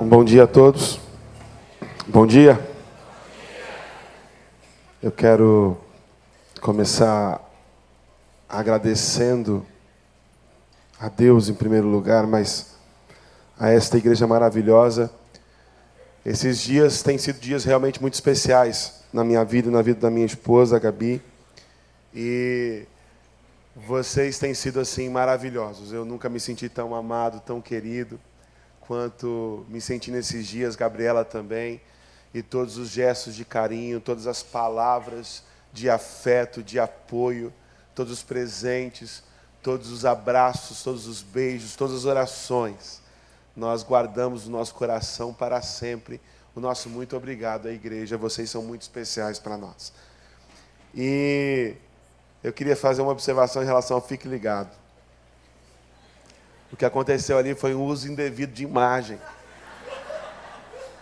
Um 0.00 0.08
bom 0.08 0.24
dia 0.24 0.44
a 0.44 0.46
todos. 0.46 0.98
Bom 2.06 2.26
dia. 2.26 2.58
Eu 5.02 5.12
quero 5.12 5.76
começar 6.58 7.38
agradecendo 8.48 9.62
a 10.98 11.10
Deus 11.10 11.50
em 11.50 11.54
primeiro 11.54 11.86
lugar, 11.86 12.26
mas 12.26 12.76
a 13.58 13.68
esta 13.68 13.98
igreja 13.98 14.26
maravilhosa. 14.26 15.10
Esses 16.24 16.62
dias 16.62 17.02
têm 17.02 17.18
sido 17.18 17.38
dias 17.38 17.64
realmente 17.64 18.00
muito 18.00 18.14
especiais 18.14 19.02
na 19.12 19.22
minha 19.22 19.44
vida 19.44 19.68
e 19.68 19.70
na 19.70 19.82
vida 19.82 20.00
da 20.00 20.10
minha 20.10 20.24
esposa, 20.24 20.76
a 20.76 20.78
Gabi. 20.78 21.20
E 22.14 22.86
vocês 23.76 24.38
têm 24.38 24.54
sido 24.54 24.80
assim 24.80 25.10
maravilhosos. 25.10 25.92
Eu 25.92 26.06
nunca 26.06 26.30
me 26.30 26.40
senti 26.40 26.70
tão 26.70 26.94
amado, 26.94 27.38
tão 27.40 27.60
querido 27.60 28.18
quanto 28.90 29.64
me 29.68 29.80
senti 29.80 30.10
nesses 30.10 30.48
dias, 30.48 30.74
Gabriela 30.74 31.24
também, 31.24 31.80
e 32.34 32.42
todos 32.42 32.76
os 32.76 32.88
gestos 32.88 33.36
de 33.36 33.44
carinho, 33.44 34.00
todas 34.00 34.26
as 34.26 34.42
palavras 34.42 35.44
de 35.72 35.88
afeto, 35.88 36.60
de 36.60 36.76
apoio, 36.76 37.52
todos 37.94 38.12
os 38.12 38.24
presentes, 38.24 39.22
todos 39.62 39.92
os 39.92 40.04
abraços, 40.04 40.82
todos 40.82 41.06
os 41.06 41.22
beijos, 41.22 41.76
todas 41.76 41.98
as 41.98 42.04
orações. 42.04 43.00
Nós 43.54 43.84
guardamos 43.84 44.46
no 44.46 44.58
nosso 44.58 44.74
coração 44.74 45.32
para 45.32 45.62
sempre 45.62 46.20
o 46.52 46.58
nosso 46.58 46.88
muito 46.88 47.16
obrigado 47.16 47.68
à 47.68 47.70
igreja. 47.70 48.18
Vocês 48.18 48.50
são 48.50 48.60
muito 48.60 48.82
especiais 48.82 49.38
para 49.38 49.56
nós. 49.56 49.92
E 50.92 51.76
eu 52.42 52.52
queria 52.52 52.74
fazer 52.74 53.02
uma 53.02 53.12
observação 53.12 53.62
em 53.62 53.66
relação 53.66 53.96
ao 53.96 54.02
Fique 54.02 54.26
Ligado. 54.26 54.79
O 56.72 56.76
que 56.76 56.84
aconteceu 56.84 57.36
ali 57.36 57.54
foi 57.54 57.74
um 57.74 57.84
uso 57.84 58.10
indevido 58.10 58.52
de 58.52 58.62
imagem. 58.62 59.18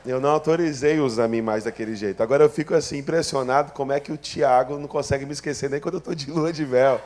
Eu 0.07 0.21
não 0.21 0.31
autorizei 0.31 0.99
usar 1.01 1.29
minha 1.29 1.41
imagem 1.41 1.65
daquele 1.65 1.95
jeito. 1.95 2.23
Agora 2.23 2.45
eu 2.45 2.49
fico 2.49 2.75
assim 2.75 2.99
impressionado 2.99 3.73
como 3.73 3.93
é 3.93 4.01
que 4.01 4.11
o 4.11 4.17
Tiago 4.17 4.79
não 4.79 4.89
consegue 4.89 5.27
me 5.27 5.33
esquecer 5.33 5.69
nem 5.69 5.81
quando 5.81 5.95
eu 5.95 5.99
estou 5.99 6.15
de 6.15 6.31
lua 6.31 6.53
de 6.53 6.65
véu. 6.65 7.01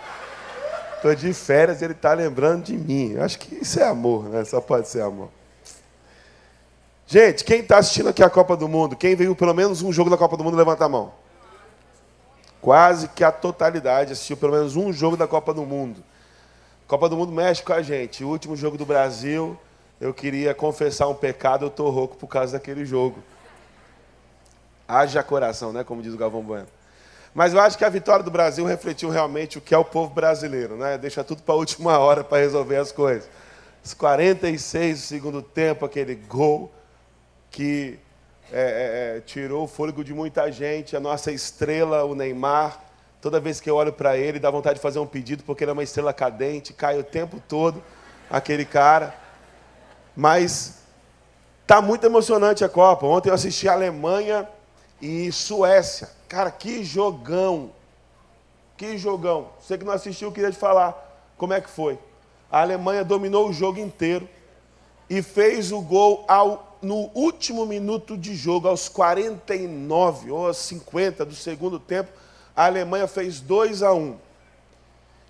Estou 0.96 1.12
de 1.14 1.32
férias 1.32 1.82
ele 1.82 1.94
está 1.94 2.12
lembrando 2.12 2.62
de 2.64 2.76
mim. 2.76 3.16
Acho 3.18 3.38
que 3.40 3.56
isso 3.56 3.80
é 3.80 3.88
amor, 3.88 4.28
né? 4.28 4.44
Só 4.44 4.60
pode 4.60 4.88
ser 4.88 5.02
amor. 5.02 5.30
Gente, 7.08 7.44
quem 7.44 7.60
está 7.60 7.78
assistindo 7.78 8.08
aqui 8.08 8.22
a 8.22 8.30
Copa 8.30 8.56
do 8.56 8.68
Mundo, 8.68 8.94
quem 8.94 9.16
viu 9.16 9.34
pelo 9.34 9.52
menos 9.52 9.82
um 9.82 9.92
jogo 9.92 10.08
da 10.08 10.16
Copa 10.16 10.36
do 10.36 10.44
Mundo, 10.44 10.56
levanta 10.56 10.84
a 10.84 10.88
mão. 10.88 11.12
Quase 12.60 13.08
que 13.08 13.24
a 13.24 13.32
totalidade 13.32 14.12
assistiu 14.12 14.36
pelo 14.36 14.52
menos 14.52 14.76
um 14.76 14.92
jogo 14.92 15.16
da 15.16 15.26
Copa 15.26 15.52
do 15.52 15.66
Mundo. 15.66 16.04
Copa 16.92 17.08
do 17.08 17.16
Mundo 17.16 17.32
mexe 17.32 17.62
com 17.62 17.72
a 17.72 17.80
gente. 17.80 18.22
O 18.22 18.28
último 18.28 18.54
jogo 18.54 18.76
do 18.76 18.84
Brasil, 18.84 19.58
eu 19.98 20.12
queria 20.12 20.54
confessar 20.54 21.08
um 21.08 21.14
pecado, 21.14 21.64
eu 21.64 21.68
estou 21.68 21.88
rouco 21.88 22.18
por 22.18 22.26
causa 22.26 22.52
daquele 22.52 22.84
jogo. 22.84 23.18
Haja 24.86 25.22
coração, 25.22 25.72
né? 25.72 25.84
Como 25.84 26.02
diz 26.02 26.12
o 26.12 26.18
Galvão 26.18 26.42
Bueno. 26.42 26.66
Mas 27.34 27.54
eu 27.54 27.60
acho 27.60 27.78
que 27.78 27.84
a 27.86 27.88
vitória 27.88 28.22
do 28.22 28.30
Brasil 28.30 28.66
refletiu 28.66 29.08
realmente 29.08 29.56
o 29.56 29.60
que 29.62 29.74
é 29.74 29.78
o 29.78 29.86
povo 29.86 30.12
brasileiro, 30.12 30.76
né? 30.76 30.98
Deixa 30.98 31.24
tudo 31.24 31.42
para 31.42 31.54
a 31.54 31.56
última 31.56 31.96
hora 31.98 32.22
para 32.22 32.42
resolver 32.42 32.76
as 32.76 32.92
coisas. 32.92 33.26
Os 33.82 33.94
46 33.94 35.00
do 35.00 35.02
segundo 35.06 35.40
tempo, 35.40 35.86
aquele 35.86 36.14
gol 36.14 36.70
que 37.50 37.98
é, 38.52 39.14
é, 39.14 39.16
é, 39.16 39.20
tirou 39.22 39.64
o 39.64 39.66
fôlego 39.66 40.04
de 40.04 40.12
muita 40.12 40.52
gente, 40.52 40.94
a 40.94 41.00
nossa 41.00 41.32
estrela, 41.32 42.04
o 42.04 42.14
Neymar, 42.14 42.78
Toda 43.22 43.38
vez 43.38 43.60
que 43.60 43.70
eu 43.70 43.76
olho 43.76 43.92
para 43.92 44.16
ele, 44.16 44.40
dá 44.40 44.50
vontade 44.50 44.74
de 44.74 44.82
fazer 44.82 44.98
um 44.98 45.06
pedido, 45.06 45.44
porque 45.44 45.62
ele 45.62 45.70
é 45.70 45.72
uma 45.72 45.84
estrela 45.84 46.12
cadente, 46.12 46.72
cai 46.72 46.98
o 46.98 47.04
tempo 47.04 47.40
todo, 47.48 47.80
aquele 48.28 48.64
cara. 48.64 49.14
Mas 50.16 50.78
tá 51.64 51.80
muito 51.80 52.04
emocionante 52.04 52.64
a 52.64 52.68
Copa. 52.68 53.06
Ontem 53.06 53.28
eu 53.28 53.34
assisti 53.34 53.68
Alemanha 53.68 54.48
e 55.00 55.30
Suécia. 55.30 56.10
Cara, 56.28 56.50
que 56.50 56.82
jogão! 56.82 57.70
Que 58.76 58.98
jogão! 58.98 59.50
Você 59.60 59.78
que 59.78 59.84
não 59.84 59.92
assistiu, 59.92 60.32
queria 60.32 60.50
te 60.50 60.58
falar 60.58 61.32
como 61.38 61.52
é 61.52 61.60
que 61.60 61.70
foi. 61.70 61.96
A 62.50 62.60
Alemanha 62.60 63.04
dominou 63.04 63.48
o 63.48 63.52
jogo 63.52 63.78
inteiro 63.78 64.28
e 65.08 65.22
fez 65.22 65.70
o 65.70 65.80
gol 65.80 66.24
ao, 66.26 66.76
no 66.82 67.08
último 67.14 67.66
minuto 67.66 68.18
de 68.18 68.34
jogo, 68.34 68.66
aos 68.66 68.88
49 68.88 70.32
ou 70.32 70.48
aos 70.48 70.56
50 70.56 71.24
do 71.24 71.36
segundo 71.36 71.78
tempo 71.78 72.20
a 72.56 72.66
Alemanha 72.66 73.06
fez 73.06 73.40
2 73.40 73.82
a 73.82 73.92
1. 73.92 73.98
Um. 73.98 74.18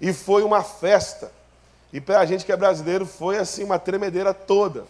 E 0.01 0.13
foi 0.13 0.43
uma 0.43 0.63
festa. 0.63 1.31
E 1.93 2.01
para 2.01 2.21
a 2.21 2.27
gente 2.27 2.45
que 2.45 2.53
é 2.53 2.57
brasileiro 2.57 3.07
foi 3.07 3.39
assim 3.39 3.63
uma 3.63 3.79
tremedeira 3.79 4.35
toda. 4.35 4.85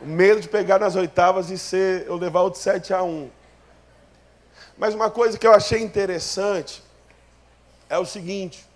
O 0.00 0.06
medo 0.06 0.40
de 0.40 0.48
pegar 0.48 0.78
nas 0.78 0.94
oitavas 0.94 1.50
e 1.50 1.56
ser 1.56 2.06
eu 2.06 2.16
levar 2.16 2.42
o 2.42 2.50
de 2.50 2.58
7 2.58 2.92
a 2.92 3.02
1. 3.02 3.30
Mas 4.76 4.94
uma 4.94 5.10
coisa 5.10 5.38
que 5.38 5.46
eu 5.46 5.54
achei 5.54 5.82
interessante 5.82 6.82
é 7.88 7.98
o 7.98 8.04
seguinte: 8.04 8.66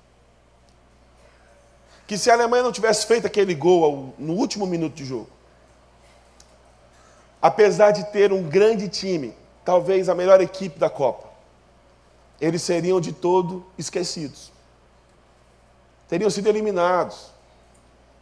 que 2.06 2.16
se 2.16 2.30
a 2.30 2.34
Alemanha 2.34 2.62
não 2.62 2.72
tivesse 2.72 3.06
feito 3.06 3.26
aquele 3.26 3.54
gol 3.54 4.14
no 4.18 4.32
último 4.32 4.66
minuto 4.66 4.94
de 4.94 5.04
jogo, 5.04 5.28
apesar 7.42 7.90
de 7.90 8.04
ter 8.10 8.32
um 8.32 8.42
grande 8.42 8.88
time, 8.88 9.34
talvez 9.64 10.08
a 10.08 10.14
melhor 10.14 10.40
equipe 10.40 10.78
da 10.78 10.88
Copa, 10.88 11.29
eles 12.40 12.62
seriam 12.62 13.00
de 13.00 13.12
todo 13.12 13.64
esquecidos. 13.76 14.50
Teriam 16.08 16.30
sido 16.30 16.48
eliminados. 16.48 17.30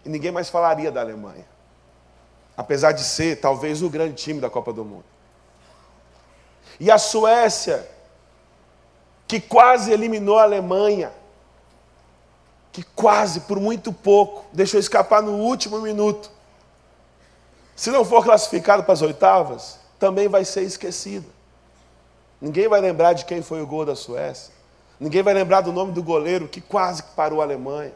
E 0.05 0.09
ninguém 0.09 0.33
mais 0.33 0.51
falaria 0.51 0.91
da 0.91 1.01
Alemanha. 1.01 1.47
Apesar 2.57 2.93
de 2.93 3.05
ser 3.05 3.41
talvez 3.41 3.83
o 3.83 3.89
grande 3.89 4.15
time 4.15 4.41
da 4.41 4.51
Copa 4.51 4.73
do 4.73 4.85
Mundo. 4.85 5.05
E 6.81 6.91
a 6.91 6.99
Suécia, 6.99 7.89
que 9.27 9.41
quase 9.41 9.93
eliminou 9.93 10.39
a 10.39 10.43
Alemanha, 10.43 11.13
que 12.73 12.83
quase, 12.83 13.41
por 13.41 13.59
muito 13.59 13.93
pouco, 13.93 14.45
deixou 14.53 14.79
escapar 14.79 15.23
no 15.23 15.33
último 15.33 15.81
minuto. 15.81 16.31
Se 17.75 17.91
não 17.91 18.05
for 18.05 18.25
classificado 18.25 18.83
para 18.83 18.93
as 18.93 19.03
oitavas, 19.03 19.79
também 19.99 20.29
vai 20.29 20.45
ser 20.45 20.63
esquecido. 20.63 21.38
Ninguém 22.41 22.69
vai 22.69 22.81
lembrar 22.81 23.13
de 23.13 23.25
quem 23.25 23.43
foi 23.43 23.61
o 23.61 23.67
gol 23.67 23.85
da 23.85 23.97
Suécia. 23.97 24.55
Ninguém 24.99 25.23
vai 25.23 25.35
lembrar 25.35 25.61
do 25.61 25.73
nome 25.73 25.93
do 25.93 26.03
goleiro 26.03 26.49
que 26.49 26.61
quase 26.61 27.03
parou 27.03 27.41
a 27.41 27.45
Alemanha. 27.45 27.93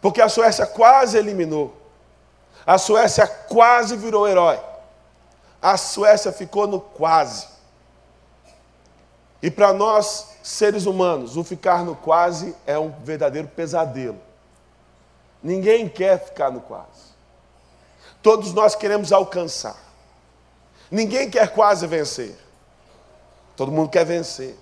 Porque 0.00 0.20
a 0.20 0.28
Suécia 0.28 0.66
quase 0.66 1.16
eliminou. 1.16 1.74
A 2.66 2.78
Suécia 2.78 3.26
quase 3.26 3.96
virou 3.96 4.26
herói. 4.26 4.58
A 5.60 5.76
Suécia 5.76 6.32
ficou 6.32 6.66
no 6.66 6.80
quase. 6.80 7.46
E 9.42 9.50
para 9.50 9.72
nós, 9.72 10.36
seres 10.42 10.86
humanos, 10.86 11.36
o 11.36 11.44
ficar 11.44 11.84
no 11.84 11.94
quase 11.94 12.54
é 12.66 12.78
um 12.78 12.90
verdadeiro 13.02 13.48
pesadelo. 13.48 14.20
Ninguém 15.42 15.88
quer 15.88 16.24
ficar 16.24 16.50
no 16.50 16.60
quase. 16.60 17.14
Todos 18.22 18.52
nós 18.52 18.74
queremos 18.74 19.12
alcançar. 19.12 19.76
Ninguém 20.90 21.30
quer 21.30 21.52
quase 21.52 21.86
vencer. 21.86 22.45
Todo 23.56 23.72
mundo 23.72 23.88
quer 23.88 24.04
vencer. 24.04 24.56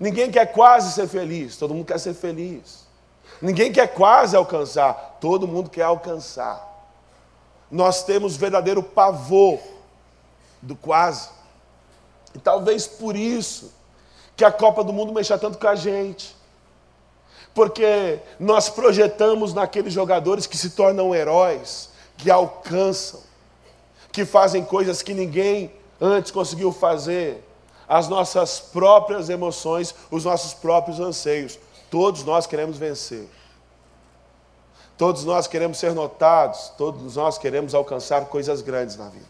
Ninguém 0.00 0.30
quer 0.30 0.46
quase 0.46 0.92
ser 0.92 1.06
feliz, 1.06 1.56
todo 1.56 1.74
mundo 1.74 1.86
quer 1.86 2.00
ser 2.00 2.14
feliz. 2.14 2.86
Ninguém 3.40 3.72
quer 3.72 3.88
quase 3.88 4.34
alcançar, 4.34 5.18
todo 5.20 5.46
mundo 5.46 5.68
quer 5.68 5.82
alcançar. 5.82 6.70
Nós 7.70 8.04
temos 8.04 8.36
verdadeiro 8.36 8.82
pavor 8.82 9.60
do 10.60 10.74
quase. 10.74 11.28
E 12.34 12.38
talvez 12.38 12.86
por 12.86 13.16
isso 13.16 13.72
que 14.36 14.44
a 14.44 14.50
Copa 14.50 14.82
do 14.82 14.92
Mundo 14.92 15.12
mexa 15.12 15.38
tanto 15.38 15.58
com 15.58 15.68
a 15.68 15.74
gente. 15.74 16.36
Porque 17.54 18.18
nós 18.40 18.70
projetamos 18.70 19.52
naqueles 19.52 19.92
jogadores 19.92 20.46
que 20.46 20.56
se 20.56 20.70
tornam 20.70 21.14
heróis, 21.14 21.90
que 22.16 22.30
alcançam, 22.30 23.20
que 24.10 24.24
fazem 24.24 24.64
coisas 24.64 25.02
que 25.02 25.12
ninguém 25.12 25.72
antes 26.00 26.30
conseguiu 26.30 26.72
fazer 26.72 27.44
as 27.92 28.08
nossas 28.08 28.58
próprias 28.58 29.28
emoções, 29.28 29.94
os 30.10 30.24
nossos 30.24 30.54
próprios 30.54 30.98
anseios. 30.98 31.58
Todos 31.90 32.24
nós 32.24 32.46
queremos 32.46 32.78
vencer. 32.78 33.28
Todos 34.96 35.26
nós 35.26 35.46
queremos 35.46 35.76
ser 35.76 35.92
notados, 35.92 36.72
todos 36.78 37.16
nós 37.16 37.36
queremos 37.36 37.74
alcançar 37.74 38.24
coisas 38.24 38.62
grandes 38.62 38.96
na 38.96 39.10
vida. 39.10 39.26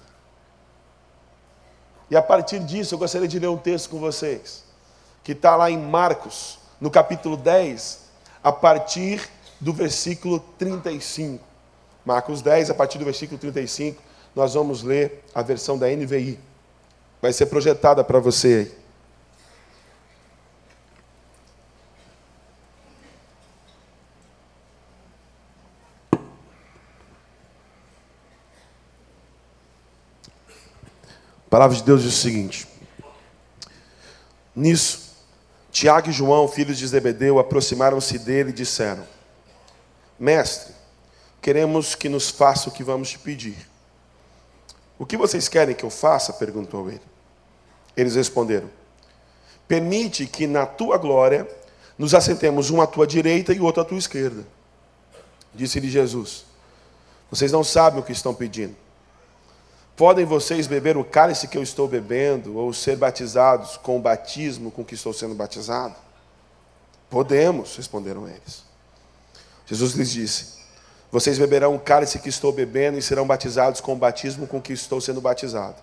E 2.09 2.15
a 2.17 2.23
partir 2.23 2.61
disso, 2.61 2.95
eu 2.95 3.01
gostaria 3.01 3.27
de 3.27 3.37
ler 3.41 3.49
um 3.49 3.57
texto 3.57 3.91
com 3.91 3.99
vocês, 3.99 4.63
que 5.25 5.33
está 5.33 5.57
lá 5.57 5.69
em 5.69 5.79
Marcos, 5.79 6.61
no 6.81 6.89
capítulo 6.89 7.37
10, 7.37 7.99
a 8.45 8.53
partir 8.53 9.29
do 9.61 9.73
versículo 9.73 10.39
35. 10.57 11.45
Marcos 12.05 12.41
10, 12.41 12.71
a 12.71 12.75
partir 12.75 12.99
do 12.99 13.05
versículo 13.05 13.41
35, 13.41 14.01
nós 14.37 14.55
vamos 14.55 14.85
ler 14.85 15.25
a 15.35 15.43
versão 15.43 15.77
da 15.77 15.89
NVI 15.89 16.52
vai 17.23 17.33
ser 17.33 17.47
projetada 17.47 18.03
para 18.03 18.19
você 18.19 18.69
aí. 18.69 18.83
palavra 31.49 31.77
de 31.77 31.83
Deus 31.83 32.03
diz 32.03 32.15
o 32.15 32.17
seguinte: 32.17 32.67
Nisso, 34.57 35.13
Tiago 35.71 36.09
e 36.09 36.13
João, 36.13 36.49
filhos 36.49 36.79
de 36.79 36.87
Zebedeu, 36.87 37.39
aproximaram-se 37.39 38.19
dele 38.19 38.51
e 38.51 38.55
disseram: 38.55 39.07
Mestre, 40.19 40.75
queremos 41.43 41.95
que 41.95 42.09
nos 42.09 42.31
faça 42.31 42.71
o 42.71 42.73
que 42.73 42.83
vamos 42.83 43.11
te 43.11 43.19
pedir. 43.19 43.69
O 44.99 45.05
que 45.05 45.17
vocês 45.17 45.47
querem 45.47 45.75
que 45.75 45.85
eu 45.85 45.91
faça? 45.91 46.33
perguntou 46.33 46.89
ele. 46.89 47.12
Eles 47.97 48.15
responderam: 48.15 48.69
Permite 49.69 50.27
que 50.27 50.47
na 50.47 50.67
tua 50.67 50.99
glória 50.99 51.49
nos 51.99 52.15
assentemos 52.15 52.71
um 52.71 52.81
à 52.81 52.87
tua 52.87 53.07
direita 53.07 53.53
e 53.53 53.61
outro 53.61 53.83
à 53.83 53.85
tua 53.85 53.99
esquerda. 53.99 54.45
Disse-lhe 55.55 55.91
Jesus: 55.91 56.45
Vocês 57.31 57.53
não 57.53 57.63
sabem 57.63 58.01
o 58.01 58.03
que 58.03 58.13
estão 58.13 58.35
pedindo. 58.35 58.75
Podem 59.97 60.25
vocês 60.25 60.67
beber 60.67 60.97
o 60.97 61.05
cálice 61.05 61.47
que 61.47 61.57
eu 61.57 61.63
estou 61.63 61.87
bebendo, 61.87 62.57
ou 62.57 62.73
ser 62.73 62.97
batizados 62.97 63.77
com 63.77 63.99
o 63.99 64.01
batismo 64.01 64.71
com 64.71 64.85
que 64.85 64.95
estou 64.95 65.13
sendo 65.13 65.35
batizado? 65.35 65.95
Podemos, 67.11 67.77
responderam 67.77 68.27
eles. 68.27 68.65
Jesus 69.67 69.93
lhes 69.93 70.11
disse: 70.11 70.47
Vocês 71.11 71.39
beberão 71.39 71.75
o 71.75 71.79
cálice 71.79 72.19
que 72.19 72.31
estou 72.31 72.53
bebendo 72.53 72.99
e 72.99 73.03
serão 73.03 73.27
batizados 73.27 73.81
com 73.81 73.93
o 73.93 73.97
batismo 73.97 74.47
com 74.47 74.61
que 74.61 74.73
estou 74.73 75.01
sendo 75.01 75.21
batizado. 75.21 75.77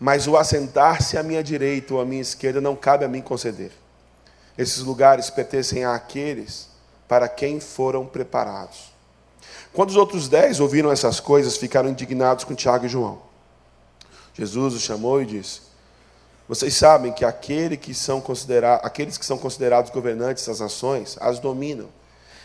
Mas 0.00 0.26
o 0.26 0.34
assentar-se 0.38 1.18
à 1.18 1.22
minha 1.22 1.44
direita 1.44 1.92
ou 1.92 2.00
à 2.00 2.06
minha 2.06 2.22
esquerda 2.22 2.58
não 2.58 2.74
cabe 2.74 3.04
a 3.04 3.08
mim 3.08 3.20
conceder. 3.20 3.70
Esses 4.56 4.78
lugares 4.78 5.28
pertencem 5.28 5.84
àqueles 5.84 6.70
para 7.06 7.28
quem 7.28 7.60
foram 7.60 8.06
preparados. 8.06 8.92
Quando 9.74 9.90
os 9.90 9.96
outros 9.96 10.26
dez 10.26 10.58
ouviram 10.58 10.90
essas 10.90 11.20
coisas, 11.20 11.56
ficaram 11.56 11.90
indignados 11.90 12.44
com 12.44 12.54
Tiago 12.54 12.86
e 12.86 12.88
João. 12.88 13.20
Jesus 14.34 14.74
os 14.74 14.82
chamou 14.82 15.20
e 15.20 15.26
disse: 15.26 15.60
Vocês 16.48 16.74
sabem 16.74 17.12
que 17.12 17.24
aquele 17.24 17.76
que 17.76 17.92
são 17.92 18.22
aqueles 18.82 19.18
que 19.18 19.26
são 19.26 19.36
considerados 19.36 19.90
governantes 19.90 20.46
das 20.46 20.60
nações 20.60 21.16
as 21.20 21.38
dominam, 21.38 21.88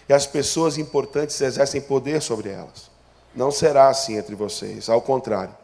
e 0.10 0.14
as 0.14 0.28
pessoas 0.28 0.78
importantes 0.78 1.40
exercem 1.40 1.82
poder 1.82 2.22
sobre 2.22 2.50
elas. 2.50 2.92
Não 3.34 3.52
será 3.52 3.88
assim 3.88 4.18
entre 4.18 4.36
vocês, 4.36 4.90
ao 4.90 5.02
contrário. 5.02 5.56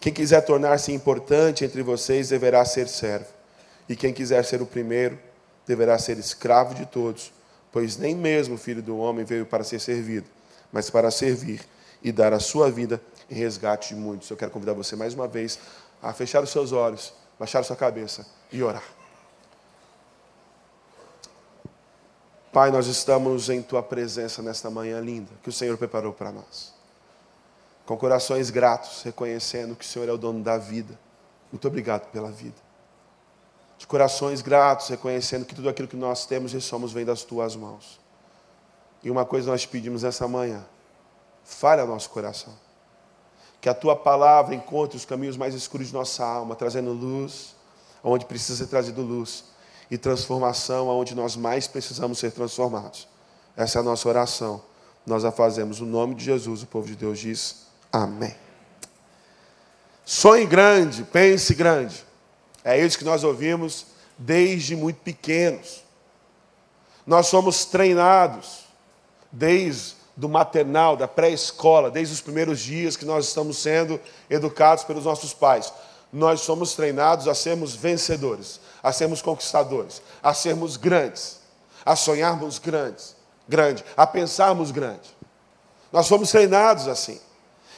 Quem 0.00 0.12
quiser 0.12 0.40
tornar-se 0.42 0.92
importante 0.92 1.64
entre 1.64 1.82
vocês 1.82 2.28
deverá 2.28 2.64
ser 2.64 2.88
servo, 2.88 3.26
e 3.88 3.96
quem 3.96 4.12
quiser 4.12 4.44
ser 4.44 4.62
o 4.62 4.66
primeiro 4.66 5.18
deverá 5.66 5.98
ser 5.98 6.18
escravo 6.18 6.74
de 6.74 6.86
todos, 6.86 7.32
pois 7.72 7.96
nem 7.96 8.14
mesmo 8.14 8.54
o 8.54 8.58
filho 8.58 8.82
do 8.82 8.96
homem 8.98 9.24
veio 9.24 9.46
para 9.46 9.64
ser 9.64 9.80
servido 9.80 10.36
mas 10.72 10.90
para 10.90 11.10
servir 11.10 11.66
e 12.02 12.12
dar 12.12 12.32
a 12.32 12.38
sua 12.38 12.70
vida 12.70 13.00
em 13.30 13.34
resgate 13.34 13.94
de 13.94 14.00
muitos. 14.00 14.28
Eu 14.28 14.36
quero 14.36 14.50
convidar 14.50 14.74
você 14.74 14.94
mais 14.94 15.14
uma 15.14 15.26
vez 15.26 15.58
a 16.02 16.12
fechar 16.12 16.42
os 16.42 16.50
seus 16.50 16.70
olhos, 16.70 17.14
baixar 17.38 17.60
a 17.60 17.62
sua 17.62 17.76
cabeça 17.76 18.26
e 18.52 18.62
orar. 18.62 18.84
Pai, 22.52 22.70
nós 22.70 22.86
estamos 22.86 23.48
em 23.48 23.62
tua 23.62 23.82
presença 23.82 24.42
nesta 24.42 24.70
manhã 24.70 25.00
linda 25.00 25.30
que 25.42 25.48
o 25.48 25.52
Senhor 25.52 25.76
preparou 25.76 26.12
para 26.12 26.30
nós. 26.30 26.75
Com 27.86 27.96
corações 27.96 28.50
gratos, 28.50 29.02
reconhecendo 29.02 29.74
que 29.76 29.84
o 29.84 29.88
Senhor 29.88 30.08
é 30.08 30.12
o 30.12 30.18
dono 30.18 30.42
da 30.42 30.58
vida. 30.58 30.98
Muito 31.50 31.66
obrigado 31.68 32.10
pela 32.10 32.30
vida. 32.30 32.56
De 33.78 33.86
corações 33.86 34.42
gratos, 34.42 34.88
reconhecendo 34.88 35.46
que 35.46 35.54
tudo 35.54 35.68
aquilo 35.68 35.86
que 35.86 35.96
nós 35.96 36.26
temos 36.26 36.52
e 36.52 36.60
somos 36.60 36.92
vem 36.92 37.04
das 37.04 37.22
tuas 37.22 37.54
mãos. 37.54 38.00
E 39.02 39.10
uma 39.10 39.24
coisa 39.24 39.50
nós 39.50 39.64
pedimos 39.64 40.02
essa 40.02 40.26
manhã: 40.26 40.64
fale 41.44 41.80
ao 41.80 41.86
nosso 41.86 42.10
coração. 42.10 42.52
Que 43.60 43.68
a 43.68 43.74
tua 43.74 43.96
palavra 43.96 44.54
encontre 44.54 44.96
os 44.96 45.04
caminhos 45.04 45.36
mais 45.36 45.54
escuros 45.54 45.88
de 45.88 45.94
nossa 45.94 46.24
alma, 46.24 46.54
trazendo 46.56 46.92
luz 46.92 47.56
onde 48.02 48.24
precisa 48.24 48.58
ser 48.58 48.68
trazido 48.68 49.02
luz 49.02 49.44
e 49.90 49.98
transformação 49.98 50.88
aonde 50.88 51.14
nós 51.14 51.36
mais 51.36 51.66
precisamos 51.66 52.18
ser 52.18 52.30
transformados. 52.32 53.08
Essa 53.56 53.78
é 53.78 53.80
a 53.80 53.84
nossa 53.84 54.08
oração. 54.08 54.62
Nós 55.04 55.24
a 55.24 55.32
fazemos 55.32 55.80
no 55.80 55.86
nome 55.86 56.14
de 56.14 56.24
Jesus. 56.24 56.62
O 56.62 56.66
povo 56.66 56.86
de 56.86 56.96
Deus 56.96 57.18
diz: 57.18 57.65
Amém. 57.96 58.34
Sonhe 60.04 60.44
grande, 60.44 61.02
pense 61.02 61.54
grande. 61.54 62.04
É 62.62 62.78
isso 62.78 62.98
que 62.98 63.04
nós 63.04 63.24
ouvimos 63.24 63.86
desde 64.18 64.76
muito 64.76 65.00
pequenos. 65.00 65.82
Nós 67.06 67.28
somos 67.28 67.64
treinados 67.64 68.66
desde 69.32 69.96
do 70.14 70.28
maternal, 70.28 70.94
da 70.96 71.08
pré-escola, 71.08 71.90
desde 71.90 72.12
os 72.12 72.20
primeiros 72.20 72.60
dias 72.60 72.96
que 72.96 73.04
nós 73.06 73.28
estamos 73.28 73.56
sendo 73.56 73.98
educados 74.28 74.84
pelos 74.84 75.04
nossos 75.04 75.32
pais. 75.32 75.72
Nós 76.12 76.42
somos 76.42 76.74
treinados 76.74 77.26
a 77.26 77.34
sermos 77.34 77.74
vencedores, 77.74 78.60
a 78.82 78.92
sermos 78.92 79.22
conquistadores, 79.22 80.02
a 80.22 80.34
sermos 80.34 80.76
grandes, 80.76 81.40
a 81.84 81.96
sonharmos 81.96 82.58
grandes, 82.58 83.16
grande, 83.48 83.82
a 83.96 84.06
pensarmos 84.06 84.70
grande. 84.70 85.16
Nós 85.90 86.08
fomos 86.08 86.30
treinados 86.30 86.88
assim. 86.88 87.20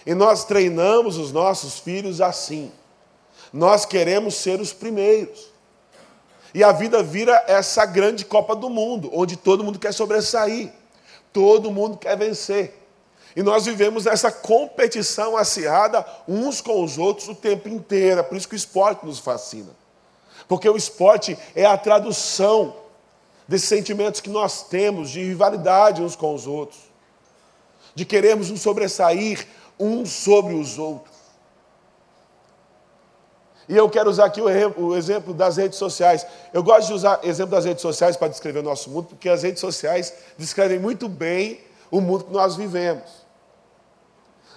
E 0.07 0.15
nós 0.15 0.45
treinamos 0.45 1.17
os 1.17 1.33
nossos 1.33 1.79
filhos 1.79 2.21
assim. 2.21 2.73
Nós 3.53 3.85
queremos 3.85 4.35
ser 4.35 4.61
os 4.61 4.73
primeiros. 4.73 5.49
E 6.55 6.65
a 6.65 6.73
vida 6.73 7.03
vira 7.03 7.45
essa 7.47 7.85
grande 7.85 8.25
Copa 8.25 8.57
do 8.57 8.71
Mundo, 8.71 9.11
onde 9.13 9.37
todo 9.37 9.63
mundo 9.63 9.79
quer 9.79 9.93
sobressair. 9.93 10.73
Todo 11.33 11.71
mundo 11.71 11.99
quer 11.99 12.17
vencer. 12.17 12.75
E 13.37 13.43
nós 13.43 13.67
vivemos 13.67 14.07
essa 14.07 14.33
competição 14.33 15.37
acirrada 15.37 16.05
uns 16.27 16.61
com 16.61 16.83
os 16.83 16.99
outros 16.99 17.29
o 17.29 17.35
tempo 17.35 17.69
inteiro. 17.69 18.21
É 18.21 18.23
por 18.23 18.37
isso 18.37 18.49
que 18.49 18.55
o 18.55 18.57
esporte 18.57 19.05
nos 19.05 19.19
fascina. 19.19 19.71
Porque 20.49 20.69
o 20.69 20.77
esporte 20.77 21.39
é 21.55 21.67
a 21.67 21.77
tradução 21.77 22.75
desses 23.47 23.69
sentimentos 23.69 24.21
que 24.21 24.31
nós 24.31 24.63
temos 24.65 25.11
de 25.11 25.23
rivalidade 25.23 26.03
uns 26.03 26.17
com 26.17 26.35
os 26.35 26.47
outros, 26.47 26.81
de 27.95 28.05
queremos 28.05 28.51
nos 28.51 28.61
sobressair 28.61 29.47
uns 29.79 30.11
sobre 30.11 30.55
os 30.55 30.79
outros. 30.79 31.17
E 33.69 33.77
eu 33.77 33.89
quero 33.91 34.09
usar 34.09 34.25
aqui 34.25 34.41
o 34.41 34.97
exemplo 34.97 35.35
das 35.35 35.59
redes 35.59 35.77
sociais. 35.79 36.27
Eu 36.55 36.63
gosto 36.63 36.89
de 36.89 36.95
usar 36.95 37.21
exemplo 37.23 37.51
das 37.51 37.67
redes 37.67 37.83
sociais 37.83 38.17
para 38.17 38.29
descrever 38.29 38.61
o 38.61 38.63
nosso 38.63 38.89
mundo, 38.89 39.09
porque 39.09 39.29
as 39.29 39.43
redes 39.43 39.61
sociais 39.61 40.15
descrevem 40.39 40.79
muito 40.79 41.07
bem 41.07 41.61
o 41.91 42.01
mundo 42.01 42.25
que 42.25 42.33
nós 42.33 42.57
vivemos. 42.57 43.27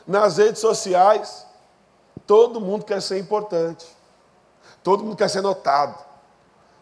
Nas 0.07 0.37
redes 0.37 0.61
sociais, 0.61 1.45
todo 2.25 2.61
mundo 2.61 2.85
quer 2.85 3.01
ser 3.01 3.19
importante. 3.19 3.85
Todo 4.81 5.03
mundo 5.03 5.17
quer 5.17 5.29
ser 5.29 5.41
notado. 5.41 5.97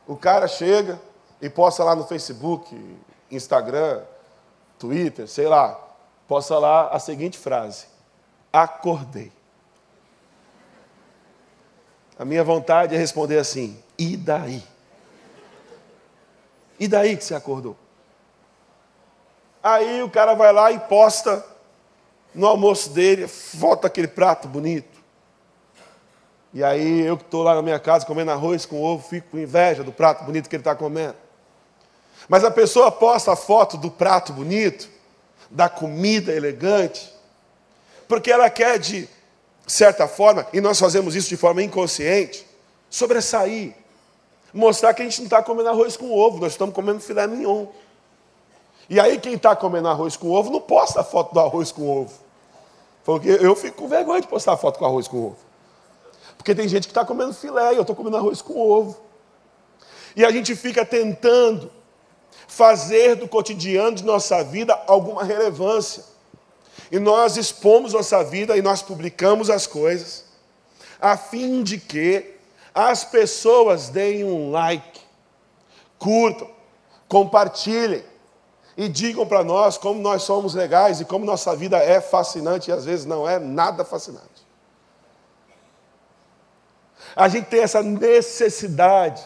O 0.07 0.15
cara 0.15 0.47
chega 0.47 0.99
e 1.41 1.49
posta 1.49 1.83
lá 1.83 1.95
no 1.95 2.05
Facebook, 2.05 2.99
Instagram, 3.31 4.01
Twitter, 4.77 5.27
sei 5.27 5.47
lá, 5.47 5.79
posta 6.27 6.57
lá 6.59 6.89
a 6.89 6.99
seguinte 6.99 7.37
frase: 7.37 7.87
Acordei. 8.51 9.31
A 12.17 12.25
minha 12.25 12.43
vontade 12.43 12.95
é 12.95 12.97
responder 12.97 13.37
assim: 13.37 13.81
e 13.97 14.17
daí? 14.17 14.63
E 16.79 16.87
daí 16.87 17.15
que 17.15 17.23
você 17.23 17.35
acordou? 17.35 17.75
Aí 19.61 20.01
o 20.01 20.09
cara 20.09 20.33
vai 20.33 20.51
lá 20.53 20.71
e 20.71 20.79
posta 20.79 21.45
no 22.33 22.47
almoço 22.47 22.91
dele, 22.91 23.27
foto 23.27 23.85
aquele 23.85 24.07
prato 24.07 24.47
bonito. 24.47 24.99
E 26.53 26.63
aí 26.63 27.01
eu 27.01 27.17
que 27.17 27.23
estou 27.23 27.43
lá 27.43 27.53
na 27.55 27.61
minha 27.61 27.79
casa 27.79 28.05
comendo 28.05 28.31
arroz 28.31 28.65
com 28.65 28.81
ovo, 28.81 29.07
fico 29.07 29.31
com 29.31 29.37
inveja 29.37 29.83
do 29.83 29.91
prato 29.91 30.23
bonito 30.23 30.49
que 30.49 30.55
ele 30.55 30.61
está 30.61 30.75
comendo. 30.75 31.15
Mas 32.27 32.43
a 32.43 32.51
pessoa 32.51 32.91
posta 32.91 33.33
a 33.33 33.35
foto 33.35 33.77
do 33.77 33.91
prato 33.91 34.33
bonito, 34.33 34.89
da 35.49 35.67
comida 35.67 36.31
elegante, 36.31 37.13
porque 38.09 38.31
ela 38.31 38.49
quer 38.49 38.79
de 38.79 39.07
certa 39.67 40.07
forma, 40.07 40.47
e 40.51 40.59
nós 40.59 40.79
fazemos 40.79 41.15
isso 41.15 41.29
de 41.29 41.37
forma 41.37 41.61
inconsciente, 41.61 42.43
sobressair. 42.89 43.75
Mostrar 44.51 44.95
que 44.95 45.03
a 45.03 45.05
gente 45.05 45.19
não 45.19 45.25
está 45.25 45.43
comendo 45.43 45.69
arroz 45.69 45.95
com 45.95 46.11
ovo, 46.11 46.39
nós 46.39 46.53
estamos 46.53 46.73
comendo 46.73 46.99
filé 46.99 47.27
mignon. 47.27 47.67
E 48.89 48.99
aí 48.99 49.19
quem 49.19 49.35
está 49.35 49.55
comendo 49.55 49.87
arroz 49.87 50.17
com 50.17 50.31
ovo 50.31 50.49
não 50.49 50.59
posta 50.59 51.01
a 51.01 51.03
foto 51.03 51.35
do 51.35 51.39
arroz 51.39 51.71
com 51.71 51.87
ovo. 51.87 52.19
Porque 53.05 53.29
eu 53.29 53.55
fico 53.55 53.77
com 53.77 53.87
vergonha 53.87 54.21
de 54.21 54.27
postar 54.27 54.53
a 54.53 54.57
foto 54.57 54.79
com 54.79 54.85
arroz 54.85 55.07
com 55.07 55.27
ovo. 55.27 55.37
Porque 56.35 56.55
tem 56.55 56.67
gente 56.67 56.87
que 56.87 56.91
está 56.91 57.05
comendo 57.05 57.31
filé 57.31 57.73
e 57.73 57.75
eu 57.75 57.81
estou 57.81 57.95
comendo 57.95 58.17
arroz 58.17 58.41
com 58.41 58.59
ovo. 58.59 58.97
E 60.15 60.25
a 60.25 60.31
gente 60.31 60.55
fica 60.55 60.83
tentando 60.83 61.71
fazer 62.47 63.15
do 63.17 63.27
cotidiano 63.27 63.95
de 63.95 64.03
nossa 64.03 64.43
vida 64.43 64.73
alguma 64.87 65.23
relevância. 65.23 66.08
E 66.91 66.97
nós 66.97 67.37
expomos 67.37 67.93
nossa 67.93 68.23
vida 68.23 68.57
e 68.57 68.61
nós 68.61 68.81
publicamos 68.81 69.49
as 69.49 69.67
coisas, 69.67 70.25
a 70.99 71.15
fim 71.15 71.61
de 71.61 71.77
que 71.77 72.35
as 72.73 73.03
pessoas 73.03 73.89
deem 73.89 74.23
um 74.23 74.51
like, 74.51 74.99
curtam, 75.97 76.49
compartilhem 77.07 78.03
e 78.75 78.87
digam 78.87 79.27
para 79.27 79.43
nós 79.43 79.77
como 79.77 80.01
nós 80.01 80.23
somos 80.23 80.53
legais 80.53 81.01
e 81.01 81.05
como 81.05 81.25
nossa 81.25 81.55
vida 81.55 81.77
é 81.77 81.99
fascinante 81.99 82.69
e 82.69 82.73
às 82.73 82.85
vezes 82.85 83.05
não 83.05 83.27
é 83.27 83.37
nada 83.37 83.83
fascinante. 83.83 84.47
A 87.15 87.27
gente 87.27 87.47
tem 87.47 87.61
essa 87.61 87.83
necessidade 87.83 89.23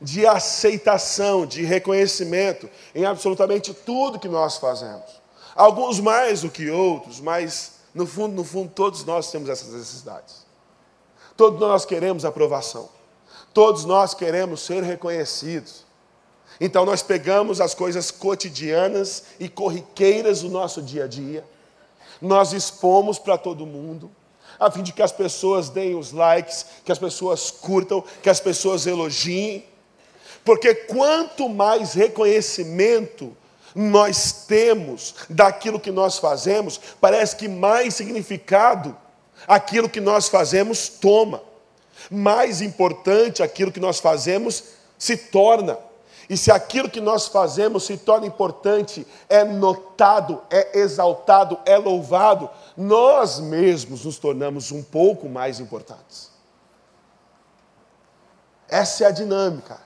de 0.00 0.26
aceitação, 0.26 1.44
de 1.44 1.64
reconhecimento 1.64 2.68
em 2.94 3.04
absolutamente 3.04 3.74
tudo 3.74 4.18
que 4.18 4.28
nós 4.28 4.56
fazemos. 4.56 5.21
Alguns 5.54 6.00
mais 6.00 6.42
do 6.42 6.50
que 6.50 6.70
outros, 6.70 7.20
mas 7.20 7.72
no 7.94 8.06
fundo, 8.06 8.34
no 8.34 8.44
fundo, 8.44 8.70
todos 8.74 9.04
nós 9.04 9.30
temos 9.30 9.48
essas 9.48 9.72
necessidades. 9.72 10.46
Todos 11.36 11.60
nós 11.60 11.84
queremos 11.84 12.24
aprovação. 12.24 12.88
Todos 13.52 13.84
nós 13.84 14.14
queremos 14.14 14.60
ser 14.60 14.82
reconhecidos. 14.82 15.84
Então 16.60 16.84
nós 16.84 17.02
pegamos 17.02 17.60
as 17.60 17.74
coisas 17.74 18.10
cotidianas 18.10 19.24
e 19.40 19.48
corriqueiras 19.48 20.42
do 20.42 20.48
nosso 20.48 20.80
dia 20.80 21.04
a 21.04 21.08
dia, 21.08 21.44
nós 22.20 22.52
expomos 22.52 23.18
para 23.18 23.36
todo 23.36 23.66
mundo, 23.66 24.10
a 24.60 24.70
fim 24.70 24.82
de 24.82 24.92
que 24.92 25.02
as 25.02 25.10
pessoas 25.10 25.68
deem 25.68 25.96
os 25.96 26.12
likes, 26.12 26.66
que 26.84 26.92
as 26.92 26.98
pessoas 26.98 27.50
curtam, 27.50 28.04
que 28.22 28.30
as 28.30 28.38
pessoas 28.38 28.86
elogiem, 28.86 29.66
porque 30.44 30.74
quanto 30.74 31.48
mais 31.48 31.94
reconhecimento 31.94 33.36
nós 33.74 34.44
temos 34.46 35.14
daquilo 35.28 35.80
que 35.80 35.90
nós 35.90 36.18
fazemos, 36.18 36.80
parece 37.00 37.36
que 37.36 37.48
mais 37.48 37.94
significado 37.94 38.96
aquilo 39.46 39.88
que 39.88 40.00
nós 40.00 40.28
fazemos 40.28 40.88
toma. 40.88 41.42
Mais 42.10 42.60
importante 42.60 43.42
aquilo 43.42 43.72
que 43.72 43.80
nós 43.80 43.98
fazemos 43.98 44.64
se 44.98 45.16
torna. 45.16 45.78
E 46.28 46.36
se 46.36 46.50
aquilo 46.50 46.88
que 46.88 47.00
nós 47.00 47.26
fazemos 47.26 47.84
se 47.84 47.96
torna 47.96 48.26
importante, 48.26 49.06
é 49.28 49.44
notado, 49.44 50.42
é 50.50 50.78
exaltado, 50.78 51.58
é 51.66 51.76
louvado, 51.76 52.48
nós 52.76 53.40
mesmos 53.40 54.04
nos 54.04 54.18
tornamos 54.18 54.70
um 54.72 54.82
pouco 54.82 55.28
mais 55.28 55.60
importantes. 55.60 56.30
Essa 58.68 59.04
é 59.04 59.06
a 59.08 59.10
dinâmica. 59.10 59.78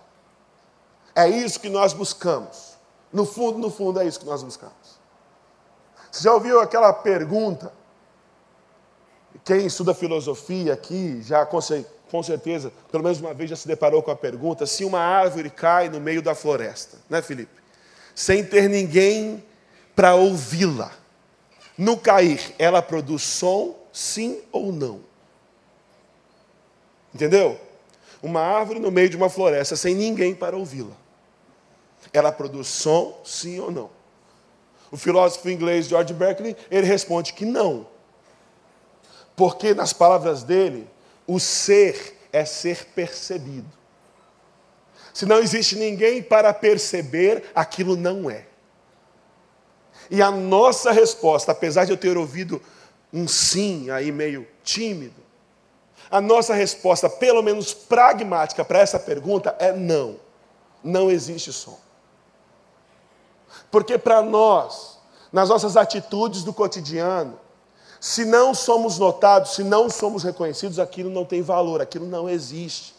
É 1.14 1.28
isso 1.28 1.58
que 1.58 1.68
nós 1.68 1.92
buscamos. 1.92 2.65
No 3.16 3.24
fundo, 3.24 3.56
no 3.58 3.70
fundo, 3.70 3.98
é 3.98 4.06
isso 4.06 4.20
que 4.20 4.26
nós 4.26 4.42
buscamos. 4.42 5.00
Você 6.12 6.22
já 6.22 6.34
ouviu 6.34 6.60
aquela 6.60 6.92
pergunta? 6.92 7.72
Quem 9.42 9.64
estuda 9.64 9.94
filosofia 9.94 10.74
aqui 10.74 11.22
já 11.22 11.46
com 11.46 12.22
certeza, 12.22 12.70
pelo 12.92 13.02
menos 13.02 13.18
uma 13.18 13.32
vez 13.32 13.48
já 13.48 13.56
se 13.56 13.66
deparou 13.66 14.02
com 14.02 14.10
a 14.10 14.16
pergunta: 14.16 14.66
se 14.66 14.84
uma 14.84 15.00
árvore 15.00 15.48
cai 15.48 15.88
no 15.88 15.98
meio 15.98 16.20
da 16.20 16.34
floresta, 16.34 16.98
né, 17.08 17.22
Felipe? 17.22 17.58
Sem 18.14 18.44
ter 18.44 18.68
ninguém 18.68 19.42
para 19.94 20.14
ouvi-la, 20.14 20.92
no 21.78 21.96
cair, 21.96 22.54
ela 22.58 22.82
produz 22.82 23.22
som, 23.22 23.74
sim 23.94 24.42
ou 24.52 24.70
não? 24.70 25.00
Entendeu? 27.14 27.58
Uma 28.22 28.42
árvore 28.42 28.78
no 28.78 28.90
meio 28.90 29.08
de 29.08 29.16
uma 29.16 29.30
floresta, 29.30 29.74
sem 29.74 29.94
ninguém 29.94 30.34
para 30.34 30.54
ouvi-la. 30.54 31.05
Ela 32.16 32.32
produz 32.32 32.68
som, 32.68 33.20
sim 33.24 33.60
ou 33.60 33.70
não? 33.70 33.90
O 34.90 34.96
filósofo 34.96 35.50
inglês 35.50 35.86
George 35.86 36.14
Berkeley, 36.14 36.56
ele 36.70 36.86
responde 36.86 37.32
que 37.32 37.44
não. 37.44 37.86
Porque 39.34 39.74
nas 39.74 39.92
palavras 39.92 40.42
dele, 40.42 40.88
o 41.26 41.38
ser 41.38 42.16
é 42.32 42.44
ser 42.44 42.86
percebido. 42.94 43.70
Se 45.12 45.26
não 45.26 45.38
existe 45.38 45.76
ninguém 45.76 46.22
para 46.22 46.52
perceber, 46.54 47.50
aquilo 47.54 47.96
não 47.96 48.30
é. 48.30 48.46
E 50.10 50.22
a 50.22 50.30
nossa 50.30 50.92
resposta, 50.92 51.52
apesar 51.52 51.84
de 51.84 51.90
eu 51.90 51.96
ter 51.96 52.16
ouvido 52.16 52.62
um 53.12 53.26
sim 53.26 53.90
aí 53.90 54.12
meio 54.12 54.46
tímido, 54.62 55.26
a 56.10 56.20
nossa 56.20 56.54
resposta, 56.54 57.10
pelo 57.10 57.42
menos 57.42 57.74
pragmática, 57.74 58.64
para 58.64 58.78
essa 58.78 58.98
pergunta 58.98 59.54
é 59.58 59.72
não. 59.72 60.18
Não 60.82 61.10
existe 61.10 61.52
som. 61.52 61.85
Porque 63.70 63.98
para 63.98 64.22
nós, 64.22 64.98
nas 65.32 65.48
nossas 65.48 65.76
atitudes 65.76 66.42
do 66.42 66.52
cotidiano, 66.52 67.38
se 68.00 68.24
não 68.24 68.54
somos 68.54 68.98
notados, 68.98 69.54
se 69.54 69.64
não 69.64 69.90
somos 69.90 70.22
reconhecidos, 70.22 70.78
aquilo 70.78 71.10
não 71.10 71.24
tem 71.24 71.42
valor, 71.42 71.80
aquilo 71.80 72.06
não 72.06 72.28
existe. 72.28 72.94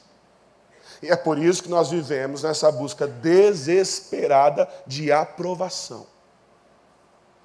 E 1.01 1.09
é 1.09 1.15
por 1.15 1.37
isso 1.37 1.63
que 1.63 1.69
nós 1.69 1.89
vivemos 1.89 2.43
nessa 2.43 2.71
busca 2.71 3.07
desesperada 3.07 4.67
de 4.85 5.11
aprovação. 5.11 6.07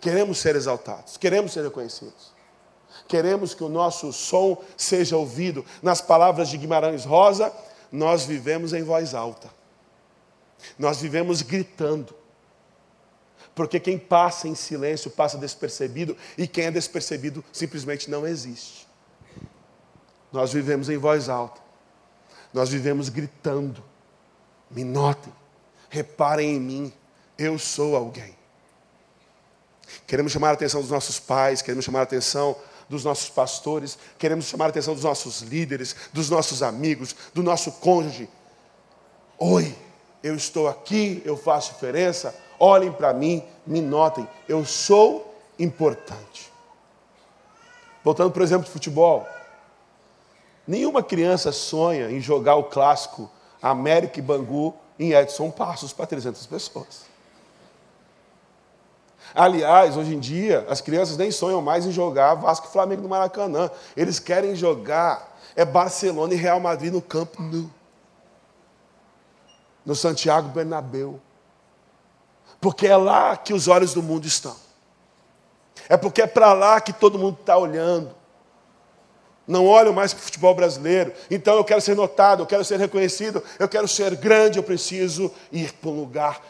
Queremos 0.00 0.38
ser 0.38 0.57
exaltados, 0.57 1.17
queremos 1.17 1.52
ser 1.52 1.62
reconhecidos. 1.62 2.33
Queremos 3.09 3.55
que 3.55 3.64
o 3.64 3.69
nosso 3.69 4.12
som 4.12 4.62
seja 4.76 5.17
ouvido. 5.17 5.64
Nas 5.83 6.00
palavras 6.00 6.49
de 6.49 6.57
Guimarães 6.57 7.05
Rosa, 7.05 7.52
nós 7.91 8.25
vivemos 8.25 8.73
em 8.73 8.83
voz 8.83 9.14
alta. 9.14 9.50
Nós 10.79 11.00
vivemos 11.00 11.43
gritando. 11.43 12.14
Porque 13.55 13.79
quem 13.79 13.99
passa 13.99 14.49
em 14.49 14.55
silêncio 14.55 15.11
passa 15.11 15.37
despercebido, 15.37 16.17
e 16.39 16.47
quem 16.47 16.67
é 16.67 16.71
despercebido 16.71 17.45
simplesmente 17.53 18.11
não 18.11 18.27
existe. 18.27 18.87
Nós 20.33 20.53
vivemos 20.53 20.89
em 20.89 20.97
voz 20.97 21.29
alta, 21.29 21.61
nós 22.53 22.71
vivemos 22.71 23.09
gritando. 23.09 23.85
Me 24.71 24.85
notem, 24.85 25.33
reparem 25.91 26.57
em 26.57 26.61
mim, 26.61 26.93
eu 27.37 27.59
sou 27.59 27.95
alguém. 27.95 28.35
Queremos 30.07 30.33
chamar 30.33 30.51
a 30.51 30.53
atenção 30.53 30.81
dos 30.81 30.91
nossos 30.91 31.21
pais, 31.21 31.61
queremos 31.61 31.85
chamar 31.85 32.01
a 32.01 32.05
atenção 32.05 32.57
dos 32.89 33.05
nossos 33.05 33.29
pastores, 33.29 33.99
queremos 34.19 34.47
chamar 34.47 34.67
a 34.67 34.69
atenção 34.69 34.95
dos 34.95 35.05
nossos 35.05 35.41
líderes, 35.43 35.95
dos 36.13 36.31
nossos 36.31 36.63
amigos, 36.63 37.15
do 37.35 37.43
nosso 37.43 37.73
cônjuge. 37.73 38.29
Oi, 39.39 39.77
eu 40.23 40.35
estou 40.35 40.69
aqui, 40.69 41.21
eu 41.25 41.37
faço 41.37 41.75
diferença 41.75 42.35
olhem 42.62 42.92
para 42.92 43.12
mim, 43.12 43.42
me 43.66 43.81
notem, 43.81 44.28
eu 44.49 44.64
sou 44.64 45.35
importante. 45.59 46.52
Voltando, 48.04 48.31
por 48.31 48.40
exemplo, 48.40 48.64
de 48.64 48.71
futebol. 48.71 49.26
Nenhuma 50.66 51.02
criança 51.02 51.50
sonha 51.50 52.09
em 52.09 52.21
jogar 52.21 52.54
o 52.54 52.64
clássico 52.64 53.28
América 53.61 54.21
e 54.21 54.23
Bangu 54.23 54.75
em 54.97 55.12
Edson 55.12 55.50
Passos 55.50 55.92
para 55.92 56.07
300 56.07 56.47
pessoas. 56.47 57.02
Aliás, 59.35 59.97
hoje 59.97 60.14
em 60.14 60.21
dia, 60.21 60.64
as 60.69 60.81
crianças 60.81 61.16
nem 61.16 61.33
sonham 61.33 61.61
mais 61.61 61.85
em 61.85 61.90
jogar 61.90 62.35
Vasco 62.35 62.69
e 62.69 62.71
Flamengo 62.71 63.02
no 63.02 63.09
Maracanã. 63.09 63.71
Eles 63.97 64.21
querem 64.21 64.54
jogar 64.54 65.37
é 65.57 65.64
Barcelona 65.64 66.33
e 66.33 66.37
Real 66.37 66.61
Madrid 66.61 66.92
no 66.92 67.02
Campo 67.02 67.42
Nou. 67.42 67.69
No 69.85 69.97
Santiago 69.97 70.49
Bernabéu 70.49 71.21
porque 72.62 72.87
é 72.87 72.97
lá 72.97 73.37
que 73.37 73.52
os 73.52 73.66
olhos 73.66 73.92
do 73.92 74.00
mundo 74.00 74.25
estão. 74.25 74.54
É 75.88 75.97
porque 75.97 76.23
é 76.23 76.28
para 76.28 76.52
lá 76.52 76.81
que 76.81 76.92
todo 76.92 77.19
mundo 77.19 77.38
está 77.40 77.59
olhando. 77.59 78.14
Não 79.49 79.66
olho 79.66 79.92
mais 79.92 80.14
para 80.14 80.21
o 80.21 80.23
futebol 80.23 80.54
brasileiro. 80.54 81.12
Então 81.28 81.57
eu 81.57 81.64
quero 81.64 81.81
ser 81.81 81.97
notado, 81.97 82.45
eu 82.45 82.47
quero 82.47 82.64
ser 82.64 82.78
reconhecido, 82.78 83.42
eu 83.59 83.69
quero 83.69 83.88
ser 83.88 84.14
grande, 84.14 84.61
eu 84.61 84.62
preciso 84.62 85.28
ir 85.50 85.73
para 85.73 85.90
um 85.90 85.99
lugar 85.99 86.40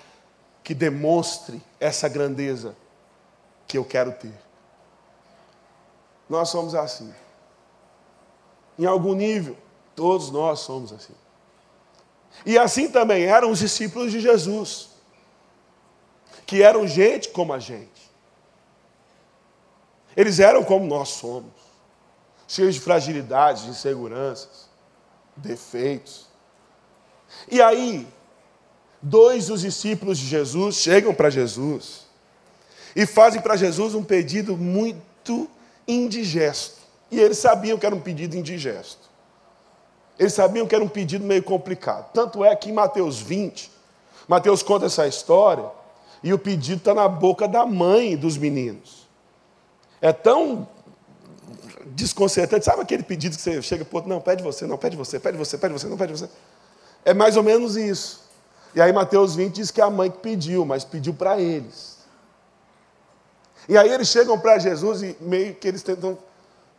que 0.63 0.75
demonstre 0.75 1.63
essa 1.81 2.11
grandeza 2.11 2.77
que 3.67 3.79
eu 3.79 3.85
quero 3.85 4.13
ter. 4.13 4.35
Nós 6.29 6.51
somos 6.51 6.75
assim. 6.75 7.11
Em 8.79 8.85
algum 8.85 9.15
nível, 9.15 9.57
todos 9.97 10.31
nós 10.31 10.61
somos 10.61 10.93
assim. 10.93 11.15
E 12.45 12.59
assim 12.59 12.91
também 12.91 13.25
eram 13.25 13.51
os 13.51 13.61
discípulos 13.61 14.13
de 14.13 14.21
Jesus 14.21 14.92
que 16.47 16.63
eram 16.63 16.87
gente 16.87 17.29
como 17.29 17.53
a 17.53 17.59
gente. 17.59 18.11
Eles 20.17 20.39
eram 20.39 20.63
como 20.63 20.87
nós 20.87 21.11
somos, 21.11 21.53
cheios 22.47 22.75
de 22.75 22.81
fragilidades, 22.81 23.65
de 23.65 23.71
inseguranças, 23.71 24.69
defeitos. 25.37 26.27
E 27.51 27.63
aí, 27.63 28.07
dois 29.01 29.47
dos 29.47 29.63
discípulos 29.63 30.19
de 30.19 30.27
Jesus 30.27 30.77
chegam 30.77 31.15
para 31.15 31.31
Jesus 31.31 32.07
e 32.95 33.07
fazem 33.07 33.41
para 33.41 33.57
Jesus 33.57 33.95
um 33.95 34.05
pedido 34.05 34.57
muito 34.57 35.49
indigesto. 35.89 36.83
E 37.11 37.19
eles 37.19 37.39
sabiam 37.39 37.79
que 37.79 37.87
era 37.87 37.95
um 37.95 38.01
pedido 38.01 38.37
indigesto. 38.37 39.11
Eles 40.19 40.35
sabiam 40.35 40.67
que 40.67 40.75
era 40.75 40.85
um 40.85 40.89
pedido 40.89 41.25
meio 41.25 41.43
complicado. 41.43 42.13
Tanto 42.13 42.45
é 42.45 42.55
que 42.55 42.69
em 42.69 42.73
Mateus 42.73 43.21
20, 43.21 43.71
Mateus 44.29 44.63
conta 44.63 44.87
essa 44.87 45.07
história 45.07 45.71
e 46.23 46.33
o 46.33 46.39
pedido 46.39 46.79
está 46.79 46.95
na 46.95 47.09
boca 47.09 47.49
da 47.49 47.67
mãe 47.67 48.17
dos 48.17 48.37
meninos. 48.37 49.09
É 50.01 50.13
tão 50.13 50.69
desconcertante. 51.87 52.65
Sabe 52.65 52.83
aquele 52.83 53.03
pedido 53.03 53.37
que 53.37 53.43
você 53.43 53.61
chega 53.63 53.85
para 53.85 53.97
outro, 53.97 54.09
não, 54.11 54.21
pede 54.21 54.43
você, 54.43 54.67
não, 54.67 54.79
pede 54.79 54.97
você, 54.97 55.19
pede 55.19 55.37
você, 55.37 55.59
pede 55.59 55.73
você, 55.73 55.87
não, 55.87 55.97
pede 55.97 56.13
você. 56.13 56.29
É 57.05 57.13
mais 57.13 57.37
ou 57.37 57.43
menos 57.43 57.77
isso. 57.77 58.23
E 58.75 58.81
aí 58.81 58.93
Mateus 58.93 59.35
20 59.35 59.55
diz 59.55 59.71
que 59.71 59.81
é 59.81 59.85
a 59.85 59.91
mãe 59.91 60.11
que 60.11 60.19
pediu, 60.19 60.65
mas 60.65 60.85
pediu 60.85 61.13
para 61.13 61.41
eles. 61.41 61.99
E 63.69 63.77
aí 63.77 63.91
eles 63.91 64.09
chegam 64.09 64.39
para 64.39 64.59
Jesus 64.59 65.03
e 65.03 65.17
meio 65.21 65.55
que 65.55 65.69
eles 65.69 65.83
tentam 65.83 66.17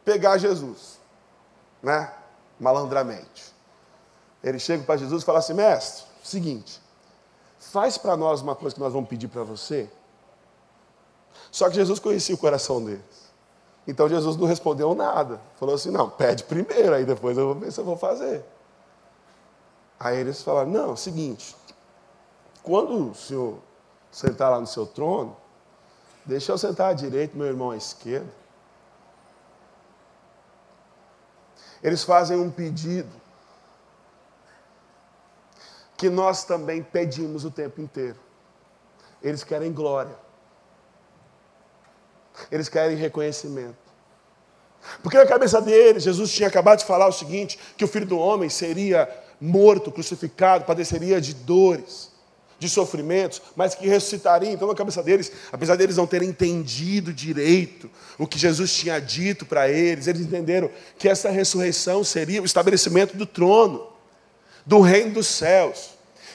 pegar 0.04 0.38
Jesus. 0.38 0.98
Né? 1.82 2.10
malandramente. 2.60 3.54
Ele 4.44 4.58
chega 4.58 4.84
para 4.84 4.98
Jesus 4.98 5.22
e 5.24 5.26
fala 5.26 5.40
assim: 5.40 5.54
Mestre, 5.54 6.06
seguinte, 6.24 6.82
faz 7.74 7.98
para 7.98 8.16
nós 8.16 8.40
uma 8.40 8.56
coisa 8.56 8.76
que 8.76 8.80
nós 8.80 8.94
vamos 8.94 9.10
pedir 9.10 9.28
para 9.28 9.44
você. 9.44 9.90
Só 11.52 11.68
que 11.70 11.76
Jesus 11.76 11.98
conhecia 11.98 12.36
o 12.36 12.38
coração 12.38 12.86
deles. 12.86 13.34
Então 13.88 14.08
Jesus 14.08 14.38
não 14.38 14.46
respondeu 14.46 14.94
nada. 14.94 15.42
Falou 15.60 15.74
assim: 15.74 15.90
Não, 15.90 16.08
pede 16.08 16.44
primeiro, 16.44 16.94
aí 16.94 17.04
depois 17.04 17.36
eu 17.36 17.48
vou 17.48 17.56
ver 17.56 17.72
se 17.72 17.80
eu 17.80 17.84
vou 17.84 17.98
fazer. 17.98 18.46
Aí 20.00 20.20
eles 20.20 20.44
falaram: 20.44 20.70
Não, 20.70 20.94
é 20.94 20.96
seguinte, 20.96 21.56
quando 22.62 23.10
o 23.10 23.16
senhor 23.16 23.58
sentar 24.12 24.52
lá 24.52 24.60
no 24.60 24.68
seu 24.68 24.86
trono, 24.86 25.36
deixa 26.24 26.52
eu 26.52 26.58
sentar 26.60 26.92
à 26.92 26.94
direita, 26.94 27.36
meu 27.36 27.48
irmão 27.48 27.72
à 27.72 27.76
esquerda. 27.76 28.32
Eles 31.82 32.04
fazem 32.04 32.38
um 32.38 32.52
pedido 32.52 33.23
que 36.04 36.10
nós 36.10 36.44
também 36.44 36.84
pedimos 36.84 37.46
o 37.46 37.50
tempo 37.50 37.80
inteiro. 37.80 38.20
Eles 39.22 39.42
querem 39.42 39.72
glória. 39.72 40.18
Eles 42.52 42.68
querem 42.68 42.98
reconhecimento. 42.98 43.78
Porque 45.02 45.18
na 45.18 45.26
cabeça 45.26 45.62
deles, 45.62 46.04
Jesus 46.04 46.30
tinha 46.30 46.50
acabado 46.50 46.80
de 46.80 46.86
falar 46.86 47.08
o 47.08 47.14
seguinte: 47.14 47.58
que 47.78 47.86
o 47.86 47.88
filho 47.88 48.06
do 48.06 48.18
homem 48.18 48.50
seria 48.50 49.10
morto, 49.40 49.94
crucificado, 49.94 50.66
padeceria 50.66 51.22
de 51.22 51.34
dores, 51.34 52.12
de 52.60 52.68
sofrimentos, 52.68 53.42
mas 53.56 53.74
que 53.74 53.88
ressuscitaria. 53.88 54.52
Então, 54.52 54.68
na 54.68 54.76
cabeça 54.76 55.02
deles, 55.02 55.32
apesar 55.54 55.78
deles 55.78 55.96
não 55.96 56.06
terem 56.06 56.28
entendido 56.28 57.14
direito 57.14 57.90
o 58.20 58.28
que 58.28 58.38
Jesus 58.38 58.74
tinha 58.74 59.00
dito 59.00 59.46
para 59.46 59.70
eles, 59.70 60.08
eles 60.08 60.20
entenderam 60.20 60.70
que 60.98 61.08
essa 61.08 61.30
ressurreição 61.30 62.04
seria 62.04 62.42
o 62.42 62.46
estabelecimento 62.46 63.16
do 63.16 63.26
trono, 63.26 63.93
do 64.66 64.82
reino 64.82 65.14
dos 65.14 65.28
céus. 65.28 65.92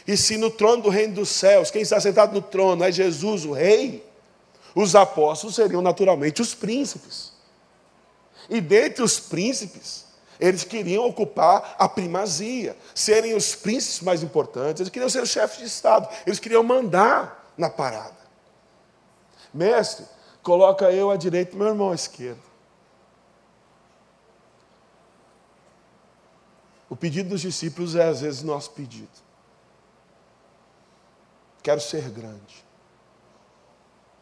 E 0.07 0.17
se 0.17 0.37
no 0.37 0.51
trono 0.51 0.85
do 0.85 0.89
reino 0.89 1.15
dos 1.15 1.29
céus, 1.29 1.71
quem 1.71 1.83
está 1.83 2.01
sentado 2.01 2.33
no 2.33 2.41
trono 2.41 2.83
é 2.85 2.91
Jesus, 2.91 3.45
o 3.45 3.53
rei, 3.53 4.07
os 4.75 4.95
apóstolos 4.95 5.55
seriam 5.55 5.83
naturalmente 5.83 6.41
os 6.41 6.55
príncipes. 6.55 7.33
E 8.49 8.61
dentre 8.61 9.03
os 9.03 9.21
príncipes, 9.21 10.07
eles 10.41 10.65
queriam 10.65 11.05
ocupar 11.05 11.75
a 11.79 11.89
primazia, 11.89 12.77
serem 12.95 13.35
os 13.35 13.55
príncipes 13.55 14.01
mais 14.01 14.23
importantes, 14.23 14.81
eles 14.81 14.91
queriam 14.91 15.11
ser 15.11 15.23
os 15.23 15.29
chefes 15.29 15.59
de 15.59 15.65
Estado, 15.65 16.09
eles 16.27 16.39
queriam 16.39 16.63
mandar 16.63 17.53
na 17.57 17.69
parada. 17.69 18.17
Mestre, 19.53 20.07
coloca 20.43 20.91
eu 20.91 21.11
à 21.11 21.17
direita 21.17 21.55
e 21.55 21.59
meu 21.59 21.69
irmão 21.69 21.91
à 21.91 21.95
esquerda. 21.95 22.48
O 26.89 26.97
pedido 26.97 27.31
dos 27.31 27.41
discípulos 27.41 27.95
é 27.95 28.09
às 28.09 28.21
vezes 28.21 28.43
nosso 28.43 28.71
pedido. 28.71 29.09
Quero 31.63 31.81
ser 31.81 32.09
grande. 32.11 32.65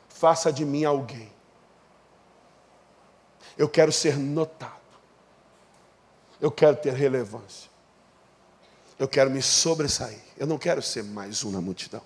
Faça 0.09 0.53
de 0.53 0.65
mim 0.65 0.85
alguém. 0.85 1.33
Eu 3.57 3.69
quero 3.69 3.93
ser 3.93 4.17
notado. 4.19 4.73
Eu 6.41 6.51
quero 6.51 6.77
ter 6.77 6.93
relevância. 6.93 7.71
Eu 8.99 9.07
quero 9.07 9.31
me 9.31 9.43
sobressair. 9.43 10.21
Eu 10.37 10.47
não 10.47 10.59
quero 10.59 10.83
ser 10.83 11.05
mais 11.05 11.45
um 11.45 11.51
na 11.51 11.61
multidão. 11.61 12.03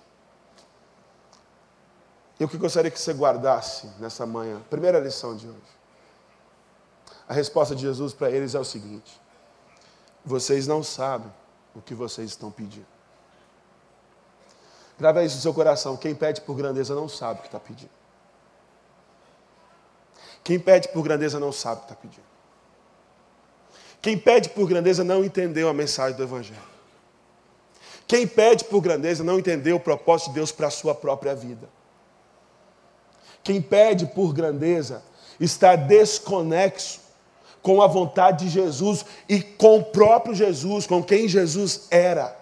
E 2.39 2.43
o 2.43 2.49
que 2.49 2.57
gostaria 2.57 2.89
que 2.89 2.99
você 2.99 3.13
guardasse 3.13 3.87
nessa 3.99 4.25
manhã, 4.25 4.59
primeira 4.69 4.99
lição 4.99 5.35
de 5.35 5.47
hoje. 5.47 5.59
A 7.27 7.33
resposta 7.33 7.75
de 7.75 7.81
Jesus 7.83 8.13
para 8.13 8.31
eles 8.31 8.55
é 8.55 8.59
o 8.59 8.65
seguinte: 8.65 9.20
vocês 10.23 10.67
não 10.67 10.83
sabem 10.83 11.31
o 11.75 11.81
que 11.81 11.93
vocês 11.93 12.29
estão 12.29 12.51
pedindo. 12.51 12.85
Grava 14.99 15.23
isso 15.23 15.35
no 15.35 15.41
seu 15.41 15.53
coração. 15.53 15.97
Quem 15.97 16.13
pede 16.13 16.41
por 16.41 16.55
grandeza 16.55 16.93
não 16.93 17.09
sabe 17.09 17.39
o 17.39 17.41
que 17.41 17.47
está 17.47 17.59
pedindo. 17.59 17.91
Quem 20.43 20.59
pede 20.59 20.89
por 20.89 21.03
grandeza 21.03 21.39
não 21.39 21.51
sabe 21.51 21.77
o 21.77 21.85
que 21.85 21.91
está 21.91 21.95
pedindo. 21.95 22.31
Quem 24.01 24.17
pede 24.17 24.49
por 24.49 24.67
grandeza 24.67 25.03
não 25.03 25.23
entendeu 25.23 25.69
a 25.69 25.73
mensagem 25.73 26.15
do 26.15 26.23
Evangelho. 26.23 26.71
Quem 28.07 28.27
pede 28.27 28.63
por 28.65 28.81
grandeza 28.81 29.23
não 29.23 29.39
entendeu 29.39 29.77
o 29.77 29.79
propósito 29.79 30.29
de 30.29 30.35
Deus 30.35 30.51
para 30.51 30.67
a 30.67 30.71
sua 30.71 30.93
própria 30.93 31.33
vida. 31.33 31.69
Quem 33.43 33.61
pede 33.61 34.05
por 34.05 34.33
grandeza 34.33 35.03
está 35.39 35.75
desconexo 35.75 37.00
com 37.61 37.81
a 37.81 37.87
vontade 37.87 38.45
de 38.45 38.51
Jesus 38.51 39.05
e 39.29 39.41
com 39.41 39.77
o 39.77 39.83
próprio 39.83 40.33
Jesus, 40.33 40.87
com 40.87 41.03
quem 41.03 41.27
Jesus 41.27 41.87
era. 41.91 42.37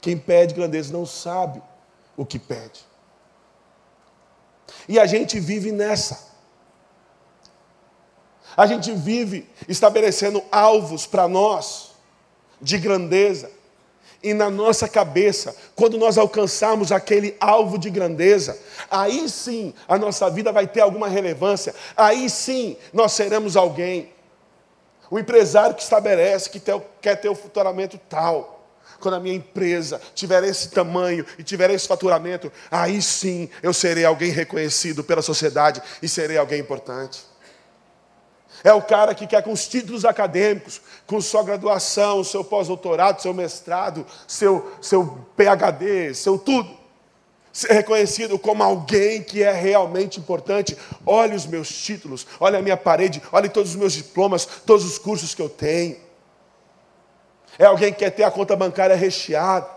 Quem 0.00 0.16
pede 0.16 0.54
grandeza 0.54 0.92
não 0.92 1.04
sabe 1.04 1.62
o 2.16 2.24
que 2.24 2.38
pede. 2.38 2.80
E 4.88 4.98
a 4.98 5.06
gente 5.06 5.38
vive 5.38 5.72
nessa. 5.72 6.30
A 8.56 8.66
gente 8.66 8.92
vive 8.92 9.48
estabelecendo 9.68 10.42
alvos 10.50 11.06
para 11.06 11.28
nós 11.28 11.92
de 12.60 12.78
grandeza. 12.78 13.50
E 14.22 14.34
na 14.34 14.50
nossa 14.50 14.86
cabeça, 14.86 15.56
quando 15.74 15.96
nós 15.96 16.18
alcançarmos 16.18 16.92
aquele 16.92 17.34
alvo 17.40 17.78
de 17.78 17.88
grandeza, 17.88 18.58
aí 18.90 19.28
sim 19.28 19.72
a 19.88 19.96
nossa 19.98 20.28
vida 20.28 20.52
vai 20.52 20.66
ter 20.66 20.80
alguma 20.80 21.08
relevância, 21.08 21.74
aí 21.96 22.28
sim 22.28 22.76
nós 22.92 23.12
seremos 23.12 23.56
alguém. 23.56 24.12
O 25.10 25.18
empresário 25.18 25.74
que 25.74 25.82
estabelece 25.82 26.50
que 26.50 26.62
quer 27.00 27.16
ter 27.16 27.28
o 27.30 27.34
faturamento 27.34 27.98
tal 28.08 28.58
quando 29.00 29.14
a 29.14 29.20
minha 29.20 29.34
empresa 29.34 30.00
tiver 30.14 30.44
esse 30.44 30.68
tamanho 30.68 31.24
e 31.38 31.42
tiver 31.42 31.70
esse 31.70 31.88
faturamento, 31.88 32.52
aí 32.70 33.00
sim 33.00 33.48
eu 33.62 33.72
serei 33.72 34.04
alguém 34.04 34.30
reconhecido 34.30 35.02
pela 35.02 35.22
sociedade 35.22 35.82
e 36.02 36.08
serei 36.08 36.36
alguém 36.36 36.60
importante. 36.60 37.29
É 38.62 38.72
o 38.72 38.82
cara 38.82 39.14
que 39.14 39.26
quer 39.26 39.42
com 39.42 39.52
os 39.52 39.66
títulos 39.66 40.04
acadêmicos, 40.04 40.80
com 41.06 41.20
sua 41.20 41.42
graduação, 41.42 42.22
seu 42.22 42.44
pós-doutorado, 42.44 43.22
seu 43.22 43.32
mestrado, 43.32 44.06
seu, 44.28 44.72
seu 44.80 45.26
PhD, 45.36 46.14
seu 46.14 46.38
tudo. 46.38 46.78
Ser 47.52 47.72
reconhecido 47.72 48.38
como 48.38 48.62
alguém 48.62 49.22
que 49.22 49.42
é 49.42 49.52
realmente 49.52 50.20
importante. 50.20 50.76
Olhe 51.04 51.34
os 51.34 51.46
meus 51.46 51.68
títulos, 51.68 52.26
olhe 52.38 52.56
a 52.56 52.62
minha 52.62 52.76
parede, 52.76 53.20
olhe 53.32 53.48
todos 53.48 53.70
os 53.70 53.76
meus 53.76 53.92
diplomas, 53.92 54.46
todos 54.64 54.84
os 54.84 54.98
cursos 54.98 55.34
que 55.34 55.42
eu 55.42 55.48
tenho. 55.48 55.96
É 57.58 57.64
alguém 57.64 57.92
que 57.92 58.00
quer 58.00 58.10
ter 58.10 58.22
a 58.22 58.30
conta 58.30 58.54
bancária 58.54 58.94
recheada. 58.94 59.68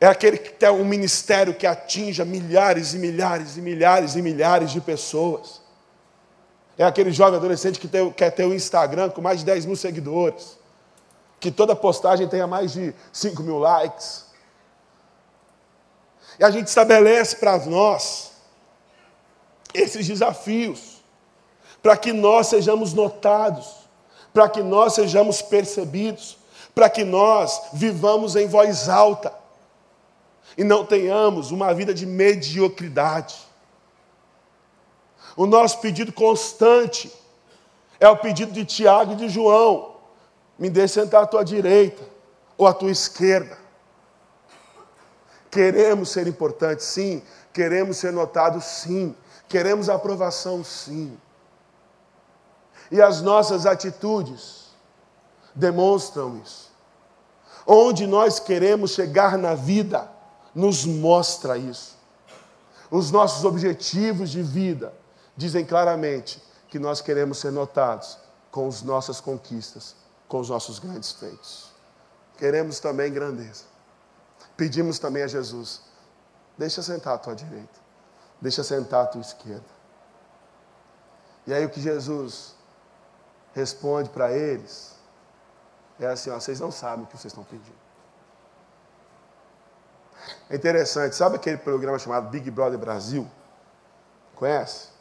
É 0.00 0.06
aquele 0.06 0.38
que 0.38 0.50
tem 0.50 0.68
um 0.70 0.84
ministério 0.84 1.54
que 1.54 1.66
atinja 1.66 2.24
milhares 2.24 2.94
e 2.94 2.98
milhares 2.98 3.56
e 3.56 3.60
milhares 3.60 4.16
e 4.16 4.22
milhares 4.22 4.70
de 4.70 4.80
pessoas. 4.80 5.63
É 6.76 6.84
aquele 6.84 7.12
jovem 7.12 7.36
adolescente 7.36 7.78
que 7.78 7.86
tem, 7.86 8.10
quer 8.12 8.30
ter 8.30 8.44
um 8.44 8.54
Instagram 8.54 9.10
com 9.10 9.20
mais 9.20 9.40
de 9.40 9.46
10 9.46 9.66
mil 9.66 9.76
seguidores. 9.76 10.58
Que 11.38 11.50
toda 11.50 11.76
postagem 11.76 12.26
tenha 12.26 12.46
mais 12.46 12.72
de 12.72 12.94
5 13.12 13.42
mil 13.42 13.58
likes. 13.58 14.24
E 16.38 16.44
a 16.44 16.50
gente 16.50 16.66
estabelece 16.66 17.36
para 17.36 17.58
nós 17.66 18.32
esses 19.72 20.06
desafios, 20.06 21.02
para 21.82 21.96
que 21.96 22.12
nós 22.12 22.48
sejamos 22.48 22.92
notados 22.92 23.84
para 24.34 24.48
que 24.48 24.64
nós 24.64 24.94
sejamos 24.94 25.40
percebidos, 25.40 26.36
para 26.74 26.90
que 26.90 27.04
nós 27.04 27.62
vivamos 27.72 28.34
em 28.34 28.48
voz 28.48 28.88
alta 28.88 29.32
e 30.58 30.64
não 30.64 30.84
tenhamos 30.84 31.52
uma 31.52 31.72
vida 31.72 31.94
de 31.94 32.04
mediocridade. 32.04 33.36
O 35.36 35.46
nosso 35.46 35.80
pedido 35.80 36.12
constante 36.12 37.12
é 37.98 38.08
o 38.08 38.16
pedido 38.16 38.52
de 38.52 38.64
Tiago 38.64 39.12
e 39.12 39.16
de 39.16 39.28
João: 39.28 39.96
me 40.58 40.70
dê 40.70 40.86
sentar 40.86 41.24
à 41.24 41.26
tua 41.26 41.44
direita 41.44 42.02
ou 42.56 42.66
à 42.66 42.72
tua 42.72 42.90
esquerda. 42.90 43.58
Queremos 45.50 46.10
ser 46.10 46.26
importantes, 46.26 46.86
sim. 46.86 47.22
Queremos 47.52 47.96
ser 47.96 48.12
notados, 48.12 48.64
sim. 48.64 49.14
Queremos 49.48 49.88
aprovação, 49.88 50.64
sim. 50.64 51.16
E 52.90 53.00
as 53.00 53.22
nossas 53.22 53.66
atitudes 53.66 54.64
demonstram 55.54 56.40
isso. 56.42 56.72
Onde 57.66 58.06
nós 58.06 58.38
queremos 58.38 58.92
chegar 58.92 59.38
na 59.38 59.54
vida, 59.54 60.10
nos 60.54 60.84
mostra 60.84 61.56
isso. 61.56 61.96
Os 62.90 63.10
nossos 63.10 63.44
objetivos 63.44 64.30
de 64.30 64.42
vida 64.42 64.92
dizem 65.36 65.64
claramente 65.64 66.42
que 66.68 66.78
nós 66.78 67.00
queremos 67.00 67.38
ser 67.38 67.50
notados 67.50 68.18
com 68.50 68.68
as 68.68 68.82
nossas 68.82 69.20
conquistas, 69.20 69.96
com 70.28 70.40
os 70.40 70.48
nossos 70.48 70.78
grandes 70.78 71.12
feitos. 71.12 71.70
Queremos 72.36 72.80
também 72.80 73.12
grandeza. 73.12 73.64
Pedimos 74.56 74.98
também 74.98 75.22
a 75.22 75.26
Jesus: 75.26 75.82
deixa 76.56 76.82
sentar 76.82 77.14
à 77.14 77.18
tua 77.18 77.34
direita, 77.34 77.80
deixa 78.40 78.62
sentar 78.62 79.04
à 79.04 79.06
tua 79.06 79.20
esquerda. 79.20 79.74
E 81.46 81.52
aí 81.52 81.64
o 81.64 81.70
que 81.70 81.80
Jesus 81.80 82.54
responde 83.54 84.08
para 84.10 84.32
eles 84.32 84.94
é 85.98 86.06
assim: 86.06 86.30
ó, 86.30 86.38
vocês 86.38 86.60
não 86.60 86.70
sabem 86.70 87.04
o 87.04 87.06
que 87.08 87.16
vocês 87.16 87.32
estão 87.32 87.44
pedindo. 87.44 87.84
É 90.48 90.56
interessante, 90.56 91.14
sabe 91.14 91.36
aquele 91.36 91.58
programa 91.58 91.98
chamado 91.98 92.30
Big 92.30 92.50
Brother 92.50 92.78
Brasil? 92.78 93.30
Conhece? 94.34 94.93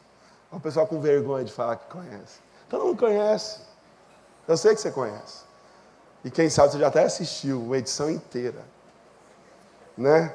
O 0.54 0.60
pessoal 0.60 0.86
com 0.86 1.02
vergonha 1.02 1.44
de 1.44 1.52
falar 1.52 1.78
que 1.78 1.92
conhece. 1.92 2.40
Todo 2.70 2.86
mundo 2.86 3.00
conhece. 3.00 3.60
Eu 4.48 4.56
sei 4.56 4.76
que 4.76 4.82
você 4.82 4.92
conhece. 4.92 5.44
E 6.24 6.30
quem 6.30 6.50
sabe 6.50 6.72
você 6.72 6.80
já 6.80 6.88
até 6.88 7.04
assistiu 7.04 7.62
uma 7.62 7.78
edição 7.78 8.10
inteira. 8.10 8.64
Né? 9.98 10.34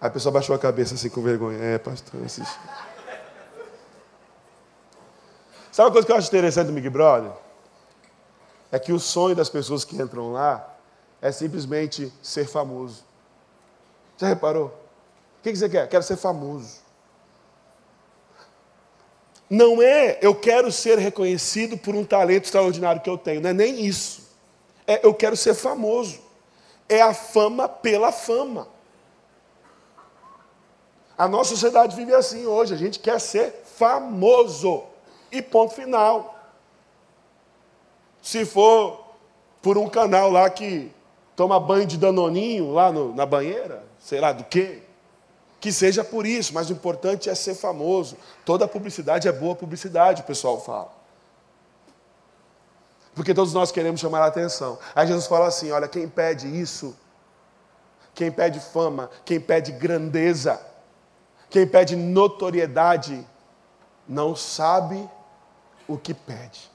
Aí 0.00 0.08
a 0.08 0.10
pessoa 0.10 0.32
baixou 0.32 0.54
a 0.54 0.58
cabeça 0.58 0.94
assim 0.94 1.10
com 1.10 1.20
vergonha. 1.20 1.58
É, 1.58 1.78
pastor, 1.78 2.22
assisti. 2.24 2.58
Sabe 5.72 5.88
uma 5.88 5.92
coisa 5.92 6.06
que 6.06 6.12
eu 6.12 6.16
acho 6.16 6.28
interessante 6.28 6.66
do 6.68 6.72
Big 6.72 6.88
Brother? 6.88 7.32
É 8.72 8.78
que 8.78 8.92
o 8.92 9.00
sonho 9.00 9.34
das 9.34 9.48
pessoas 9.48 9.84
que 9.84 10.00
entram 10.00 10.32
lá 10.32 10.74
é 11.20 11.30
simplesmente 11.32 12.12
ser 12.22 12.46
famoso. 12.46 13.04
Já 14.16 14.28
reparou? 14.28 14.66
O 14.66 15.42
que 15.42 15.54
você 15.54 15.68
quer? 15.68 15.88
Quero 15.88 16.02
ser 16.02 16.16
famoso. 16.16 16.78
Não 19.50 19.82
é 19.82 20.16
eu 20.22 20.32
quero 20.32 20.70
ser 20.70 20.96
reconhecido 20.96 21.76
por 21.76 21.96
um 21.96 22.04
talento 22.04 22.44
extraordinário 22.44 23.02
que 23.02 23.10
eu 23.10 23.18
tenho, 23.18 23.40
não 23.40 23.50
é 23.50 23.52
nem 23.52 23.84
isso. 23.84 24.30
É 24.86 25.04
eu 25.04 25.12
quero 25.12 25.36
ser 25.36 25.54
famoso. 25.54 26.20
É 26.88 27.02
a 27.02 27.12
fama 27.12 27.68
pela 27.68 28.12
fama. 28.12 28.68
A 31.18 31.28
nossa 31.28 31.50
sociedade 31.50 31.96
vive 31.96 32.14
assim 32.14 32.46
hoje, 32.46 32.72
a 32.72 32.76
gente 32.76 33.00
quer 33.00 33.20
ser 33.20 33.62
famoso. 33.76 34.84
E 35.32 35.42
ponto 35.42 35.74
final. 35.74 36.34
Se 38.22 38.44
for 38.46 39.04
por 39.60 39.76
um 39.76 39.88
canal 39.88 40.30
lá 40.30 40.48
que 40.48 40.90
toma 41.34 41.58
banho 41.58 41.86
de 41.86 41.96
danoninho 41.96 42.72
lá 42.72 42.92
no, 42.92 43.14
na 43.14 43.26
banheira, 43.26 43.84
sei 43.98 44.20
lá 44.20 44.32
do 44.32 44.44
quê. 44.44 44.82
Que 45.60 45.70
seja 45.70 46.02
por 46.02 46.26
isso, 46.26 46.54
mas 46.54 46.70
o 46.70 46.72
importante 46.72 47.28
é 47.28 47.34
ser 47.34 47.54
famoso. 47.54 48.16
Toda 48.46 48.66
publicidade 48.66 49.28
é 49.28 49.32
boa 49.32 49.54
publicidade, 49.54 50.22
o 50.22 50.24
pessoal 50.24 50.58
fala. 50.58 50.90
Porque 53.14 53.34
todos 53.34 53.52
nós 53.52 53.70
queremos 53.70 54.00
chamar 54.00 54.22
a 54.22 54.26
atenção. 54.26 54.78
Aí 54.94 55.06
Jesus 55.06 55.26
fala 55.26 55.46
assim: 55.46 55.70
olha, 55.70 55.86
quem 55.86 56.08
pede 56.08 56.48
isso, 56.48 56.96
quem 58.14 58.32
pede 58.32 58.58
fama, 58.58 59.10
quem 59.24 59.38
pede 59.38 59.72
grandeza, 59.72 60.58
quem 61.50 61.66
pede 61.66 61.94
notoriedade, 61.96 63.26
não 64.08 64.34
sabe 64.34 65.08
o 65.86 65.98
que 65.98 66.14
pede. 66.14 66.70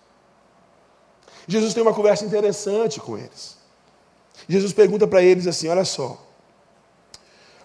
Jesus 1.48 1.74
tem 1.74 1.82
uma 1.82 1.94
conversa 1.94 2.26
interessante 2.26 3.00
com 3.00 3.18
eles. 3.18 3.58
Jesus 4.48 4.74
pergunta 4.74 5.08
para 5.08 5.24
eles 5.24 5.48
assim: 5.48 5.70
olha 5.70 5.86
só, 5.86 6.22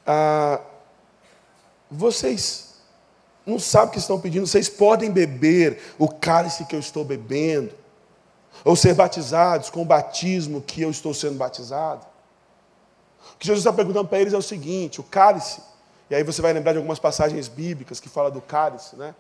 ah, 0.07 0.61
vocês 1.91 2.71
não 3.45 3.59
sabem 3.59 3.89
o 3.89 3.93
que 3.93 3.99
estão 3.99 4.21
pedindo, 4.21 4.47
vocês 4.47 4.69
podem 4.69 5.11
beber 5.11 5.95
o 5.99 6.09
cálice 6.09 6.65
que 6.65 6.75
eu 6.75 6.81
estou 6.81 7.05
bebendo, 7.05 7.73
ou 8.65 8.77
ser 8.77 8.95
batizados 8.95 9.71
com 9.71 9.83
o 9.83 9.85
batismo 9.85 10.61
que 10.61 10.83
eu 10.83 10.91
estou 10.91 11.15
sendo 11.15 11.37
batizado. 11.37 12.07
O 13.35 13.39
que 13.39 13.47
Jesus 13.47 13.61
está 13.61 13.73
perguntando 13.73 14.09
para 14.09 14.21
eles 14.21 14.33
é 14.33 14.37
o 14.37 14.43
seguinte: 14.43 15.01
o 15.01 15.05
cálice, 15.05 15.61
e 16.09 16.15
aí 16.15 16.23
você 16.23 16.43
vai 16.43 16.53
lembrar 16.53 16.73
de 16.73 16.79
algumas 16.79 16.99
passagens 16.99 17.49
bíblicas 17.49 17.99
que 17.99 18.09
fala 18.09 18.31
do 18.31 18.41
cálice, 18.41 18.97
né? 18.97 19.15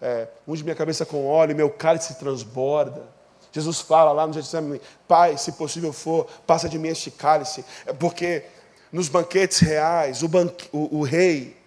É, 0.00 0.28
unge 0.46 0.62
minha 0.62 0.76
cabeça 0.76 1.04
com 1.04 1.26
óleo, 1.26 1.54
meu 1.54 1.68
cálice 1.68 2.14
transborda. 2.14 3.02
Jesus 3.50 3.80
fala 3.80 4.12
lá 4.12 4.26
no 4.26 4.32
Getsemane, 4.32 4.80
Pai, 5.06 5.36
se 5.36 5.52
possível 5.52 5.92
for, 5.92 6.26
passa 6.46 6.68
de 6.68 6.78
mim 6.78 6.88
este 6.88 7.10
cálice, 7.10 7.64
porque 7.98 8.44
nos 8.92 9.08
banquetes 9.08 9.58
reais, 9.58 10.22
o, 10.22 10.28
banque, 10.28 10.68
o, 10.70 10.98
o 10.98 11.02
rei, 11.02 11.57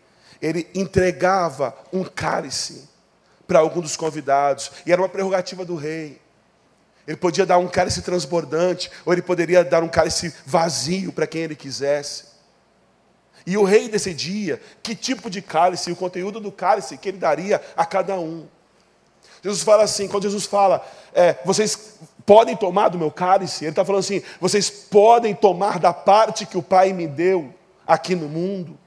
ele 0.41 0.67
entregava 0.73 1.75
um 1.91 2.04
cálice 2.04 2.89
para 3.47 3.60
algum 3.60 3.82
dos 3.82 3.97
convidados, 3.97 4.71
e 4.86 4.91
era 4.91 5.01
uma 5.01 5.10
prerrogativa 5.10 5.65
do 5.65 5.75
rei. 5.75 6.21
Ele 7.06 7.17
podia 7.17 7.45
dar 7.45 7.58
um 7.58 7.67
cálice 7.67 8.01
transbordante, 8.01 8.89
ou 9.06 9.12
ele 9.12 9.21
poderia 9.21 9.63
dar 9.63 9.84
um 9.84 9.89
cálice 9.89 10.34
vazio 10.45 11.12
para 11.12 11.27
quem 11.27 11.41
ele 11.41 11.56
quisesse. 11.56 12.25
E 13.45 13.58
o 13.58 13.63
rei 13.63 13.89
decidia 13.89 14.62
que 14.82 14.95
tipo 14.95 15.30
de 15.30 15.41
cálice, 15.41 15.91
o 15.91 15.95
conteúdo 15.95 16.39
do 16.39 16.51
cálice 16.51 16.97
que 16.97 17.10
ele 17.10 17.17
daria 17.17 17.62
a 17.75 17.86
cada 17.86 18.19
um. 18.19 18.47
Jesus 19.43 19.63
fala 19.63 19.84
assim, 19.84 20.08
quando 20.08 20.23
Jesus 20.23 20.45
fala, 20.45 20.86
é, 21.13 21.36
vocês 21.43 21.97
podem 22.25 22.56
tomar 22.56 22.89
do 22.89 22.97
meu 22.97 23.12
cálice, 23.12 23.65
ele 23.65 23.71
está 23.71 23.84
falando 23.84 24.01
assim: 24.01 24.21
vocês 24.39 24.69
podem 24.69 25.34
tomar 25.34 25.80
da 25.80 25.91
parte 25.91 26.45
que 26.45 26.58
o 26.58 26.63
Pai 26.63 26.93
me 26.93 27.08
deu 27.08 27.54
aqui 27.86 28.15
no 28.15 28.27
mundo. 28.27 28.77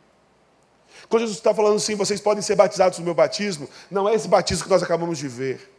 Quando 1.14 1.22
Jesus 1.22 1.38
está 1.38 1.54
falando 1.54 1.76
assim, 1.76 1.94
vocês 1.94 2.20
podem 2.20 2.42
ser 2.42 2.56
batizados 2.56 2.98
no 2.98 3.04
meu 3.04 3.14
batismo, 3.14 3.70
não 3.88 4.08
é 4.08 4.16
esse 4.16 4.26
batismo 4.26 4.64
que 4.64 4.70
nós 4.70 4.82
acabamos 4.82 5.16
de 5.16 5.28
ver. 5.28 5.72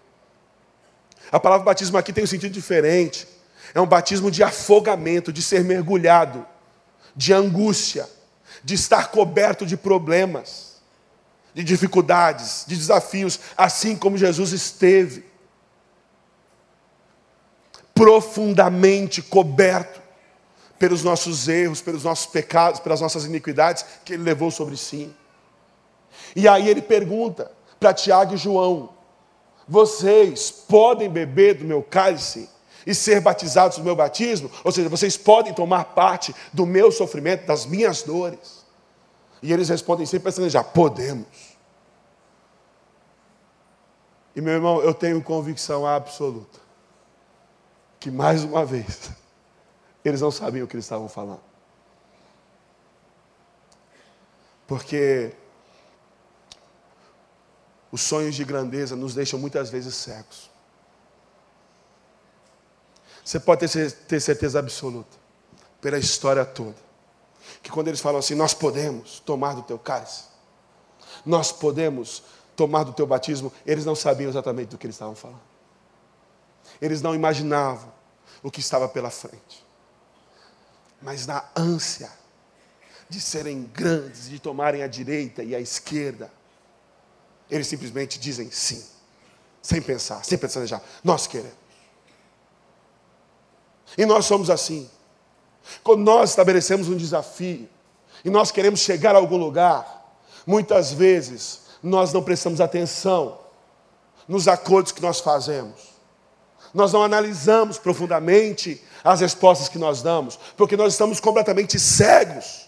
A 1.29 1.37
palavra 1.37 1.65
batismo 1.65 1.97
aqui 1.97 2.13
tem 2.13 2.23
um 2.23 2.27
sentido 2.27 2.53
diferente. 2.53 3.27
É 3.73 3.81
um 3.81 3.85
batismo 3.85 4.31
de 4.31 4.41
afogamento, 4.41 5.33
de 5.33 5.41
ser 5.41 5.65
mergulhado, 5.65 6.47
de 7.13 7.33
angústia, 7.33 8.07
de 8.63 8.75
estar 8.75 9.11
coberto 9.11 9.65
de 9.65 9.75
problemas, 9.75 10.77
de 11.53 11.65
dificuldades, 11.65 12.63
de 12.65 12.77
desafios, 12.77 13.37
assim 13.57 13.97
como 13.97 14.17
Jesus 14.17 14.53
esteve 14.53 15.25
profundamente 17.93 19.21
coberto 19.21 19.99
pelos 20.79 21.03
nossos 21.03 21.49
erros, 21.49 21.81
pelos 21.81 22.05
nossos 22.05 22.25
pecados, 22.25 22.79
pelas 22.79 23.01
nossas 23.01 23.25
iniquidades 23.25 23.83
que 24.05 24.13
ele 24.13 24.23
levou 24.23 24.49
sobre 24.49 24.77
si. 24.77 25.13
E 26.35 26.47
aí 26.47 26.67
ele 26.67 26.81
pergunta 26.81 27.51
para 27.79 27.93
Tiago 27.93 28.33
e 28.33 28.37
João: 28.37 28.89
Vocês 29.67 30.51
podem 30.51 31.09
beber 31.09 31.55
do 31.55 31.65
meu 31.65 31.81
cálice 31.81 32.49
e 32.85 32.93
ser 32.93 33.21
batizados 33.21 33.77
do 33.77 33.83
meu 33.83 33.95
batismo? 33.95 34.51
Ou 34.63 34.71
seja, 34.71 34.89
vocês 34.89 35.15
podem 35.15 35.53
tomar 35.53 35.85
parte 35.85 36.35
do 36.51 36.65
meu 36.65 36.91
sofrimento, 36.91 37.45
das 37.45 37.65
minhas 37.65 38.03
dores? 38.03 38.65
E 39.41 39.53
eles 39.53 39.69
respondem 39.69 40.05
sempre 40.05 40.25
pensando 40.25 40.49
já: 40.49 40.63
Podemos. 40.63 41.55
E 44.35 44.41
meu 44.41 44.53
irmão, 44.53 44.81
eu 44.81 44.93
tenho 44.93 45.21
convicção 45.23 45.87
absoluta 45.87 46.59
que 48.05 48.11
mais 48.11 48.43
uma 48.43 48.65
vez 48.65 49.09
eles 50.03 50.19
não 50.19 50.29
sabiam 50.29 50.65
o 50.65 50.67
que 50.67 50.75
eles 50.75 50.85
estavam 50.85 51.07
falando. 51.07 51.41
Porque 54.67 55.33
os 57.91 58.01
sonhos 58.01 58.35
de 58.35 58.43
grandeza 58.43 58.95
nos 58.95 59.13
deixam 59.13 59.39
muitas 59.39 59.69
vezes 59.69 59.95
cegos. 59.95 60.49
Você 63.23 63.39
pode 63.39 63.67
ter 64.07 64.19
certeza 64.19 64.59
absoluta, 64.59 65.17
pela 65.81 65.97
história 65.97 66.45
toda, 66.45 66.75
que 67.63 67.71
quando 67.71 67.87
eles 67.87 67.99
falam 67.99 68.19
assim, 68.19 68.35
nós 68.35 68.53
podemos 68.53 69.19
tomar 69.19 69.53
do 69.53 69.63
teu 69.63 69.79
cálice, 69.79 70.25
nós 71.25 71.51
podemos 71.51 72.23
tomar 72.55 72.83
do 72.83 72.93
teu 72.93 73.05
batismo, 73.07 73.51
eles 73.65 73.85
não 73.85 73.95
sabiam 73.95 74.29
exatamente 74.29 74.69
do 74.69 74.77
que 74.77 74.85
eles 74.85 74.95
estavam 74.95 75.15
falando. 75.15 75.41
Eles 76.81 77.01
não 77.01 77.15
imaginavam 77.15 77.91
o 78.43 78.51
que 78.51 78.59
estava 78.59 78.87
pela 78.87 79.09
frente. 79.09 79.65
Mas 81.01 81.25
na 81.25 81.45
ânsia 81.55 82.11
de 83.09 83.19
serem 83.19 83.63
grandes, 83.73 84.29
de 84.29 84.39
tomarem 84.39 84.83
a 84.83 84.87
direita 84.87 85.43
e 85.43 85.55
a 85.55 85.59
esquerda, 85.59 86.31
eles 87.55 87.67
simplesmente 87.67 88.19
dizem 88.19 88.49
sim, 88.51 88.83
sem 89.61 89.81
pensar, 89.81 90.23
sem 90.23 90.37
já. 90.65 90.81
Nós 91.03 91.27
queremos. 91.27 91.53
E 93.97 94.05
nós 94.05 94.25
somos 94.25 94.49
assim. 94.49 94.89
Quando 95.83 96.01
nós 96.01 96.31
estabelecemos 96.31 96.87
um 96.87 96.95
desafio 96.95 97.67
e 98.23 98.29
nós 98.29 98.51
queremos 98.51 98.81
chegar 98.81 99.15
a 99.15 99.19
algum 99.19 99.37
lugar, 99.37 100.19
muitas 100.45 100.91
vezes 100.91 101.61
nós 101.81 102.13
não 102.13 102.21
prestamos 102.21 102.61
atenção 102.61 103.39
nos 104.27 104.47
acordos 104.47 104.91
que 104.91 105.01
nós 105.01 105.19
fazemos 105.19 105.95
nós 106.75 106.91
não 106.91 107.01
analisamos 107.01 107.77
profundamente 107.77 108.83
as 109.01 109.21
respostas 109.21 109.69
que 109.69 109.79
nós 109.79 110.01
damos, 110.01 110.37
porque 110.57 110.75
nós 110.75 110.91
estamos 110.91 111.21
completamente 111.21 111.79
cegos 111.79 112.67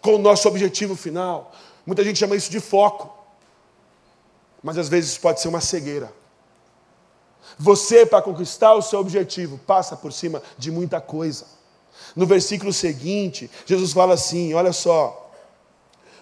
com 0.00 0.16
o 0.16 0.18
nosso 0.18 0.48
objetivo 0.48 0.96
final. 0.96 1.52
Muita 1.86 2.02
gente 2.02 2.18
chama 2.18 2.34
isso 2.34 2.50
de 2.50 2.58
foco, 2.58 3.15
mas 4.62 4.78
às 4.78 4.88
vezes 4.88 5.16
pode 5.18 5.40
ser 5.40 5.48
uma 5.48 5.60
cegueira. 5.60 6.12
Você, 7.58 8.04
para 8.04 8.22
conquistar 8.22 8.74
o 8.74 8.82
seu 8.82 8.98
objetivo, 8.98 9.58
passa 9.58 9.96
por 9.96 10.12
cima 10.12 10.42
de 10.58 10.70
muita 10.70 11.00
coisa. 11.00 11.46
No 12.14 12.26
versículo 12.26 12.72
seguinte, 12.72 13.50
Jesus 13.64 13.92
fala 13.92 14.14
assim: 14.14 14.52
Olha 14.54 14.72
só, 14.72 15.30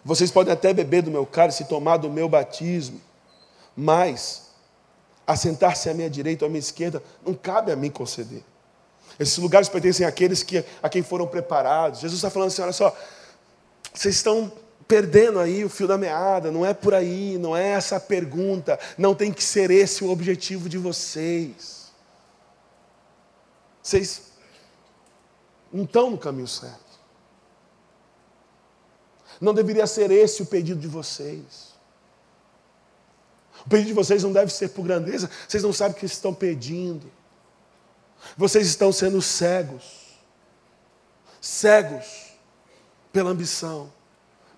vocês 0.04 0.30
podem 0.30 0.52
até 0.52 0.72
beber 0.72 1.02
do 1.02 1.10
meu 1.10 1.26
cálice 1.26 1.62
e 1.62 1.66
tomar 1.66 1.96
do 1.96 2.10
meu 2.10 2.28
batismo, 2.28 3.00
mas 3.76 4.44
assentar-se 5.26 5.88
à 5.88 5.94
minha 5.94 6.10
direita 6.10 6.44
ou 6.44 6.48
à 6.48 6.50
minha 6.50 6.60
esquerda, 6.60 7.02
não 7.26 7.34
cabe 7.34 7.72
a 7.72 7.76
mim 7.76 7.90
conceder. 7.90 8.44
Esses 9.18 9.38
lugares 9.38 9.68
pertencem 9.68 10.06
àqueles 10.06 10.42
que, 10.42 10.64
a 10.82 10.88
quem 10.88 11.02
foram 11.02 11.26
preparados. 11.26 12.00
Jesus 12.00 12.18
está 12.18 12.30
falando 12.30 12.48
assim: 12.48 12.62
olha 12.62 12.72
só, 12.72 12.94
vocês 13.92 14.16
estão 14.16 14.52
perdendo 14.86 15.38
aí 15.38 15.64
o 15.64 15.68
fio 15.68 15.88
da 15.88 15.96
meada, 15.96 16.50
não 16.50 16.64
é 16.64 16.74
por 16.74 16.94
aí, 16.94 17.38
não 17.38 17.56
é 17.56 17.68
essa 17.68 17.96
a 17.96 18.00
pergunta, 18.00 18.78
não 18.96 19.14
tem 19.14 19.32
que 19.32 19.42
ser 19.42 19.70
esse 19.70 20.04
o 20.04 20.10
objetivo 20.10 20.68
de 20.68 20.78
vocês. 20.78 21.92
Vocês 23.82 24.32
não 25.72 25.84
estão 25.84 26.10
no 26.10 26.18
caminho 26.18 26.48
certo. 26.48 26.80
Não 29.40 29.52
deveria 29.52 29.86
ser 29.86 30.10
esse 30.10 30.42
o 30.42 30.46
pedido 30.46 30.80
de 30.80 30.88
vocês. 30.88 31.74
O 33.66 33.68
pedido 33.68 33.88
de 33.88 33.94
vocês 33.94 34.22
não 34.22 34.32
deve 34.32 34.52
ser 34.52 34.68
por 34.68 34.84
grandeza, 34.84 35.30
vocês 35.48 35.62
não 35.62 35.72
sabem 35.72 35.96
o 35.96 36.00
que 36.00 36.06
estão 36.06 36.32
pedindo. 36.32 37.10
Vocês 38.36 38.66
estão 38.66 38.92
sendo 38.92 39.20
cegos. 39.20 40.04
Cegos 41.40 42.32
pela 43.12 43.30
ambição, 43.30 43.92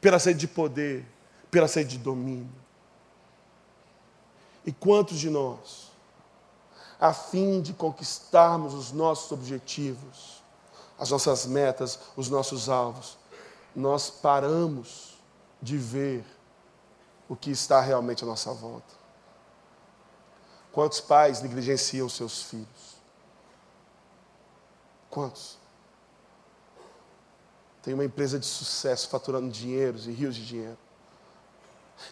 pela 0.01 0.19
sede 0.19 0.41
de 0.41 0.49
poder, 0.49 1.07
pela 1.51 1.69
sede 1.69 1.97
de 1.97 1.99
domínio. 1.99 2.49
E 4.65 4.73
quantos 4.73 5.19
de 5.19 5.31
nós, 5.31 5.93
a 7.01 7.13
fim 7.13 7.61
de 7.61 7.73
conquistarmos 7.73 8.75
os 8.75 8.93
nossos 8.93 9.31
objetivos, 9.31 10.43
as 10.99 11.11
nossas 11.11 11.47
metas, 11.47 11.99
os 12.17 12.29
nossos 12.29 12.69
alvos, 12.69 13.19
nós 13.75 14.11
paramos 14.11 15.17
de 15.61 15.77
ver 15.77 16.25
o 17.29 17.37
que 17.37 17.51
está 17.51 17.81
realmente 17.81 18.25
à 18.25 18.27
nossa 18.27 18.53
volta. 18.53 18.95
Quantos 20.73 21.01
pais 21.01 21.41
negligenciam 21.41 22.09
seus 22.09 22.43
filhos? 22.43 22.97
Quantos? 25.11 25.59
Tem 27.87 27.95
uma 27.95 28.05
empresa 28.05 28.37
de 28.37 28.47
sucesso 28.47 29.09
faturando 29.09 29.49
dinheiros 29.49 30.09
e 30.09 30.11
rios 30.11 30.35
de 30.35 30.45
dinheiro. 30.45 30.77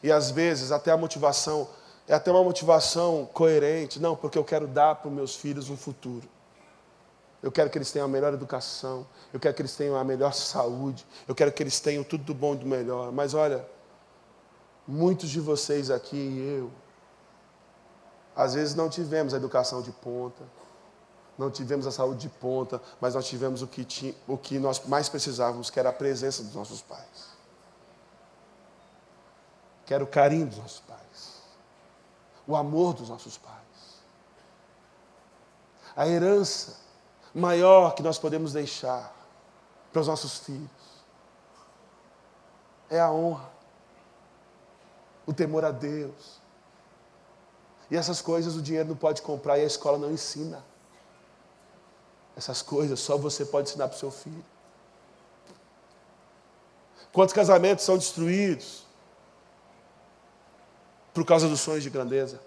E 0.05 0.13
às 0.13 0.31
vezes 0.31 0.71
até 0.71 0.93
a 0.93 0.97
motivação 0.97 1.69
é 2.07 2.15
até 2.15 2.31
uma 2.31 2.45
motivação 2.45 3.29
coerente. 3.33 3.99
Não, 3.99 4.15
porque 4.15 4.39
eu 4.39 4.45
quero 4.45 4.69
dar 4.69 4.95
para 4.95 5.09
os 5.09 5.13
meus 5.13 5.35
filhos 5.35 5.69
um 5.69 5.77
futuro. 5.77 6.29
Eu 7.43 7.51
quero 7.51 7.69
que 7.71 7.77
eles 7.77 7.91
tenham 7.91 8.05
a 8.05 8.09
melhor 8.09 8.33
educação. 8.33 9.05
Eu 9.33 9.41
quero 9.41 9.53
que 9.53 9.63
eles 9.63 9.75
tenham 9.75 9.97
a 9.97 10.05
melhor 10.05 10.33
saúde. 10.33 11.05
Eu 11.27 11.35
quero 11.35 11.51
que 11.51 11.61
eles 11.61 11.81
tenham 11.81 12.05
tudo 12.05 12.23
do 12.23 12.35
bom 12.35 12.55
e 12.55 12.59
do 12.59 12.67
melhor. 12.67 13.11
Mas 13.11 13.35
olha, 13.35 13.67
muitos 14.87 15.29
de 15.29 15.41
vocês 15.41 15.91
aqui 15.91 16.17
e 16.17 16.59
eu, 16.61 16.71
às 18.37 18.55
vezes 18.55 18.77
não 18.77 18.89
tivemos 18.89 19.35
a 19.35 19.39
educação 19.39 19.83
de 19.83 19.91
ponta, 19.91 20.45
não 21.37 21.51
tivemos 21.51 21.87
a 21.87 21.90
saúde 21.90 22.20
de 22.20 22.29
ponta, 22.29 22.81
mas 23.01 23.14
nós 23.14 23.27
tivemos 23.27 23.62
o 23.62 23.66
que, 23.66 23.85
tinha, 23.85 24.14
o 24.27 24.38
que 24.38 24.59
nós 24.59 24.85
mais 24.87 25.09
precisávamos, 25.09 25.70
que 25.70 25.79
era 25.79 25.88
a 25.88 25.92
presença 25.92 26.42
dos 26.42 26.55
nossos 26.55 26.81
pais. 26.81 27.35
Que 29.85 29.92
era 29.92 30.03
o 30.03 30.07
carinho 30.07 30.47
dos 30.47 30.59
nossos 30.59 30.81
pais. 30.81 31.42
O 32.47 32.55
amor 32.55 32.94
dos 32.94 33.09
nossos 33.09 33.37
pais. 33.37 33.55
A 35.97 36.07
herança 36.07 36.77
maior 37.35 37.94
que 37.94 38.03
nós 38.03 38.18
podemos 38.18 38.53
deixar 38.53 39.12
para 39.92 40.01
os 40.01 40.07
nossos 40.07 40.38
filhos 40.38 40.70
é 42.88 43.01
a 43.01 43.11
honra, 43.11 43.51
o 45.27 45.33
temor 45.33 45.64
a 45.64 45.70
Deus. 45.70 46.40
E 47.90 47.97
essas 47.97 48.20
coisas 48.20 48.57
o 48.57 48.62
dinheiro 48.62 48.88
não 48.88 48.97
pode 48.97 49.20
comprar 49.23 49.59
e 49.59 49.62
a 49.62 49.66
escola 49.66 49.99
não 49.99 50.11
ensina. 50.11 50.62
Essas 52.37 52.62
coisas 52.62 52.99
só 53.01 53.16
você 53.16 53.44
pode 53.44 53.68
ensinar 53.68 53.88
para 53.88 53.97
o 53.97 53.99
seu 53.99 54.11
filho. 54.11 54.44
Quantos 57.12 57.33
casamentos 57.33 57.85
são 57.85 57.97
destruídos 57.97 58.85
por 61.12 61.25
causa 61.25 61.49
dos 61.49 61.61
sonhos 61.61 61.85
de 61.85 61.90
grandeza? 61.90 62.40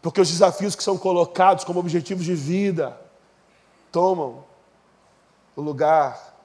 Porque 0.00 0.20
os 0.20 0.30
desafios 0.30 0.74
que 0.74 0.82
são 0.82 0.96
colocados 0.96 1.64
como 1.64 1.80
objetivos 1.80 2.24
de 2.24 2.34
vida 2.34 2.98
tomam 3.92 4.44
o 5.54 5.60
lugar 5.60 6.36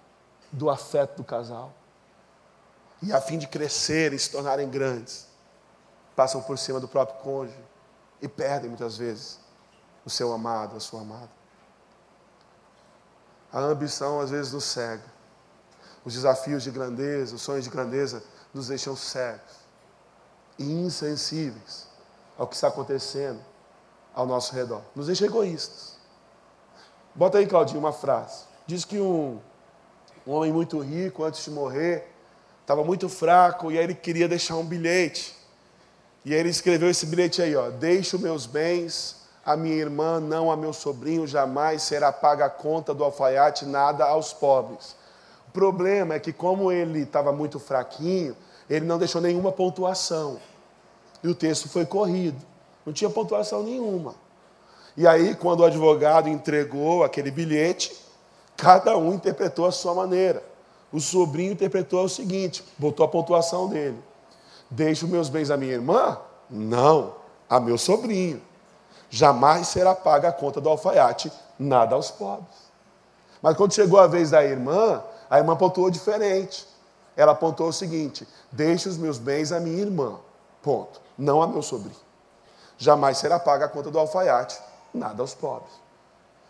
do 0.51 0.69
afeto 0.69 1.17
do 1.17 1.23
casal. 1.23 1.71
E 3.01 3.13
a 3.13 3.21
fim 3.21 3.38
de 3.38 3.47
crescerem, 3.47 4.17
se 4.17 4.29
tornarem 4.29 4.69
grandes, 4.69 5.27
passam 6.15 6.41
por 6.41 6.57
cima 6.57 6.79
do 6.79 6.88
próprio 6.88 7.19
cônjuge 7.19 7.57
e 8.21 8.27
perdem 8.27 8.69
muitas 8.69 8.97
vezes 8.97 9.42
o 10.05 10.09
seu 10.09 10.33
amado, 10.33 10.75
a 10.75 10.79
sua 10.79 11.01
amada. 11.01 11.29
A 13.51 13.59
ambição 13.59 14.19
às 14.19 14.31
vezes 14.31 14.51
nos 14.51 14.63
cega. 14.63 15.03
Os 16.03 16.13
desafios 16.13 16.63
de 16.63 16.71
grandeza, 16.71 17.35
os 17.35 17.41
sonhos 17.41 17.63
de 17.63 17.69
grandeza 17.69 18.23
nos 18.53 18.67
deixam 18.67 18.95
cegos 18.95 19.63
e 20.57 20.63
insensíveis 20.63 21.87
ao 22.37 22.47
que 22.47 22.55
está 22.55 22.67
acontecendo 22.67 23.39
ao 24.13 24.25
nosso 24.25 24.53
redor. 24.53 24.81
Nos 24.95 25.07
deixa 25.07 25.25
egoístas. 25.25 25.97
Bota 27.15 27.37
aí, 27.37 27.47
Claudinho, 27.47 27.79
uma 27.79 27.93
frase. 27.93 28.45
Diz 28.65 28.83
que 28.85 28.99
um, 28.99 29.39
um 30.25 30.31
homem 30.31 30.51
muito 30.51 30.79
rico, 30.79 31.23
antes 31.23 31.43
de 31.43 31.51
morrer, 31.51 32.11
estava 32.61 32.83
muito 32.83 33.07
fraco 33.07 33.71
e 33.71 33.77
aí 33.77 33.83
ele 33.83 33.95
queria 33.95 34.27
deixar 34.27 34.55
um 34.55 34.65
bilhete. 34.65 35.35
E 36.25 36.33
aí 36.33 36.39
ele 36.39 36.49
escreveu 36.49 36.89
esse 36.89 37.05
bilhete 37.05 37.41
aí, 37.41 37.55
ó. 37.55 37.69
Deixo 37.69 38.17
meus 38.17 38.45
bens 38.45 39.22
a 39.45 39.58
minha 39.58 39.75
irmã, 39.75 40.19
não 40.19 40.51
a 40.51 40.56
meu 40.56 40.71
sobrinho, 40.71 41.27
jamais 41.27 41.84
será 41.84 42.12
paga 42.12 42.45
a 42.45 42.49
conta 42.49 42.93
do 42.93 43.03
alfaiate, 43.03 43.65
nada 43.65 44.06
aos 44.06 44.34
pobres. 44.34 44.95
O 45.49 45.51
problema 45.51 46.15
é 46.15 46.19
que, 46.19 46.32
como 46.32 46.71
ele 46.71 47.01
estava 47.01 47.32
muito 47.32 47.60
fraquinho, 47.60 48.36
ele 48.69 48.86
não 48.86 48.97
deixou 48.97 49.21
nenhuma 49.21 49.51
pontuação. 49.51 50.39
E 51.21 51.27
o 51.27 51.36
texto 51.36 51.69
foi 51.69 51.86
corrido. 51.86 52.41
Não 52.86 52.93
tinha 52.93 53.10
pontuação 53.10 53.63
nenhuma. 53.63 54.15
E 54.95 55.08
aí, 55.08 55.36
quando 55.36 55.62
o 55.62 55.65
advogado 55.65 56.29
entregou 56.29 57.03
aquele 57.03 57.32
bilhete, 57.32 57.95
cada 58.56 58.97
um 58.97 59.13
interpretou 59.13 59.65
a 59.65 59.71
sua 59.71 59.93
maneira. 59.93 60.43
O 60.91 60.99
sobrinho 60.99 61.53
interpretou 61.53 62.03
o 62.03 62.10
seguinte: 62.10 62.63
botou 62.77 63.06
a 63.06 63.10
pontuação 63.10 63.67
dele. 63.67 63.97
Deixo 64.69 65.08
meus 65.08 65.29
bens 65.29 65.49
à 65.49 65.58
minha 65.58 65.73
irmã? 65.73 66.17
Não, 66.49 67.15
a 67.49 67.60
meu 67.60 67.77
sobrinho. 67.77 68.41
Jamais 69.15 69.67
será 69.67 69.93
paga 69.93 70.30
a 70.30 70.32
conta 70.32 70.60
do 70.60 70.67
alfaiate, 70.67 71.32
nada 71.60 71.93
aos 71.93 72.10
pobres. 72.10 72.58
Mas 73.43 73.56
quando 73.56 73.71
chegou 73.71 73.99
a 73.99 74.08
vez 74.08 74.32
da 74.32 74.43
irmã, 74.43 75.04
a 75.30 75.38
irmã 75.38 75.56
pontuou 75.56 75.91
diferente. 75.91 76.67
Ela 77.15 77.34
apontou 77.34 77.67
o 77.67 77.71
seguinte: 77.73 78.28
deixe 78.52 78.89
os 78.89 78.97
meus 78.97 79.19
bens 79.19 79.52
à 79.52 79.60
minha 79.60 79.80
irmã. 79.80 80.17
Ponto. 80.63 80.99
Não 81.15 81.43
a 81.43 81.47
meu 81.47 81.62
sobrinho. 81.62 81.95
Jamais 82.76 83.19
será 83.19 83.38
paga 83.38 83.65
a 83.65 83.69
conta 83.69 83.91
do 83.91 83.99
alfaiate, 83.99 84.60
nada 84.91 85.21
aos 85.21 85.36
pobres. 85.36 85.71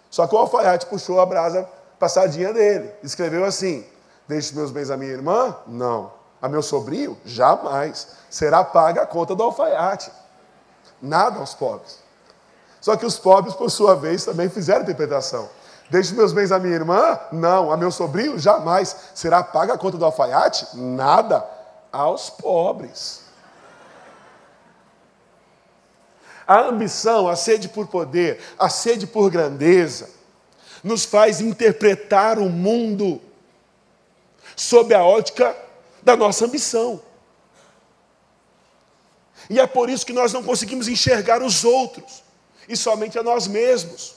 Só 0.10 0.26
que 0.26 0.34
o 0.34 0.38
alfaiate 0.38 0.86
puxou 0.86 1.20
a 1.20 1.26
brasa 1.26 1.68
passadinha 2.00 2.54
dele. 2.54 2.94
Escreveu 3.04 3.44
assim: 3.44 3.86
Deixe 4.26 4.52
os 4.52 4.56
meus 4.56 4.72
bens 4.72 4.90
à 4.90 4.96
minha 4.96 5.12
irmã? 5.12 5.54
Não. 5.68 6.14
A 6.42 6.48
meu 6.48 6.64
sobrinho? 6.64 7.18
Jamais. 7.26 8.08
Será 8.30 8.64
paga 8.64 9.02
a 9.02 9.06
conta 9.06 9.36
do 9.36 9.44
alfaiate. 9.44 10.10
Nada 11.02 11.40
aos 11.40 11.54
pobres. 11.54 12.03
Só 12.84 12.98
que 12.98 13.06
os 13.06 13.18
pobres, 13.18 13.56
por 13.56 13.72
sua 13.72 13.96
vez, 13.96 14.26
também 14.26 14.50
fizeram 14.50 14.82
interpretação. 14.82 15.50
Deixe 15.90 16.14
meus 16.14 16.34
bens 16.34 16.52
à 16.52 16.60
minha 16.60 16.76
irmã? 16.76 17.18
Não. 17.32 17.72
A 17.72 17.78
meu 17.78 17.90
sobrinho? 17.90 18.38
Jamais. 18.38 18.94
Será 19.16 19.42
paga 19.42 19.76
a 19.76 19.78
conta 19.78 19.98
do 19.98 20.04
alfaiate? 20.04 20.68
Nada. 20.74 21.50
Aos 21.94 22.30
pobres. 22.30 23.22
A 26.46 26.60
ambição, 26.60 27.30
a 27.30 27.38
sede 27.38 27.70
por 27.70 27.88
poder, 27.88 28.42
a 28.60 28.68
sede 28.68 29.08
por 29.08 29.32
grandeza, 29.32 30.10
nos 30.84 31.06
faz 31.06 31.40
interpretar 31.40 32.38
o 32.38 32.50
mundo 32.50 33.22
sob 34.58 34.94
a 34.94 35.02
ótica 35.06 35.56
da 36.02 36.18
nossa 36.18 36.44
ambição. 36.44 37.02
E 39.50 39.58
é 39.58 39.66
por 39.66 39.90
isso 39.90 40.06
que 40.06 40.12
nós 40.12 40.34
não 40.34 40.44
conseguimos 40.44 40.90
enxergar 40.90 41.42
os 41.42 41.64
outros, 41.64 42.23
e 42.68 42.76
somente 42.76 43.18
a 43.18 43.24
nós 43.24 43.48
mesmos. 43.48 44.16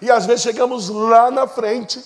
E 0.00 0.10
às 0.10 0.26
vezes 0.26 0.42
chegamos 0.42 0.88
lá 0.88 1.30
na 1.30 1.46
frente, 1.46 2.02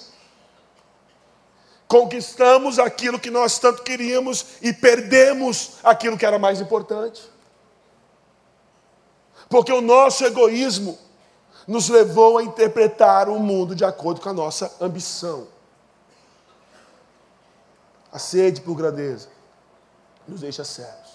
conquistamos 1.89 2.79
aquilo 2.79 3.19
que 3.19 3.31
nós 3.31 3.59
tanto 3.59 3.83
queríamos 3.83 4.47
e 4.63 4.73
perdemos 4.73 5.79
aquilo 5.83 6.17
que 6.17 6.25
era 6.25 6.39
mais 6.39 6.61
importante. 6.61 7.23
Porque 9.49 9.73
o 9.73 9.81
nosso 9.81 10.25
egoísmo 10.25 10.97
nos 11.67 11.89
levou 11.89 12.39
a 12.39 12.45
interpretar 12.45 13.29
o 13.29 13.39
mundo 13.41 13.75
de 13.75 13.85
acordo 13.85 14.21
com 14.21 14.29
a 14.29 14.33
nossa 14.33 14.77
ambição. 14.81 15.49
A 18.13 18.19
sede 18.19 18.61
por 18.61 18.77
grandeza 18.77 19.29
nos 20.27 20.41
deixa 20.41 20.65
cegos. 20.65 21.10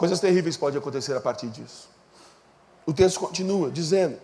Coisas 0.00 0.18
terríveis 0.18 0.56
podem 0.56 0.80
acontecer 0.80 1.14
a 1.14 1.20
partir 1.20 1.48
disso. 1.48 1.90
O 2.86 2.92
texto 2.94 3.20
continua 3.20 3.70
dizendo 3.70 4.18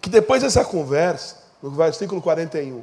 que 0.00 0.08
depois 0.08 0.42
dessa 0.42 0.64
conversa, 0.64 1.36
no 1.60 1.70
versículo 1.72 2.22
41, 2.22 2.82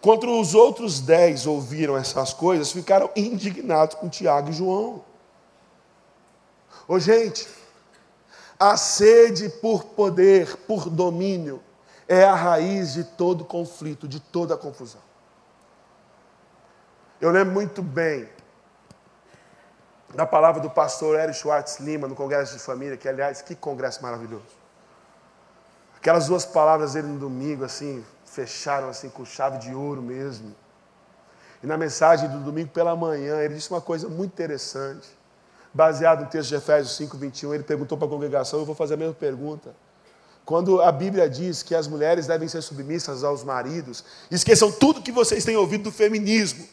quando 0.00 0.30
os 0.38 0.54
outros 0.54 1.00
dez 1.00 1.48
ouviram 1.48 1.96
essas 1.96 2.32
coisas, 2.32 2.70
ficaram 2.70 3.10
indignados 3.16 3.96
com 3.96 4.08
Tiago 4.08 4.50
e 4.50 4.52
João. 4.52 5.02
Ô 6.86 6.96
gente, 7.00 7.48
a 8.56 8.76
sede 8.76 9.48
por 9.48 9.82
poder, 9.82 10.58
por 10.58 10.88
domínio, 10.88 11.60
é 12.06 12.22
a 12.22 12.36
raiz 12.36 12.92
de 12.92 13.02
todo 13.02 13.44
conflito, 13.44 14.06
de 14.06 14.20
toda 14.20 14.56
confusão. 14.56 15.02
Eu 17.20 17.32
lembro 17.32 17.52
muito 17.52 17.82
bem 17.82 18.28
da 20.14 20.26
palavra 20.26 20.60
do 20.60 20.70
pastor 20.70 21.18
Eric 21.18 21.36
Schwartz 21.36 21.78
Lima 21.80 22.08
no 22.08 22.14
Congresso 22.14 22.54
de 22.54 22.62
Família, 22.62 22.96
que 22.96 23.08
aliás, 23.08 23.42
que 23.42 23.54
congresso 23.54 24.02
maravilhoso. 24.02 24.58
Aquelas 25.96 26.26
duas 26.26 26.46
palavras 26.46 26.94
dele 26.94 27.08
no 27.08 27.18
domingo, 27.18 27.64
assim, 27.64 28.04
fecharam 28.24 28.88
assim 28.88 29.10
com 29.10 29.24
chave 29.24 29.58
de 29.58 29.74
ouro 29.74 30.00
mesmo. 30.00 30.54
E 31.62 31.66
na 31.66 31.76
mensagem 31.76 32.28
do 32.28 32.38
domingo 32.38 32.70
pela 32.70 32.94
manhã, 32.94 33.40
ele 33.40 33.54
disse 33.54 33.70
uma 33.70 33.80
coisa 33.80 34.08
muito 34.08 34.32
interessante. 34.32 35.08
Baseado 35.74 36.20
no 36.20 36.26
texto 36.26 36.50
de 36.50 36.54
Efésios 36.54 36.96
5, 36.96 37.16
21, 37.16 37.54
ele 37.54 37.64
perguntou 37.64 37.98
para 37.98 38.06
a 38.06 38.10
congregação, 38.10 38.60
eu 38.60 38.64
vou 38.64 38.74
fazer 38.74 38.94
a 38.94 38.96
mesma 38.96 39.14
pergunta. 39.14 39.74
Quando 40.44 40.80
a 40.80 40.90
Bíblia 40.90 41.28
diz 41.28 41.62
que 41.62 41.74
as 41.74 41.86
mulheres 41.86 42.26
devem 42.26 42.48
ser 42.48 42.62
submissas 42.62 43.22
aos 43.22 43.44
maridos, 43.44 44.02
esqueçam 44.30 44.72
tudo 44.72 45.02
que 45.02 45.12
vocês 45.12 45.44
têm 45.44 45.56
ouvido 45.56 45.84
do 45.84 45.92
feminismo. 45.92 46.66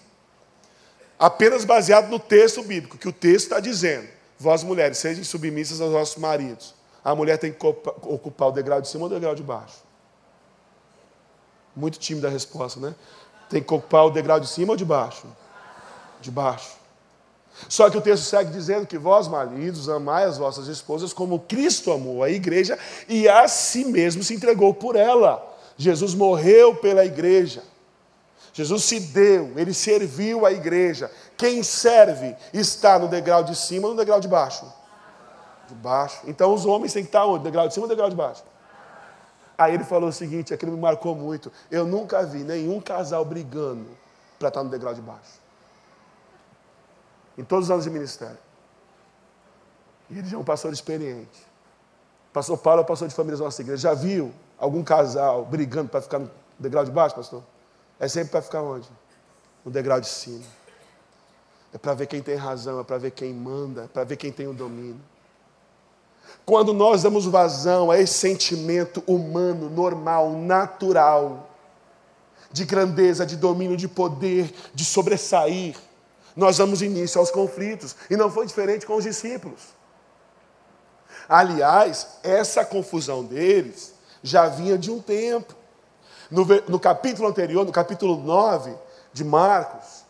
Apenas 1.17 1.63
baseado 1.63 2.10
no 2.10 2.19
texto 2.19 2.62
bíblico, 2.63 2.97
que 2.97 3.08
o 3.08 3.13
texto 3.13 3.45
está 3.45 3.60
dizendo. 3.60 4.08
Vós, 4.38 4.63
mulheres, 4.63 4.97
sejam 4.97 5.23
submissas 5.23 5.80
aos 5.80 5.91
vossos 5.91 6.17
maridos. 6.17 6.75
A 7.04 7.15
mulher 7.15 7.38
tem 7.38 7.54
que 7.54 7.65
ocupar 7.65 8.49
o 8.49 8.51
degrau 8.51 8.82
de 8.82 8.89
cima 8.89 9.04
ou 9.04 9.10
o 9.10 9.13
degrau 9.13 9.36
de 9.36 9.43
baixo? 9.43 9.84
Muito 11.75 11.99
tímida 11.99 12.28
a 12.28 12.32
resposta, 12.32 12.80
né? 12.80 12.95
Tem 13.49 13.62
que 13.62 13.73
ocupar 13.73 14.06
o 14.06 14.10
degrau 14.10 14.39
de 14.39 14.47
cima 14.47 14.73
ou 14.73 14.78
de 14.78 14.84
baixo? 14.84 15.25
De 16.19 16.32
baixo. 16.32 16.75
Só 17.69 17.89
que 17.89 17.97
o 17.97 18.01
texto 18.01 18.23
segue 18.23 18.51
dizendo 18.51 18.86
que 18.86 18.97
vós, 18.97 19.28
maridos, 19.28 19.88
amai 19.88 20.25
as 20.25 20.38
vossas 20.38 20.67
esposas 20.67 21.13
como 21.13 21.39
Cristo 21.39 21.91
amou 21.91 22.21
a 22.21 22.30
igreja 22.30 22.78
e 23.08 23.30
a 23.30 23.47
si 23.47 23.86
mesmo 23.86 24.23
se 24.23 24.34
entregou 24.34 24.73
por 24.73 24.95
ela. 24.95 25.56
Jesus 25.78 26.13
morreu 26.13 26.75
pela 26.75 27.06
igreja. 27.06 27.63
Jesus 28.56 28.86
se 28.86 29.02
deu, 29.02 29.52
ele 29.58 29.74
serviu 29.74 30.46
a 30.46 30.52
igreja. 30.52 31.12
Quem 31.36 31.62
serve 31.62 32.38
está 32.54 32.98
no 32.98 33.10
degrau 33.10 33.44
de 33.44 33.54
cima 33.54 33.88
ou 33.88 33.94
no 33.94 34.00
degrau 34.00 34.22
de 34.22 34.30
baixo? 34.30 34.65
De 35.68 35.76
baixo. 35.76 36.22
Então 36.26 36.54
os 36.54 36.65
homens 36.65 36.94
têm 36.94 37.04
que 37.04 37.10
estar 37.10 37.26
onde? 37.26 37.44
Degrau 37.44 37.68
de 37.68 37.74
cima 37.74 37.84
ou 37.84 37.89
degrau 37.89 38.10
de 38.10 38.15
baixo? 38.15 38.46
Aí 39.58 39.74
ele 39.74 39.84
falou 39.84 40.08
o 40.08 40.13
seguinte, 40.13 40.54
aquilo 40.54 40.72
me 40.72 40.80
marcou 40.80 41.13
muito. 41.13 41.52
Eu 41.70 41.86
nunca 41.86 42.26
vi 42.26 42.46
nenhum 42.46 42.80
casal 42.80 43.26
brigando 43.26 43.89
para 44.39 44.48
estar 44.48 44.63
no 44.63 44.70
degrau 44.70 44.94
de 44.94 45.02
baixo. 45.02 45.41
Em 47.38 47.44
todos 47.44 47.65
os 47.65 47.72
anos 47.72 47.84
de 47.84 47.89
ministério. 47.89 48.38
E 50.10 50.18
ele 50.18 50.30
já 50.30 50.38
é 50.38 50.39
um 50.39 50.46
pastor 50.46 50.72
experiente. 50.72 51.46
Pastor 52.32 52.58
Paulo 52.58 52.80
é 52.80 52.84
pastor 52.86 53.10
de 53.10 53.15
famílias 53.15 53.39
da 53.39 53.46
nossa 53.46 53.62
igreja. 53.62 53.89
Já 53.89 53.94
viu 53.94 54.34
algum 54.58 54.82
casal 54.82 55.44
brigando 55.44 55.89
para 55.89 56.02
ficar 56.02 56.20
no 56.20 56.32
degrau 56.58 56.86
de 56.86 56.91
baixo, 56.91 57.13
pastor? 57.13 57.44
É 57.99 58.08
sempre 58.08 58.31
para 58.31 58.41
ficar 58.41 58.62
onde? 58.62 58.89
No 59.63 59.71
degrau 59.71 59.99
de 59.99 60.08
cima. 60.08 60.43
É 61.73 61.77
para 61.77 61.93
ver 61.93 62.08
quem 62.08 62.21
tem 62.21 62.36
razão, 62.36 62.79
é 62.79 62.84
para 62.84 62.97
ver 62.97 63.12
quem 63.12 63.34
manda, 63.34 63.84
é 63.84 63.88
para 63.88 64.03
ver 64.03 64.15
quem 64.15 64.31
tem 64.31 64.47
o 64.47 64.53
domínio. 64.53 65.01
Quando 66.45 66.73
nós 66.73 67.03
damos 67.03 67.25
vazão 67.25 67.89
a 67.89 67.99
esse 67.99 68.13
sentimento 68.13 69.03
humano, 69.08 69.69
normal, 69.69 70.31
natural, 70.31 71.49
de 72.51 72.63
grandeza, 72.63 73.25
de 73.25 73.36
domínio, 73.36 73.75
de 73.75 73.88
poder, 73.88 74.53
de 74.73 74.86
sobressair, 74.86 75.75
nós 76.36 76.58
damos 76.58 76.81
início 76.81 77.19
aos 77.19 77.31
conflitos. 77.31 77.95
E 78.10 78.15
não 78.15 78.29
foi 78.29 78.45
diferente 78.45 78.86
com 78.86 78.95
os 78.95 79.03
discípulos. 79.03 79.62
Aliás, 81.27 82.08
essa 82.23 82.63
confusão 82.63 83.23
deles 83.23 83.93
já 84.21 84.47
vinha 84.47 84.77
de 84.77 84.91
um 84.91 85.01
tempo. 85.01 85.55
No, 86.30 86.46
no, 86.68 86.80
capítulo 86.80 87.28
anterior, 87.28 87.66
no 87.66 87.72
capítulo 87.72 88.18
9 88.18 88.74
de 89.14 89.24
Marcos, 89.24 90.04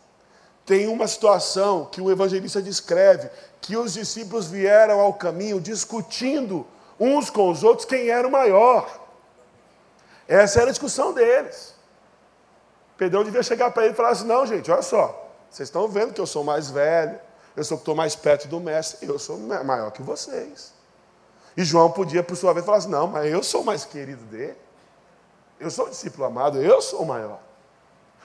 tem 0.64 0.88
uma 0.88 1.06
situação 1.06 1.86
que 1.86 2.00
o 2.00 2.10
evangelista 2.10 2.60
descreve, 2.60 3.30
que 3.60 3.76
os 3.76 3.92
discípulos 3.92 4.46
vieram 4.46 5.00
ao 5.00 5.14
caminho 5.14 5.60
discutindo 5.60 6.66
uns 6.98 7.30
com 7.30 7.50
os 7.50 7.62
outros 7.62 7.86
quem 7.86 8.08
era 8.08 8.26
o 8.26 8.30
maior. 8.30 8.88
Essa 10.26 10.60
era 10.60 10.68
a 10.68 10.72
discussão 10.72 11.12
deles. 11.12 11.74
Pedrão 12.96 13.22
devia 13.22 13.42
chegar 13.42 13.70
para 13.70 13.84
ele 13.84 13.92
e 13.92 13.96
falar 13.96 14.10
assim: 14.10 14.26
não, 14.26 14.46
gente, 14.46 14.70
olha 14.70 14.82
só, 14.82 15.30
vocês 15.50 15.68
estão 15.68 15.86
vendo 15.86 16.12
que 16.12 16.20
eu 16.20 16.26
sou 16.26 16.42
mais 16.42 16.70
velho, 16.70 17.18
eu 17.56 17.62
sou 17.62 17.76
que 17.76 17.82
estou 17.82 17.94
mais 17.94 18.16
perto 18.16 18.48
do 18.48 18.58
mestre, 18.58 19.06
eu 19.06 19.18
sou 19.18 19.38
maior 19.38 19.90
que 19.90 20.02
vocês. 20.02 20.74
E 21.56 21.64
João 21.64 21.90
podia, 21.90 22.22
por 22.22 22.36
sua 22.36 22.52
vez, 22.52 22.64
falar 22.66 22.78
assim: 22.78 22.88
não, 22.88 23.06
mas 23.06 23.30
eu 23.30 23.42
sou 23.42 23.62
mais 23.62 23.84
querido 23.84 24.24
dele. 24.24 24.65
Eu 25.58 25.70
sou 25.70 25.88
discípulo 25.88 26.24
amado, 26.24 26.60
eu 26.60 26.80
sou 26.82 27.02
o 27.02 27.06
maior. 27.06 27.40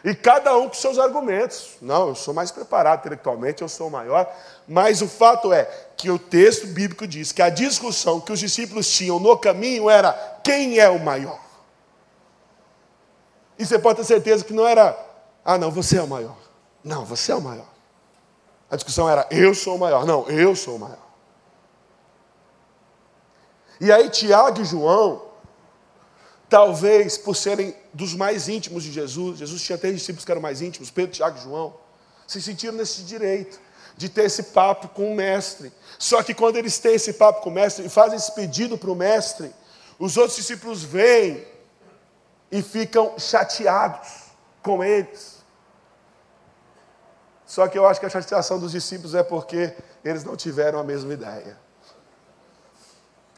E 0.04 0.16
cada 0.16 0.58
um 0.58 0.68
com 0.68 0.74
seus 0.74 0.98
argumentos. 0.98 1.78
Não, 1.80 2.10
eu 2.10 2.16
sou 2.16 2.34
mais 2.34 2.50
preparado 2.52 3.02
intelectualmente, 3.02 3.62
eu 3.62 3.70
sou 3.70 3.88
o 3.88 3.92
maior. 3.92 4.28
Mas 4.68 5.02
o 5.02 5.08
fato 5.08 5.54
é 5.54 5.66
que 5.96 6.10
o 6.10 6.18
texto 6.18 6.68
bíblico 6.68 7.06
diz 7.06 7.32
que 7.32 7.42
a 7.42 7.50
discussão 7.50 8.20
que 8.20 8.32
os 8.32 8.40
discípulos 8.40 8.90
tinham 8.90 9.20
no 9.20 9.38
caminho 9.38 9.90
era 9.90 10.12
quem 10.44 10.80
é 10.80 10.90
o 10.90 11.00
maior. 11.00 11.40
E 13.60 13.66
você 13.66 13.78
pode 13.78 13.98
ter 13.98 14.06
certeza 14.06 14.44
que 14.44 14.54
não 14.54 14.66
era, 14.66 14.98
ah, 15.46 15.58
não, 15.58 15.70
você 15.70 15.98
é 15.98 16.02
o 16.02 16.08
maior. 16.08 16.38
Não, 16.84 17.06
você 17.06 17.32
é 17.32 17.36
o 17.36 17.42
maior. 17.42 17.70
A 18.72 18.76
discussão 18.76 19.08
era, 19.08 19.28
eu 19.30 19.54
sou 19.54 19.76
o 19.76 19.80
maior. 19.80 20.04
Não, 20.04 20.28
eu 20.30 20.56
sou 20.56 20.78
o 20.78 20.80
maior. 20.80 20.98
E 23.80 23.92
aí, 23.92 24.10
Tiago 24.10 24.62
e 24.62 24.66
João, 24.66 25.22
talvez 26.52 27.18
por 27.18 27.34
serem 27.34 27.74
dos 27.94 28.14
mais 28.14 28.50
íntimos 28.50 28.84
de 28.84 28.92
Jesus, 28.92 29.40
Jesus 29.40 29.62
tinha 29.62 29.78
três 29.78 29.96
discípulos 29.96 30.26
que 30.26 30.32
eram 30.32 30.42
mais 30.42 30.62
íntimos, 30.62 30.92
Pedro, 30.92 31.16
Tiago 31.16 31.38
e 31.38 31.42
João, 31.42 31.74
se 32.28 32.42
sentiram 32.42 32.74
nesse 32.74 33.04
direito 33.04 33.58
de 33.96 34.10
ter 34.10 34.26
esse 34.26 34.44
papo 34.44 34.90
com 34.90 35.14
o 35.14 35.16
mestre. 35.16 35.72
Só 35.98 36.22
que 36.22 36.34
quando 36.34 36.58
eles 36.58 36.78
têm 36.78 36.96
esse 36.96 37.14
papo 37.14 37.42
com 37.42 37.50
o 37.50 37.54
mestre 37.54 37.86
e 37.86 37.90
fazem 37.90 38.18
esse 38.18 38.34
pedido 38.34 38.78
para 38.78 38.92
o 38.92 38.96
mestre, 38.96 39.50
os 39.98 40.18
outros 40.18 40.36
discípulos 40.36 40.84
vêm 40.84 41.48
e 42.52 42.62
ficam 42.62 43.18
chateados 43.18 44.10
com 44.62 44.84
eles. 44.84 45.38
Só 47.46 47.66
que 47.70 47.78
eu 47.78 47.88
acho 47.88 48.02
que 48.02 48.06
a 48.06 48.10
chateação 48.10 48.60
dos 48.60 48.74
discípulos 48.74 49.16
é 49.16 49.24
porque 49.24 49.74
eles 50.04 50.26
não 50.26 50.36
tiveram 50.36 50.80
a 50.80 50.84
mesma 50.84 51.14
ideia. 51.14 51.58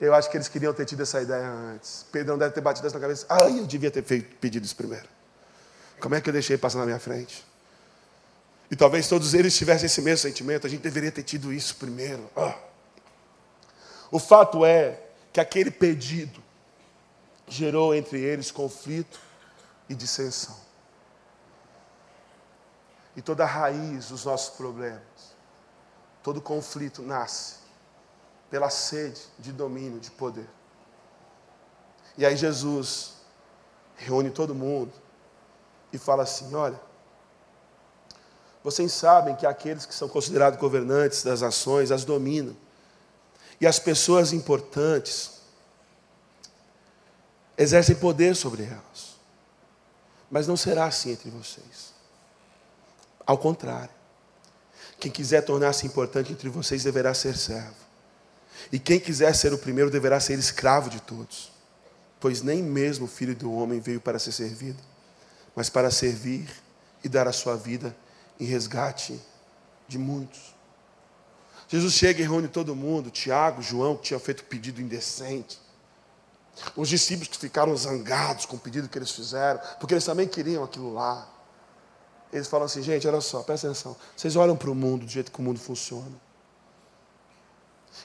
Eu 0.03 0.13
acho 0.13 0.29
que 0.29 0.35
eles 0.35 0.49
queriam 0.49 0.73
ter 0.73 0.83
tido 0.83 1.01
essa 1.01 1.21
ideia 1.21 1.47
antes. 1.47 2.05
Pedro 2.11 2.33
não 2.33 2.37
deve 2.37 2.53
ter 2.53 2.59
batido 2.59 2.85
essa 2.85 2.97
na 2.97 3.01
cabeça. 3.01 3.25
Ai, 3.29 3.57
eu 3.57 3.65
devia 3.65 3.89
ter 3.89 4.03
feito, 4.03 4.35
pedido 4.35 4.65
isso 4.65 4.75
primeiro. 4.75 5.07
Como 5.97 6.13
é 6.13 6.19
que 6.19 6.27
eu 6.27 6.33
deixei 6.33 6.57
passar 6.57 6.79
na 6.79 6.85
minha 6.85 6.99
frente? 6.99 7.45
E 8.69 8.75
talvez 8.75 9.07
todos 9.07 9.33
eles 9.33 9.55
tivessem 9.55 9.85
esse 9.85 10.01
mesmo 10.01 10.27
sentimento. 10.27 10.67
A 10.67 10.69
gente 10.69 10.81
deveria 10.81 11.09
ter 11.09 11.23
tido 11.23 11.53
isso 11.53 11.77
primeiro. 11.77 12.29
Ah. 12.35 12.53
O 14.11 14.19
fato 14.19 14.65
é 14.65 14.99
que 15.31 15.39
aquele 15.39 15.71
pedido 15.71 16.43
gerou 17.47 17.95
entre 17.95 18.19
eles 18.19 18.51
conflito 18.51 19.21
e 19.87 19.95
dissensão. 19.95 20.57
E 23.15 23.21
toda 23.21 23.45
a 23.45 23.47
raiz 23.47 24.09
dos 24.09 24.25
nossos 24.25 24.53
problemas, 24.57 24.99
todo 26.21 26.41
conflito 26.41 27.01
nasce 27.01 27.62
pela 28.53 28.69
sede 28.69 29.19
de 29.39 29.51
domínio, 29.51 29.99
de 29.99 30.11
poder. 30.11 30.47
E 32.15 32.23
aí 32.23 32.37
Jesus 32.37 33.13
reúne 33.95 34.29
todo 34.29 34.53
mundo 34.53 34.93
e 35.91 35.97
fala 35.97 36.21
assim: 36.21 36.53
olha, 36.53 36.79
vocês 38.63 38.93
sabem 38.93 39.35
que 39.35 39.47
aqueles 39.47 39.87
que 39.87 39.95
são 39.95 40.07
considerados 40.07 40.59
governantes 40.59 41.23
das 41.23 41.41
nações 41.41 41.89
as 41.89 42.05
dominam. 42.05 42.55
E 43.59 43.65
as 43.65 43.79
pessoas 43.79 44.31
importantes 44.33 45.41
exercem 47.57 47.95
poder 47.95 48.35
sobre 48.35 48.65
elas. 48.65 49.15
Mas 50.29 50.45
não 50.45 50.55
será 50.55 50.85
assim 50.85 51.09
entre 51.09 51.31
vocês. 51.31 51.91
Ao 53.25 53.35
contrário. 53.35 53.89
Quem 54.99 55.11
quiser 55.11 55.41
tornar-se 55.41 55.87
importante 55.87 56.31
entre 56.31 56.49
vocês 56.49 56.83
deverá 56.83 57.15
ser 57.15 57.35
servo. 57.35 57.92
E 58.71 58.79
quem 58.79 58.99
quiser 58.99 59.33
ser 59.35 59.53
o 59.53 59.57
primeiro 59.57 59.89
deverá 59.89 60.19
ser 60.19 60.37
escravo 60.37 60.89
de 60.89 61.01
todos. 61.01 61.51
Pois 62.19 62.41
nem 62.41 62.61
mesmo 62.63 63.05
o 63.05 63.07
filho 63.07 63.35
do 63.35 63.53
homem 63.53 63.79
veio 63.79 63.99
para 63.99 64.17
ser 64.17 64.31
servido, 64.31 64.81
mas 65.55 65.69
para 65.69 65.91
servir 65.91 66.49
e 67.03 67.09
dar 67.09 67.27
a 67.27 67.33
sua 67.33 67.55
vida 67.55 67.95
em 68.39 68.45
resgate 68.45 69.19
de 69.87 69.97
muitos. 69.97 70.53
Jesus 71.67 71.93
chega 71.93 72.21
e 72.21 72.23
reúne 72.23 72.47
todo 72.47 72.75
mundo, 72.75 73.09
Tiago, 73.09 73.61
João, 73.61 73.95
que 73.97 74.03
tinha 74.03 74.19
feito 74.19 74.43
pedido 74.45 74.81
indecente. 74.81 75.59
Os 76.75 76.87
discípulos 76.87 77.29
que 77.29 77.37
ficaram 77.37 77.75
zangados 77.75 78.45
com 78.45 78.55
o 78.55 78.59
pedido 78.59 78.87
que 78.87 78.97
eles 78.97 79.11
fizeram, 79.11 79.59
porque 79.79 79.93
eles 79.93 80.05
também 80.05 80.27
queriam 80.27 80.63
aquilo 80.63 80.93
lá. 80.93 81.27
Eles 82.31 82.47
falam 82.47 82.65
assim, 82.65 82.81
gente, 82.81 83.07
olha 83.07 83.21
só, 83.21 83.41
presta 83.43 83.67
atenção. 83.67 83.95
Vocês 84.15 84.35
olham 84.35 84.55
para 84.55 84.69
o 84.69 84.75
mundo 84.75 85.05
do 85.05 85.11
jeito 85.11 85.31
que 85.31 85.39
o 85.39 85.43
mundo 85.43 85.59
funciona. 85.59 86.11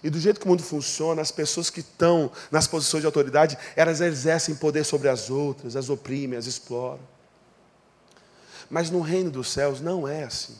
E 0.03 0.11
do 0.11 0.21
jeito 0.21 0.39
que 0.39 0.47
o 0.47 0.49
mundo 0.49 0.63
funciona, 0.63 1.21
as 1.21 1.33
pessoas 1.33 1.71
que 1.71 1.81
estão 1.81 2.31
nas 2.51 2.67
posições 2.67 3.03
de 3.03 3.07
autoridade, 3.07 3.59
elas 3.75 4.01
exercem 4.01 4.55
poder 4.55 4.85
sobre 4.85 5.09
as 5.09 5.29
outras, 5.29 5.75
as 5.75 5.89
oprimem, 5.89 6.39
as 6.39 6.47
exploram. 6.47 7.01
Mas 8.71 8.91
no 8.91 9.01
reino 9.01 9.31
dos 9.31 9.51
céus 9.51 9.81
não 9.81 10.07
é 10.07 10.25
assim. 10.25 10.57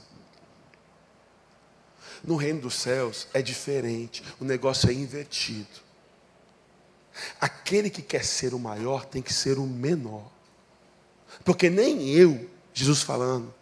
No 2.25 2.37
reino 2.37 2.61
dos 2.61 2.75
céus 2.75 3.29
é 3.33 3.41
diferente, 3.41 4.25
o 4.41 4.45
negócio 4.45 4.91
é 4.91 4.93
invertido. 4.93 5.89
Aquele 7.41 7.91
que 7.91 8.03
quer 8.03 8.25
ser 8.25 8.55
o 8.55 8.59
maior 8.59 9.05
tem 9.05 9.23
que 9.23 9.33
ser 9.33 9.59
o 9.59 9.67
menor. 9.67 10.31
Porque 11.45 11.71
nem 11.71 12.09
eu, 12.09 12.49
Jesus 12.73 13.03
falando, 13.03 13.55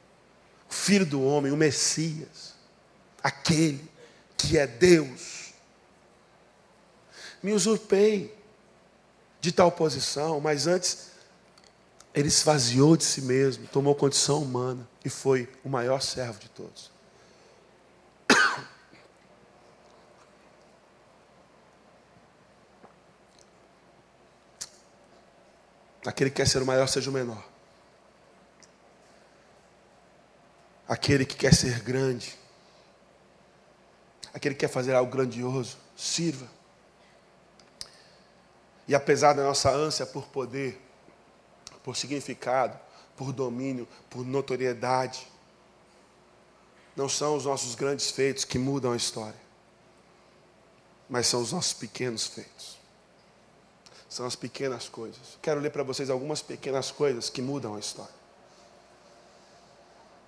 o 0.71 0.73
filho 0.73 1.05
do 1.05 1.23
homem, 1.23 1.53
o 1.53 1.57
Messias, 1.57 2.55
aquele 3.23 3.85
que 4.37 4.57
é 4.57 4.67
Deus, 4.67 5.36
me 7.43 7.53
usurpei 7.53 8.37
de 9.41 9.53
tal 9.53 9.71
posição, 9.71 10.41
mas 10.41 10.67
antes 10.67 11.11
ele 12.17 12.29
esvaziou 12.29 12.97
de 12.97 13.05
si 13.05 13.21
mesmo, 13.21 13.67
tomou 13.69 13.95
condição 13.95 14.43
humana 14.43 14.89
e 15.05 15.11
foi 15.11 15.49
o 15.63 15.69
maior 15.69 16.01
servo 16.01 16.41
de 16.41 16.49
todos. 16.49 16.91
Aquele 26.07 26.31
que 26.31 26.37
quer 26.37 26.49
ser 26.49 26.63
o 26.63 26.67
maior, 26.67 26.87
seja 26.89 27.11
o 27.11 27.13
menor. 27.13 27.47
Aquele 30.89 31.27
que 31.27 31.37
quer 31.37 31.53
ser 31.55 31.81
grande. 31.81 32.35
Aquele 34.33 34.55
que 34.55 34.61
quer 34.61 34.69
fazer 34.69 34.95
algo 34.95 35.13
grandioso, 35.13 35.77
sirva. 35.95 36.56
E 38.89 38.95
apesar 38.95 39.33
da 39.33 39.43
nossa 39.43 39.71
ânsia 39.71 40.07
por 40.07 40.27
poder, 40.27 40.81
por 41.83 41.97
significado, 41.97 42.79
por 43.17 43.33
domínio, 43.33 43.89
por 44.09 44.25
notoriedade, 44.25 45.27
não 46.95 47.09
são 47.09 47.37
os 47.37 47.45
nossos 47.45 47.75
grandes 47.75 48.11
feitos 48.11 48.45
que 48.45 48.59
mudam 48.59 48.93
a 48.93 48.97
história, 48.97 49.39
mas 51.09 51.27
são 51.27 51.43
os 51.43 51.53
nossos 51.53 51.73
pequenos 51.73 52.27
feitos. 52.27 52.77
São 54.09 54.25
as 54.25 54.37
pequenas 54.37 54.89
coisas. 54.89 55.37
Quero 55.43 55.61
ler 55.61 55.71
para 55.71 55.83
vocês 55.83 56.09
algumas 56.09 56.41
pequenas 56.41 56.91
coisas 56.91 57.29
que 57.29 57.43
mudam 57.43 57.75
a 57.75 57.79
história. 57.79 58.15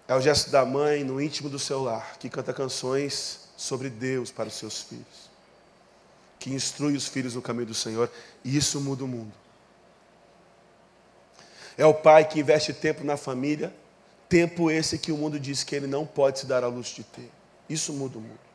É 0.06 0.14
o 0.14 0.20
gesto 0.20 0.50
da 0.50 0.64
mãe 0.64 1.04
no 1.04 1.20
íntimo 1.20 1.48
do 1.48 1.58
seu 1.58 1.82
lar, 1.82 2.18
que 2.18 2.28
canta 2.28 2.52
canções 2.52 3.48
sobre 3.56 3.88
Deus 3.88 4.30
para 4.30 4.48
os 4.48 4.54
seus 4.54 4.82
filhos 4.82 5.27
que 6.38 6.50
instrui 6.50 6.96
os 6.96 7.08
filhos 7.08 7.34
no 7.34 7.42
caminho 7.42 7.66
do 7.66 7.74
Senhor, 7.74 8.10
e 8.44 8.56
isso 8.56 8.80
muda 8.80 9.04
o 9.04 9.08
mundo. 9.08 9.32
É 11.76 11.86
o 11.86 11.94
pai 11.94 12.26
que 12.26 12.40
investe 12.40 12.72
tempo 12.72 13.04
na 13.04 13.16
família, 13.16 13.72
tempo 14.28 14.70
esse 14.70 14.98
que 14.98 15.12
o 15.12 15.16
mundo 15.16 15.38
diz 15.38 15.64
que 15.64 15.74
ele 15.74 15.86
não 15.86 16.06
pode 16.06 16.40
se 16.40 16.46
dar 16.46 16.64
a 16.64 16.68
luxo 16.68 16.96
de 16.96 17.04
ter. 17.04 17.30
Isso 17.68 17.92
muda 17.92 18.18
o 18.18 18.20
mundo. 18.20 18.48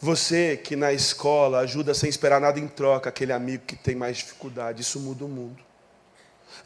Você 0.00 0.56
que 0.56 0.76
na 0.76 0.92
escola 0.92 1.60
ajuda 1.60 1.94
sem 1.94 2.10
esperar 2.10 2.40
nada 2.40 2.60
em 2.60 2.68
troca 2.68 3.08
aquele 3.08 3.32
amigo 3.32 3.64
que 3.66 3.76
tem 3.76 3.94
mais 3.94 4.18
dificuldade, 4.18 4.82
isso 4.82 5.00
muda 5.00 5.24
o 5.24 5.28
mundo. 5.28 5.62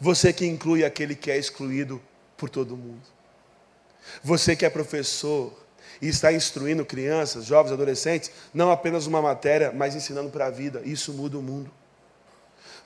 Você 0.01 0.33
que 0.33 0.45
inclui 0.45 0.85
aquele 0.85 1.15
que 1.15 1.31
é 1.31 1.39
excluído 1.39 2.03
por 2.37 2.51
todo 2.51 2.77
mundo. 2.77 3.03
Você 4.23 4.57
que 4.57 4.65
é 4.65 4.71
professor, 4.71 5.53
e 6.01 6.09
está 6.09 6.33
instruindo 6.33 6.85
crianças, 6.85 7.47
jovens, 7.47 7.73
adolescentes, 7.73 8.31
não 8.53 8.71
apenas 8.71 9.07
uma 9.07 9.21
matéria, 9.21 9.73
mas 9.73 9.95
ensinando 9.95 10.31
para 10.31 10.47
a 10.47 10.51
vida. 10.51 10.83
Isso 10.85 11.13
muda 11.13 11.39
o 11.39 11.43
mundo. 11.43 11.71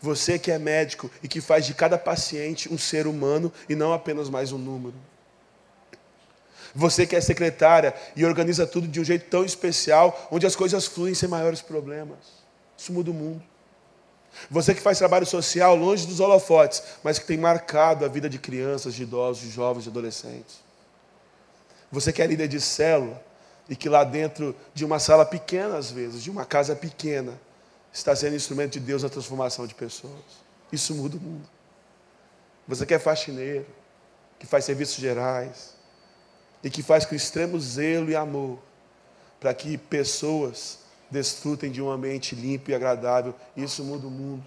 Você 0.00 0.38
que 0.38 0.50
é 0.50 0.58
médico 0.58 1.10
e 1.22 1.28
que 1.28 1.40
faz 1.40 1.64
de 1.64 1.74
cada 1.74 1.96
paciente 1.96 2.72
um 2.72 2.76
ser 2.76 3.06
humano 3.06 3.52
e 3.68 3.74
não 3.74 3.92
apenas 3.92 4.28
mais 4.28 4.50
um 4.50 4.58
número. 4.58 4.96
Você 6.74 7.06
que 7.06 7.14
é 7.14 7.20
secretária 7.20 7.94
e 8.16 8.24
organiza 8.24 8.66
tudo 8.66 8.88
de 8.88 8.98
um 8.98 9.04
jeito 9.04 9.28
tão 9.28 9.44
especial, 9.44 10.28
onde 10.30 10.46
as 10.46 10.56
coisas 10.56 10.86
fluem 10.86 11.14
sem 11.14 11.28
maiores 11.28 11.60
problemas. 11.60 12.18
Isso 12.76 12.92
muda 12.92 13.10
o 13.10 13.14
mundo. 13.14 13.42
Você 14.50 14.74
que 14.74 14.80
faz 14.80 14.98
trabalho 14.98 15.26
social 15.26 15.76
longe 15.76 16.06
dos 16.06 16.18
holofotes, 16.18 16.82
mas 17.04 17.18
que 17.18 17.26
tem 17.26 17.36
marcado 17.36 18.04
a 18.04 18.08
vida 18.08 18.28
de 18.28 18.38
crianças, 18.38 18.94
de 18.94 19.02
idosos, 19.02 19.42
de 19.42 19.50
jovens, 19.50 19.84
de 19.84 19.90
adolescentes. 19.90 20.60
Você 21.93 22.11
que 22.11 22.22
é 22.22 22.26
líder 22.26 22.49
de 22.49 22.59
célula 22.59 23.22
e 23.68 23.76
que 23.76 23.86
lá 23.86 24.03
dentro 24.03 24.57
de 24.72 24.82
uma 24.82 24.99
sala 24.99 25.26
pequena, 25.26 25.76
às 25.76 25.90
vezes, 25.90 26.22
de 26.22 26.30
uma 26.30 26.47
casa 26.47 26.74
pequena, 26.74 27.38
está 27.93 28.16
sendo 28.16 28.34
instrumento 28.34 28.72
de 28.72 28.80
Deus 28.80 29.03
na 29.03 29.11
transformação 29.11 29.66
de 29.66 29.74
pessoas. 29.74 30.43
Isso 30.72 30.95
muda 30.95 31.18
o 31.18 31.20
mundo. 31.20 31.47
Você 32.66 32.86
que 32.86 32.95
é 32.95 32.99
faxineiro, 32.99 33.66
que 34.38 34.47
faz 34.47 34.64
serviços 34.64 34.97
gerais 34.97 35.74
e 36.64 36.70
que 36.70 36.82
faz 36.82 37.05
com 37.05 37.14
extremo 37.14 37.61
zelo 37.61 38.11
e 38.11 38.16
amor 38.16 38.59
para 39.38 39.53
que 39.53 39.76
pessoas 39.76 40.78
desfrutem 41.11 41.70
de 41.70 41.82
um 41.82 41.90
ambiente 41.90 42.34
limpo 42.34 42.70
e 42.70 42.74
agradável, 42.74 43.34
isso 43.55 43.84
muda 43.84 44.07
o 44.07 44.11
mundo. 44.11 44.43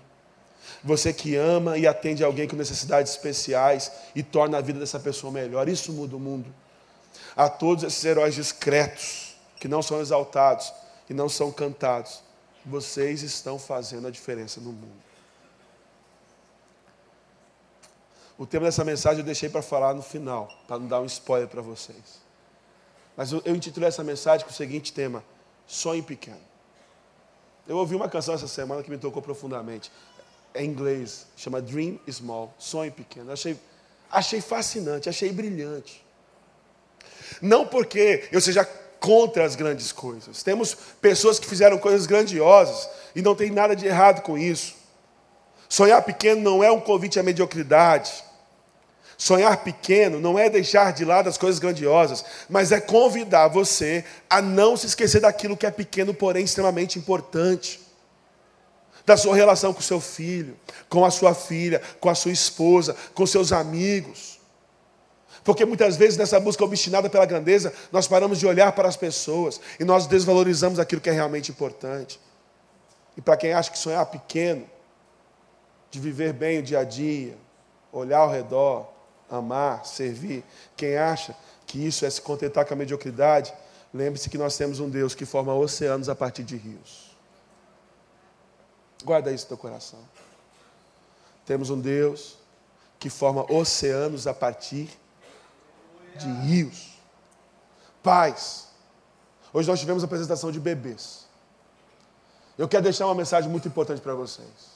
Você 0.83 1.13
que 1.13 1.35
ama 1.35 1.77
e 1.77 1.85
atende 1.85 2.23
alguém 2.23 2.47
com 2.47 2.55
necessidades 2.55 3.11
especiais 3.11 3.91
e 4.15 4.23
torna 4.23 4.57
a 4.57 4.61
vida 4.61 4.79
dessa 4.79 4.99
pessoa 4.99 5.31
melhor, 5.31 5.69
isso 5.69 5.93
muda 5.93 6.15
o 6.15 6.19
mundo 6.19 6.51
a 7.35 7.49
todos 7.49 7.83
esses 7.83 8.03
heróis 8.03 8.35
discretos, 8.35 9.35
que 9.57 9.67
não 9.67 9.81
são 9.81 9.99
exaltados 9.99 10.71
e 11.09 11.13
não 11.13 11.29
são 11.29 11.51
cantados. 11.51 12.21
Vocês 12.65 13.21
estão 13.21 13.59
fazendo 13.59 14.07
a 14.07 14.11
diferença 14.11 14.59
no 14.59 14.71
mundo. 14.71 15.05
O 18.37 18.45
tema 18.45 18.65
dessa 18.65 18.83
mensagem 18.83 19.19
eu 19.19 19.25
deixei 19.25 19.47
para 19.47 19.61
falar 19.61 19.93
no 19.93 20.01
final, 20.01 20.49
para 20.67 20.77
não 20.77 20.87
dar 20.87 20.99
um 20.99 21.05
spoiler 21.05 21.47
para 21.47 21.61
vocês. 21.61 22.19
Mas 23.15 23.31
eu, 23.31 23.41
eu 23.45 23.55
intitulei 23.55 23.87
essa 23.87 24.03
mensagem 24.03 24.45
com 24.45 24.51
o 24.51 24.55
seguinte 24.55 24.91
tema: 24.91 25.23
Sonho 25.65 26.03
Pequeno. 26.03 26.41
Eu 27.67 27.77
ouvi 27.77 27.95
uma 27.95 28.09
canção 28.09 28.35
essa 28.35 28.47
semana 28.47 28.83
que 28.83 28.89
me 28.89 28.97
tocou 28.97 29.21
profundamente. 29.21 29.91
É 30.53 30.63
em 30.63 30.69
inglês, 30.69 31.27
chama 31.35 31.61
Dream 31.61 31.99
Small, 32.09 32.53
Sonho 32.59 32.91
Pequeno. 32.91 33.31
achei, 33.31 33.59
achei 34.11 34.41
fascinante, 34.41 35.09
achei 35.09 35.31
brilhante. 35.31 36.04
Não 37.41 37.65
porque 37.65 38.23
eu 38.31 38.41
seja 38.41 38.67
contra 38.99 39.45
as 39.45 39.55
grandes 39.55 39.91
coisas. 39.91 40.41
Temos 40.41 40.75
pessoas 40.99 41.37
que 41.39 41.47
fizeram 41.47 41.77
coisas 41.77 42.07
grandiosas 42.07 42.89
e 43.15 43.21
não 43.21 43.35
tem 43.35 43.51
nada 43.51 43.75
de 43.75 43.85
errado 43.85 44.21
com 44.21 44.37
isso. 44.37 44.73
Sonhar 45.69 46.01
pequeno 46.01 46.41
não 46.41 46.63
é 46.63 46.71
um 46.71 46.79
convite 46.79 47.19
à 47.19 47.23
mediocridade. 47.23 48.11
Sonhar 49.17 49.57
pequeno 49.63 50.19
não 50.19 50.37
é 50.37 50.49
deixar 50.49 50.91
de 50.91 51.05
lado 51.05 51.29
as 51.29 51.37
coisas 51.37 51.59
grandiosas, 51.59 52.25
mas 52.49 52.71
é 52.71 52.81
convidar 52.81 53.47
você 53.47 54.03
a 54.29 54.41
não 54.41 54.75
se 54.75 54.87
esquecer 54.87 55.21
daquilo 55.21 55.55
que 55.55 55.65
é 55.65 55.71
pequeno, 55.71 56.13
porém 56.13 56.43
extremamente 56.43 56.99
importante. 56.99 57.79
Da 59.05 59.15
sua 59.15 59.35
relação 59.35 59.71
com 59.71 59.81
seu 59.81 60.01
filho, 60.01 60.57
com 60.89 61.05
a 61.05 61.11
sua 61.11 61.35
filha, 61.35 61.81
com 61.99 62.09
a 62.09 62.15
sua 62.15 62.31
esposa, 62.31 62.95
com 63.13 63.25
seus 63.25 63.51
amigos. 63.51 64.34
Porque 65.45 65.63
muitas 65.63 65.95
vezes 65.95 66.17
nessa 66.17 66.39
busca 66.39 66.65
obstinada 66.65 67.07
pela 67.07 67.23
grandeza, 67.23 67.71
nós 67.91 68.07
paramos 68.07 68.39
de 68.39 68.47
olhar 68.47 68.71
para 68.71 68.89
as 68.89 68.97
pessoas 68.97 69.61
e 69.79 69.85
nós 69.85 70.07
desvalorizamos 70.07 70.79
aquilo 70.79 70.99
que 70.99 71.09
é 71.09 71.13
realmente 71.13 71.51
importante. 71.51 72.19
E 73.15 73.21
para 73.21 73.37
quem 73.37 73.53
acha 73.53 73.71
que 73.71 73.77
sonhar 73.77 74.03
pequeno, 74.07 74.67
de 75.91 75.99
viver 75.99 76.33
bem 76.33 76.59
o 76.59 76.63
dia 76.63 76.79
a 76.79 76.83
dia, 76.83 77.37
olhar 77.91 78.17
ao 78.17 78.29
redor, 78.29 78.89
amar, 79.29 79.85
servir, 79.85 80.43
quem 80.75 80.97
acha 80.97 81.35
que 81.67 81.77
isso 81.77 82.07
é 82.07 82.09
se 82.09 82.19
contentar 82.19 82.65
com 82.65 82.73
a 82.73 82.77
mediocridade, 82.77 83.53
lembre-se 83.93 84.31
que 84.31 84.39
nós 84.39 84.57
temos 84.57 84.79
um 84.79 84.89
Deus 84.89 85.13
que 85.13 85.25
forma 85.25 85.53
oceanos 85.53 86.09
a 86.09 86.15
partir 86.15 86.43
de 86.43 86.57
rios. 86.57 87.15
Guarda 89.03 89.31
isso 89.31 89.45
no 89.45 89.49
teu 89.49 89.57
coração. 89.57 89.99
Temos 91.45 91.69
um 91.69 91.79
Deus 91.79 92.35
que 92.97 93.11
forma 93.11 93.45
oceanos 93.53 94.25
a 94.25 94.33
partir 94.33 94.89
de 96.17 96.27
rios. 96.27 96.97
Pais, 98.01 98.67
hoje 99.53 99.67
nós 99.67 99.79
tivemos 99.79 100.03
a 100.03 100.05
apresentação 100.05 100.51
de 100.51 100.59
bebês. 100.59 101.25
Eu 102.57 102.67
quero 102.67 102.83
deixar 102.83 103.05
uma 103.05 103.15
mensagem 103.15 103.49
muito 103.49 103.67
importante 103.67 104.01
para 104.01 104.13
vocês. 104.13 104.75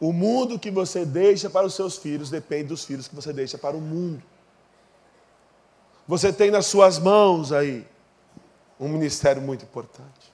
O 0.00 0.12
mundo 0.12 0.58
que 0.58 0.70
você 0.70 1.04
deixa 1.04 1.50
para 1.50 1.66
os 1.66 1.74
seus 1.74 1.96
filhos 1.96 2.30
depende 2.30 2.68
dos 2.68 2.84
filhos 2.84 3.08
que 3.08 3.14
você 3.14 3.32
deixa 3.32 3.58
para 3.58 3.76
o 3.76 3.80
mundo. 3.80 4.22
Você 6.06 6.32
tem 6.32 6.50
nas 6.50 6.66
suas 6.66 6.98
mãos 6.98 7.52
aí 7.52 7.86
um 8.78 8.88
ministério 8.88 9.42
muito 9.42 9.64
importante. 9.64 10.32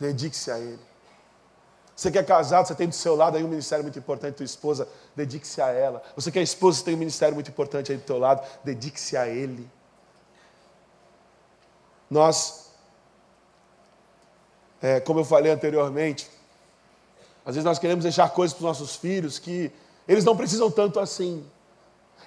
Dedique-se 0.00 0.50
a 0.50 0.58
ele. 0.58 0.87
Você 1.98 2.12
que 2.12 2.18
é 2.18 2.22
casado, 2.22 2.68
você 2.68 2.76
tem 2.76 2.86
do 2.86 2.94
seu 2.94 3.16
lado 3.16 3.36
aí 3.36 3.42
um 3.42 3.48
ministério 3.48 3.82
muito 3.82 3.98
importante, 3.98 4.36
tua 4.36 4.44
esposa, 4.44 4.86
dedique-se 5.16 5.60
a 5.60 5.66
ela. 5.66 6.00
Você 6.14 6.30
que 6.30 6.38
é 6.38 6.42
esposa, 6.42 6.78
você 6.78 6.84
tem 6.84 6.94
um 6.94 6.98
ministério 6.98 7.34
muito 7.34 7.50
importante 7.50 7.90
aí 7.90 7.98
do 7.98 8.04
teu 8.04 8.16
lado, 8.20 8.46
dedique-se 8.62 9.16
a 9.16 9.26
ele. 9.26 9.68
Nós, 12.08 12.70
é, 14.80 15.00
como 15.00 15.18
eu 15.18 15.24
falei 15.24 15.50
anteriormente, 15.50 16.30
às 17.44 17.56
vezes 17.56 17.64
nós 17.64 17.80
queremos 17.80 18.04
deixar 18.04 18.30
coisas 18.30 18.56
para 18.56 18.60
os 18.60 18.78
nossos 18.78 18.94
filhos 18.94 19.40
que 19.40 19.72
eles 20.06 20.24
não 20.24 20.36
precisam 20.36 20.70
tanto 20.70 21.00
assim. 21.00 21.44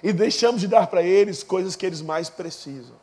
E 0.02 0.12
deixamos 0.12 0.60
de 0.60 0.68
dar 0.68 0.86
para 0.86 1.02
eles 1.02 1.42
coisas 1.42 1.74
que 1.74 1.86
eles 1.86 2.02
mais 2.02 2.28
precisam. 2.28 2.96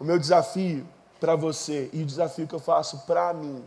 O 0.00 0.04
meu 0.04 0.18
desafio 0.18 0.88
para 1.20 1.36
você 1.36 1.90
e 1.92 2.02
o 2.02 2.06
desafio 2.06 2.48
que 2.48 2.54
eu 2.54 2.58
faço 2.58 3.00
para 3.00 3.34
mim 3.34 3.62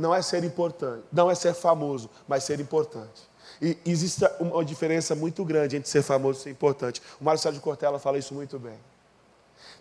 não 0.00 0.14
é 0.14 0.22
ser 0.22 0.42
importante, 0.42 1.04
não 1.12 1.30
é 1.30 1.34
ser 1.34 1.54
famoso, 1.54 2.10
mas 2.26 2.44
ser 2.44 2.58
importante. 2.58 3.28
E 3.60 3.76
existe 3.84 4.24
uma 4.40 4.64
diferença 4.64 5.14
muito 5.14 5.44
grande 5.44 5.76
entre 5.76 5.88
ser 5.88 6.02
famoso 6.02 6.40
e 6.40 6.42
ser 6.44 6.50
importante. 6.50 7.02
O 7.20 7.24
Mário 7.24 7.40
Sérgio 7.40 7.60
Cortella 7.60 7.98
fala 7.98 8.18
isso 8.18 8.32
muito 8.32 8.58
bem. 8.58 8.78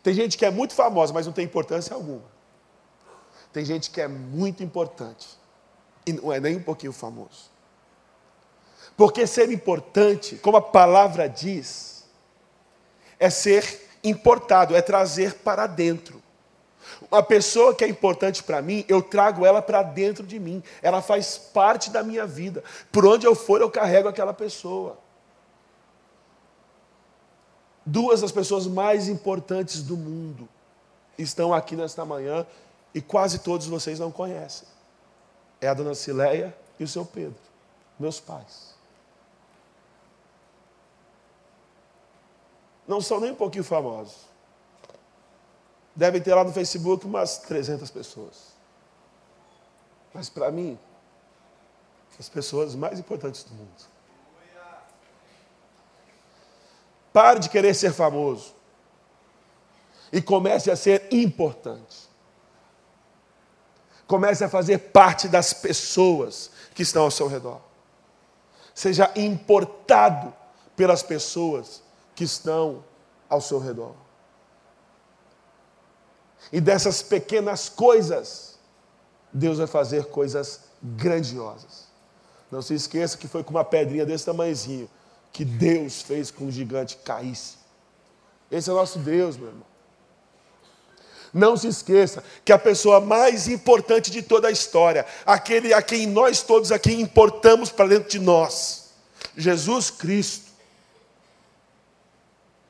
Tem 0.03 0.13
gente 0.13 0.37
que 0.37 0.45
é 0.45 0.51
muito 0.51 0.73
famosa, 0.73 1.13
mas 1.13 1.25
não 1.25 1.33
tem 1.33 1.45
importância 1.45 1.95
alguma. 1.95 2.25
Tem 3.53 3.63
gente 3.63 3.89
que 3.89 4.01
é 4.01 4.07
muito 4.07 4.61
importante 4.61 5.27
e 6.05 6.13
não 6.13 6.31
é 6.31 6.39
nem 6.39 6.57
um 6.57 6.63
pouquinho 6.63 6.91
famoso. 6.91 7.49
Porque 8.97 9.25
ser 9.25 9.49
importante, 9.51 10.35
como 10.35 10.57
a 10.57 10.61
palavra 10.61 11.27
diz, 11.29 12.05
é 13.17 13.29
ser 13.29 13.89
importado, 14.03 14.75
é 14.75 14.81
trazer 14.81 15.35
para 15.35 15.67
dentro. 15.67 16.18
Uma 17.11 17.23
pessoa 17.23 17.73
que 17.73 17.83
é 17.83 17.87
importante 17.87 18.43
para 18.43 18.61
mim, 18.61 18.85
eu 18.87 19.01
trago 19.01 19.45
ela 19.45 19.61
para 19.61 19.81
dentro 19.81 20.25
de 20.25 20.39
mim. 20.39 20.63
Ela 20.81 21.01
faz 21.01 21.37
parte 21.37 21.89
da 21.89 22.03
minha 22.03 22.25
vida. 22.25 22.63
Por 22.91 23.05
onde 23.05 23.25
eu 23.25 23.35
for, 23.35 23.61
eu 23.61 23.69
carrego 23.69 24.07
aquela 24.07 24.33
pessoa. 24.33 24.97
Duas 27.85 28.21
das 28.21 28.31
pessoas 28.31 28.67
mais 28.67 29.07
importantes 29.07 29.81
do 29.81 29.97
mundo 29.97 30.47
estão 31.17 31.53
aqui 31.53 31.75
nesta 31.75 32.05
manhã 32.05 32.45
e 32.93 33.01
quase 33.01 33.39
todos 33.39 33.67
vocês 33.67 33.99
não 33.99 34.11
conhecem. 34.11 34.67
É 35.59 35.67
a 35.67 35.73
dona 35.73 35.95
Cileia 35.95 36.55
e 36.79 36.83
o 36.83 36.87
seu 36.87 37.05
Pedro, 37.05 37.39
meus 37.99 38.19
pais. 38.19 38.75
Não 42.87 43.01
são 43.01 43.19
nem 43.19 43.31
um 43.31 43.35
pouquinho 43.35 43.63
famosos 43.63 44.28
devem 45.99 46.21
ter 46.21 46.33
lá 46.33 46.45
no 46.45 46.53
Facebook 46.53 47.05
umas 47.05 47.39
300 47.39 47.91
pessoas. 47.91 48.53
Mas 50.13 50.29
para 50.29 50.49
mim, 50.49 50.79
as 52.17 52.29
pessoas 52.29 52.73
mais 52.73 52.97
importantes 52.99 53.43
do 53.43 53.53
mundo. 53.53 53.69
Pare 57.11 57.39
de 57.39 57.49
querer 57.49 57.73
ser 57.73 57.91
famoso 57.91 58.53
e 60.11 60.21
comece 60.21 60.71
a 60.71 60.75
ser 60.75 61.07
importante. 61.11 62.07
Comece 64.07 64.43
a 64.43 64.49
fazer 64.49 64.77
parte 64.91 65.27
das 65.27 65.53
pessoas 65.53 66.49
que 66.73 66.81
estão 66.81 67.03
ao 67.03 67.11
seu 67.11 67.27
redor. 67.27 67.59
Seja 68.73 69.11
importado 69.15 70.33
pelas 70.75 71.03
pessoas 71.03 71.83
que 72.15 72.23
estão 72.23 72.83
ao 73.29 73.41
seu 73.41 73.59
redor. 73.59 73.93
E 76.51 76.59
dessas 76.59 77.01
pequenas 77.01 77.69
coisas, 77.69 78.57
Deus 79.31 79.57
vai 79.57 79.67
fazer 79.67 80.05
coisas 80.05 80.61
grandiosas. 80.81 81.87
Não 82.51 82.61
se 82.61 82.73
esqueça 82.73 83.17
que 83.17 83.27
foi 83.27 83.43
com 83.43 83.51
uma 83.51 83.63
pedrinha 83.63 84.05
desse 84.05 84.25
tamanhozinho 84.25 84.89
que 85.31 85.45
Deus 85.45 86.01
fez 86.01 86.31
com 86.31 86.45
o 86.45 86.51
gigante 86.51 86.97
caísse. 86.97 87.57
Esse 88.51 88.69
é 88.69 88.73
o 88.73 88.75
nosso 88.75 88.97
Deus, 88.99 89.37
meu 89.37 89.47
irmão. 89.47 89.69
Não 91.31 91.55
se 91.55 91.67
esqueça 91.67 92.23
que 92.43 92.51
a 92.51 92.57
pessoa 92.57 92.99
mais 92.99 93.47
importante 93.47 94.09
de 94.09 94.23
toda 94.23 94.47
a 94.47 94.51
história, 94.51 95.05
aquele 95.25 95.73
a 95.73 95.81
quem 95.81 96.07
nós 96.07 96.41
todos 96.41 96.71
aqui 96.71 96.91
importamos 96.93 97.71
para 97.71 97.87
dentro 97.87 98.09
de 98.09 98.19
nós, 98.19 98.89
Jesus 99.37 99.91
Cristo, 99.91 100.49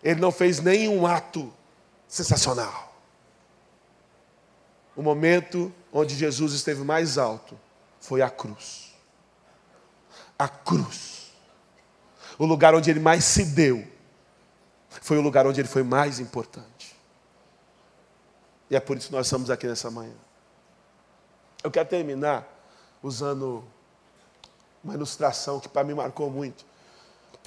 ele 0.04 0.20
não 0.20 0.32
fez 0.32 0.60
nenhum 0.60 1.06
ato 1.06 1.52
sensacional. 2.08 2.89
O 5.00 5.02
momento 5.02 5.74
onde 5.94 6.14
Jesus 6.14 6.52
esteve 6.52 6.84
mais 6.84 7.18
alto 7.18 7.58
foi 8.02 8.22
a 8.22 8.30
cruz. 8.30 8.94
A 10.38 10.50
cruz. 10.50 11.32
O 12.38 12.46
lugar 12.46 12.76
onde 12.76 12.90
ele 12.90 13.00
mais 13.00 13.24
se 13.24 13.46
deu 13.46 13.88
foi 14.90 15.18
o 15.18 15.22
lugar 15.22 15.48
onde 15.48 15.62
ele 15.62 15.70
foi 15.70 15.84
mais 15.84 16.20
importante. 16.20 16.98
E 18.70 18.76
é 18.76 18.80
por 18.82 18.98
isso 18.98 19.08
que 19.08 19.14
nós 19.14 19.28
estamos 19.28 19.50
aqui 19.50 19.68
nessa 19.68 19.90
manhã. 19.90 20.18
Eu 21.64 21.72
quero 21.72 21.88
terminar 21.88 22.46
usando 23.02 23.64
uma 24.84 24.96
ilustração 24.96 25.62
que 25.62 25.70
para 25.70 25.86
mim 25.86 25.94
marcou 25.94 26.30
muito. 26.30 26.66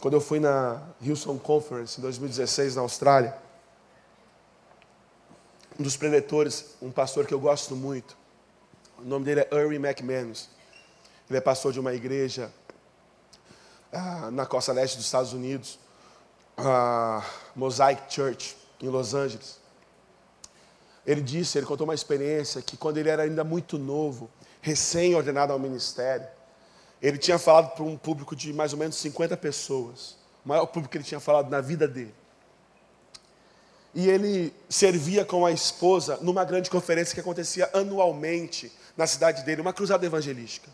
Quando 0.00 0.14
eu 0.14 0.22
fui 0.22 0.40
na 0.40 0.80
Houston 1.06 1.38
Conference 1.38 1.98
em 1.98 2.02
2016 2.02 2.76
na 2.76 2.80
Austrália, 2.80 3.36
um 5.82 5.84
dos 5.84 5.96
preletores, 5.96 6.76
um 6.80 6.92
pastor 6.92 7.26
que 7.26 7.34
eu 7.34 7.40
gosto 7.40 7.74
muito. 7.74 8.16
O 9.00 9.02
nome 9.02 9.24
dele 9.24 9.40
é 9.40 9.48
Earl 9.50 9.72
McManus. 9.72 10.48
Ele 11.28 11.36
é 11.36 11.40
pastor 11.40 11.72
de 11.72 11.80
uma 11.80 11.92
igreja 11.92 12.52
ah, 13.92 14.30
na 14.30 14.46
costa 14.46 14.72
leste 14.72 14.96
dos 14.96 15.06
Estados 15.06 15.32
Unidos, 15.32 15.80
a 16.56 17.26
Mosaic 17.56 18.14
Church, 18.14 18.56
em 18.80 18.88
Los 18.88 19.12
Angeles. 19.12 19.58
Ele 21.04 21.20
disse, 21.20 21.58
ele 21.58 21.66
contou 21.66 21.84
uma 21.84 21.94
experiência 21.94 22.62
que 22.62 22.76
quando 22.76 22.98
ele 22.98 23.08
era 23.08 23.24
ainda 23.24 23.42
muito 23.42 23.76
novo, 23.76 24.30
recém-ordenado 24.60 25.52
ao 25.52 25.58
ministério, 25.58 26.28
ele 27.02 27.18
tinha 27.18 27.40
falado 27.40 27.74
para 27.74 27.82
um 27.82 27.96
público 27.98 28.36
de 28.36 28.52
mais 28.52 28.72
ou 28.72 28.78
menos 28.78 28.94
50 28.98 29.36
pessoas, 29.36 30.16
o 30.44 30.48
maior 30.48 30.66
público 30.66 30.92
que 30.92 30.98
ele 30.98 31.04
tinha 31.04 31.18
falado 31.18 31.50
na 31.50 31.60
vida 31.60 31.88
dele. 31.88 32.14
E 33.94 34.08
ele 34.08 34.52
servia 34.68 35.24
com 35.24 35.44
a 35.44 35.52
esposa 35.52 36.18
numa 36.22 36.44
grande 36.44 36.70
conferência 36.70 37.14
que 37.14 37.20
acontecia 37.20 37.68
anualmente 37.74 38.72
na 38.96 39.06
cidade 39.06 39.42
dele, 39.44 39.60
uma 39.60 39.72
cruzada 39.72 40.04
evangelística. 40.04 40.70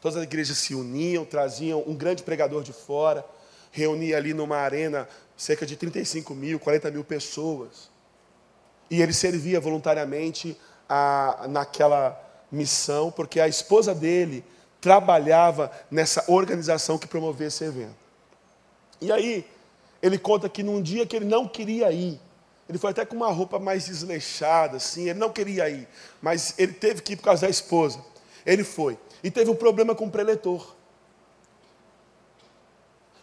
Todas 0.00 0.16
as 0.16 0.24
igrejas 0.24 0.58
se 0.58 0.74
uniam, 0.74 1.24
traziam 1.24 1.82
um 1.86 1.94
grande 1.94 2.22
pregador 2.22 2.62
de 2.62 2.72
fora, 2.72 3.24
reunia 3.70 4.16
ali 4.16 4.32
numa 4.32 4.56
arena 4.56 5.08
cerca 5.36 5.66
de 5.66 5.76
35 5.76 6.34
mil, 6.34 6.58
40 6.58 6.90
mil 6.90 7.04
pessoas. 7.04 7.90
E 8.90 9.02
ele 9.02 9.12
servia 9.12 9.60
voluntariamente 9.60 10.56
a, 10.88 11.46
naquela 11.48 12.18
missão, 12.50 13.10
porque 13.10 13.40
a 13.40 13.48
esposa 13.48 13.94
dele 13.94 14.44
trabalhava 14.80 15.70
nessa 15.90 16.24
organização 16.28 16.96
que 16.96 17.06
promovia 17.06 17.48
esse 17.48 17.64
evento. 17.64 17.96
E 19.00 19.10
aí, 19.12 19.46
ele 20.00 20.18
conta 20.18 20.48
que 20.48 20.62
num 20.62 20.80
dia 20.80 21.04
que 21.04 21.16
ele 21.16 21.24
não 21.24 21.48
queria 21.48 21.90
ir, 21.90 22.20
ele 22.68 22.78
foi 22.78 22.90
até 22.90 23.04
com 23.04 23.14
uma 23.14 23.30
roupa 23.30 23.58
mais 23.58 23.86
desleixada, 23.86 24.78
assim. 24.78 25.08
Ele 25.08 25.18
não 25.18 25.30
queria 25.30 25.68
ir, 25.68 25.88
mas 26.20 26.54
ele 26.58 26.72
teve 26.72 27.00
que 27.00 27.12
ir 27.12 27.16
por 27.16 27.24
causa 27.24 27.42
da 27.42 27.48
esposa. 27.48 28.04
Ele 28.44 28.64
foi. 28.64 28.98
E 29.22 29.30
teve 29.30 29.50
um 29.50 29.54
problema 29.54 29.94
com 29.94 30.06
o 30.06 30.10
preletor. 30.10 30.74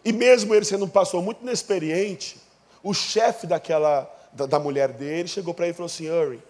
E 0.04 0.12
mesmo 0.12 0.54
ele 0.54 0.64
sendo 0.64 0.84
um 0.84 0.88
pastor 0.88 1.22
muito 1.22 1.42
inexperiente, 1.42 2.40
o 2.82 2.92
chefe 2.92 3.46
daquela 3.46 4.10
da, 4.32 4.46
da, 4.46 4.58
mulher 4.58 4.92
dele 4.92 5.28
chegou 5.28 5.54
para 5.54 5.66
ele 5.66 5.72
e 5.72 5.76
falou 5.76 5.86
assim: 5.86 6.10
Uri, 6.10 6.42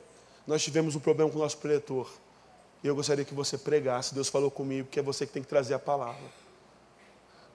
nós 0.46 0.62
tivemos 0.62 0.94
um 0.94 1.00
problema 1.00 1.30
com 1.30 1.38
o 1.38 1.42
nosso 1.42 1.58
preletor. 1.58 2.10
E 2.82 2.86
eu 2.86 2.94
gostaria 2.94 3.24
que 3.24 3.34
você 3.34 3.58
pregasse. 3.58 4.14
Deus 4.14 4.28
falou 4.28 4.50
comigo 4.50 4.88
que 4.90 5.00
é 5.00 5.02
você 5.02 5.26
que 5.26 5.32
tem 5.32 5.42
que 5.42 5.48
trazer 5.48 5.74
a 5.74 5.78
palavra. 5.78 6.44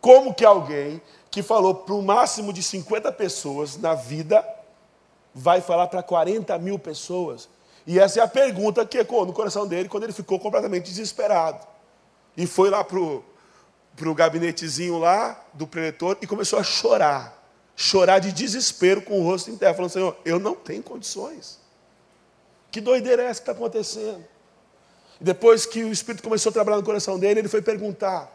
Como 0.02 0.34
que 0.34 0.46
alguém 0.46 1.02
que 1.30 1.44
falou 1.44 1.76
para 1.76 1.94
o 1.94 2.02
máximo 2.02 2.52
de 2.54 2.64
50 2.64 3.12
pessoas 3.12 3.78
na 3.78 3.94
vida 3.94 4.46
vai 5.34 5.62
falar 5.62 5.88
para 5.88 6.04
40 6.04 6.58
mil 6.60 6.78
pessoas? 6.78 7.50
E 7.86 8.00
essa 8.00 8.20
é 8.20 8.24
a 8.24 8.28
pergunta 8.28 8.86
que 8.86 8.98
ecoou 8.98 9.26
no 9.26 9.34
coração 9.34 9.68
dele 9.68 9.90
quando 9.90 10.04
ele 10.04 10.14
ficou 10.14 10.40
completamente 10.40 10.86
desesperado. 10.86 11.66
E 12.38 12.46
foi 12.46 12.70
lá 12.70 12.84
para 12.84 13.00
o 13.00 14.16
gabinetezinho 14.16 14.98
lá 15.00 15.44
do 15.54 15.66
preletor 15.66 16.18
e 16.22 16.28
começou 16.28 16.60
a 16.60 16.64
chorar. 16.64 17.38
Chorar 17.76 18.20
de 18.20 18.32
desespero 18.32 19.02
com 19.02 19.20
o 19.20 19.24
rosto 19.24 19.50
em 19.50 19.58
terra, 19.58 19.74
falando: 19.74 19.92
Senhor, 19.92 20.18
eu 20.26 20.40
não 20.40 20.54
tenho 20.54 20.84
condições. 20.84 21.60
Que 22.72 22.80
doideira 22.80 23.24
é 23.24 23.26
essa 23.26 23.42
que 23.42 23.50
está 23.50 23.54
acontecendo? 23.54 24.24
Depois 25.20 25.66
que 25.66 25.84
o 25.84 25.92
Espírito 25.92 26.24
começou 26.24 26.50
a 26.50 26.54
trabalhar 26.54 26.78
no 26.78 26.84
coração 26.84 27.18
dele, 27.18 27.42
ele 27.42 27.50
foi 27.50 27.62
perguntar 27.62 28.30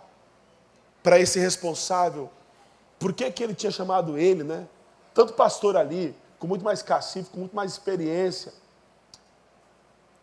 para 1.02 1.18
esse 1.18 1.38
responsável 1.38 2.30
por 2.98 3.12
que, 3.12 3.30
que 3.30 3.44
ele 3.44 3.54
tinha 3.54 3.70
chamado 3.70 4.18
ele, 4.18 4.42
né? 4.42 4.66
Tanto 5.12 5.34
pastor 5.34 5.76
ali, 5.76 6.14
com 6.44 6.48
muito 6.48 6.62
mais 6.62 6.82
cacife, 6.82 7.30
com 7.30 7.38
muito 7.38 7.56
mais 7.56 7.72
experiência. 7.72 8.52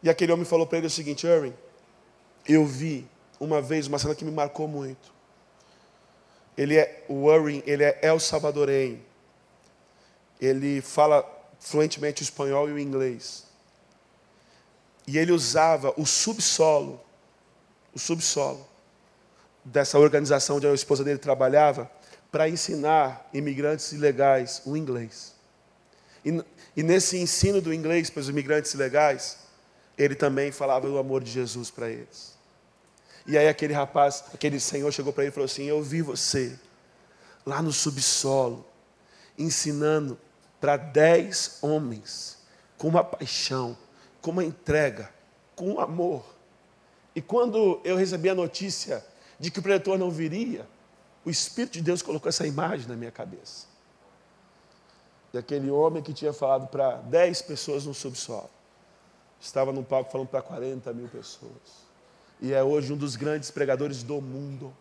E 0.03 0.09
aquele 0.09 0.31
homem 0.31 0.45
falou 0.45 0.67
para 0.67 0.77
ele 0.77 0.85
o 0.85 0.89
seguinte: 0.89 1.25
Irving, 1.25 1.55
eu 2.47 2.63
vi 2.63 3.09
uma 3.39 3.59
vez 3.59 3.87
uma 3.87 3.97
cena 3.97 4.13
que 4.13 4.23
me 4.23 4.29
marcou 4.29 4.67
muito. 4.67 5.11
Ele 6.55 6.77
é 6.77 7.03
o 7.09 7.27
Irving, 7.33 7.63
ele 7.65 7.83
é 7.83 7.97
El 8.03 8.19
Salvadorenho. 8.19 9.03
Ele 10.39 10.79
fala 10.79 11.27
fluentemente 11.59 12.21
o 12.21 12.23
espanhol 12.23 12.69
e 12.69 12.73
o 12.73 12.77
inglês. 12.77 13.47
E 15.07 15.17
ele 15.17 15.31
usava 15.31 15.91
o 15.97 16.05
subsolo, 16.05 17.01
o 17.95 17.97
subsolo 17.97 18.63
dessa 19.65 19.97
organização 19.97 20.57
onde 20.57 20.67
a 20.67 20.73
esposa 20.75 21.03
dele 21.03 21.17
trabalhava, 21.17 21.89
para 22.31 22.47
ensinar 22.47 23.27
imigrantes 23.33 23.91
ilegais 23.91 24.61
o 24.67 24.77
inglês. 24.77 25.40
E, 26.25 26.43
e 26.75 26.83
nesse 26.83 27.17
ensino 27.17 27.61
do 27.61 27.73
inglês 27.73 28.09
para 28.09 28.19
os 28.19 28.29
imigrantes 28.29 28.73
ilegais, 28.73 29.37
ele 29.97 30.15
também 30.15 30.51
falava 30.51 30.87
do 30.87 30.97
amor 30.97 31.23
de 31.23 31.31
Jesus 31.31 31.69
para 31.69 31.89
eles. 31.89 32.37
E 33.25 33.37
aí 33.37 33.47
aquele 33.47 33.73
rapaz, 33.73 34.23
aquele 34.33 34.59
senhor 34.59 34.91
chegou 34.91 35.13
para 35.13 35.23
ele 35.23 35.31
e 35.31 35.33
falou 35.33 35.45
assim: 35.45 35.65
Eu 35.65 35.81
vi 35.81 36.01
você 36.01 36.57
lá 37.45 37.61
no 37.61 37.71
subsolo, 37.71 38.65
ensinando 39.37 40.17
para 40.59 40.77
dez 40.77 41.57
homens, 41.61 42.37
com 42.77 42.87
uma 42.87 43.03
paixão, 43.03 43.77
com 44.21 44.31
uma 44.31 44.43
entrega, 44.43 45.09
com 45.55 45.73
um 45.73 45.79
amor. 45.79 46.23
E 47.15 47.21
quando 47.21 47.81
eu 47.83 47.95
recebi 47.95 48.29
a 48.29 48.35
notícia 48.35 49.05
de 49.39 49.51
que 49.51 49.59
o 49.59 49.61
predator 49.61 49.97
não 49.97 50.09
viria, 50.09 50.67
o 51.25 51.29
Espírito 51.29 51.73
de 51.73 51.81
Deus 51.81 52.01
colocou 52.01 52.29
essa 52.29 52.47
imagem 52.47 52.87
na 52.87 52.95
minha 52.95 53.11
cabeça. 53.11 53.70
E 55.33 55.37
aquele 55.37 55.71
homem 55.71 56.03
que 56.03 56.13
tinha 56.13 56.33
falado 56.33 56.67
para 56.67 56.95
dez 56.97 57.41
pessoas 57.41 57.85
no 57.85 57.93
subsolo, 57.93 58.49
estava 59.39 59.71
num 59.71 59.83
palco 59.83 60.11
falando 60.11 60.27
para 60.27 60.41
40 60.41 60.91
mil 60.93 61.07
pessoas. 61.07 61.51
E 62.41 62.53
é 62.53 62.63
hoje 62.63 62.91
um 62.91 62.97
dos 62.97 63.15
grandes 63.15 63.49
pregadores 63.51 64.03
do 64.03 64.21
mundo. 64.21 64.73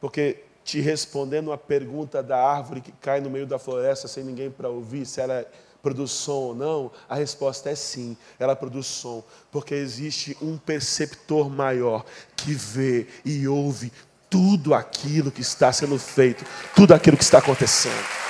Porque 0.00 0.44
te 0.64 0.80
respondendo 0.80 1.50
a 1.50 1.58
pergunta 1.58 2.22
da 2.22 2.38
árvore 2.38 2.80
que 2.80 2.92
cai 2.92 3.20
no 3.20 3.30
meio 3.30 3.46
da 3.46 3.58
floresta 3.58 4.06
sem 4.06 4.22
ninguém 4.22 4.50
para 4.50 4.68
ouvir, 4.68 5.06
se 5.06 5.20
ela 5.20 5.46
produz 5.82 6.10
som 6.10 6.32
ou 6.32 6.54
não, 6.54 6.90
a 7.08 7.14
resposta 7.14 7.70
é 7.70 7.74
sim, 7.74 8.16
ela 8.38 8.54
produz 8.54 8.86
som, 8.86 9.24
porque 9.50 9.74
existe 9.74 10.36
um 10.42 10.58
perceptor 10.58 11.48
maior 11.48 12.04
que 12.36 12.52
vê 12.52 13.06
e 13.24 13.48
ouve 13.48 13.92
tudo 14.28 14.74
aquilo 14.74 15.30
que 15.30 15.40
está 15.40 15.72
sendo 15.72 15.98
feito, 15.98 16.44
tudo 16.74 16.92
aquilo 16.92 17.16
que 17.16 17.24
está 17.24 17.38
acontecendo. 17.38 18.27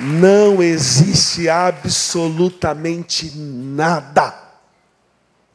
Não 0.00 0.62
existe 0.62 1.46
absolutamente 1.50 3.30
nada 3.36 4.50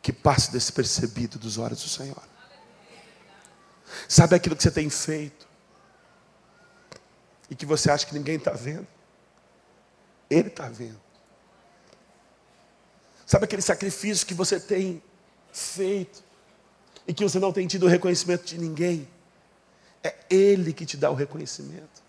que 0.04 0.14
passe 0.14 0.52
despercebido 0.52 1.39
dos 1.39 1.58
olhos 1.58 1.82
do 1.82 1.89
Senhor. 1.89 2.22
Sabe 4.08 4.36
aquilo 4.36 4.56
que 4.56 4.62
você 4.62 4.70
tem 4.70 4.88
feito 4.88 5.48
e 7.50 7.56
que 7.56 7.66
você 7.66 7.89
acha 7.89 8.06
que 8.06 8.14
ninguém 8.14 8.36
está 8.36 8.52
vendo? 8.52 8.86
Ele 10.30 10.50
está 10.50 10.70
vendo. 10.70 11.02
Sabe 13.26 13.46
aquele 13.46 13.64
sacrifício 13.64 14.28
que 14.28 14.36
você 14.36 14.60
tem 14.60 15.02
feito 15.52 16.24
e 17.08 17.14
que 17.16 17.24
você 17.24 17.39
não 17.39 17.52
tem 17.52 17.66
tido 17.66 17.88
o 17.88 17.89
reconhecimento 17.89 18.46
de 18.46 18.60
ninguém? 18.60 19.08
É 20.04 20.16
Ele 20.30 20.72
que 20.72 20.86
te 20.86 20.98
dá 20.98 21.10
o 21.10 21.16
reconhecimento. 21.16 22.05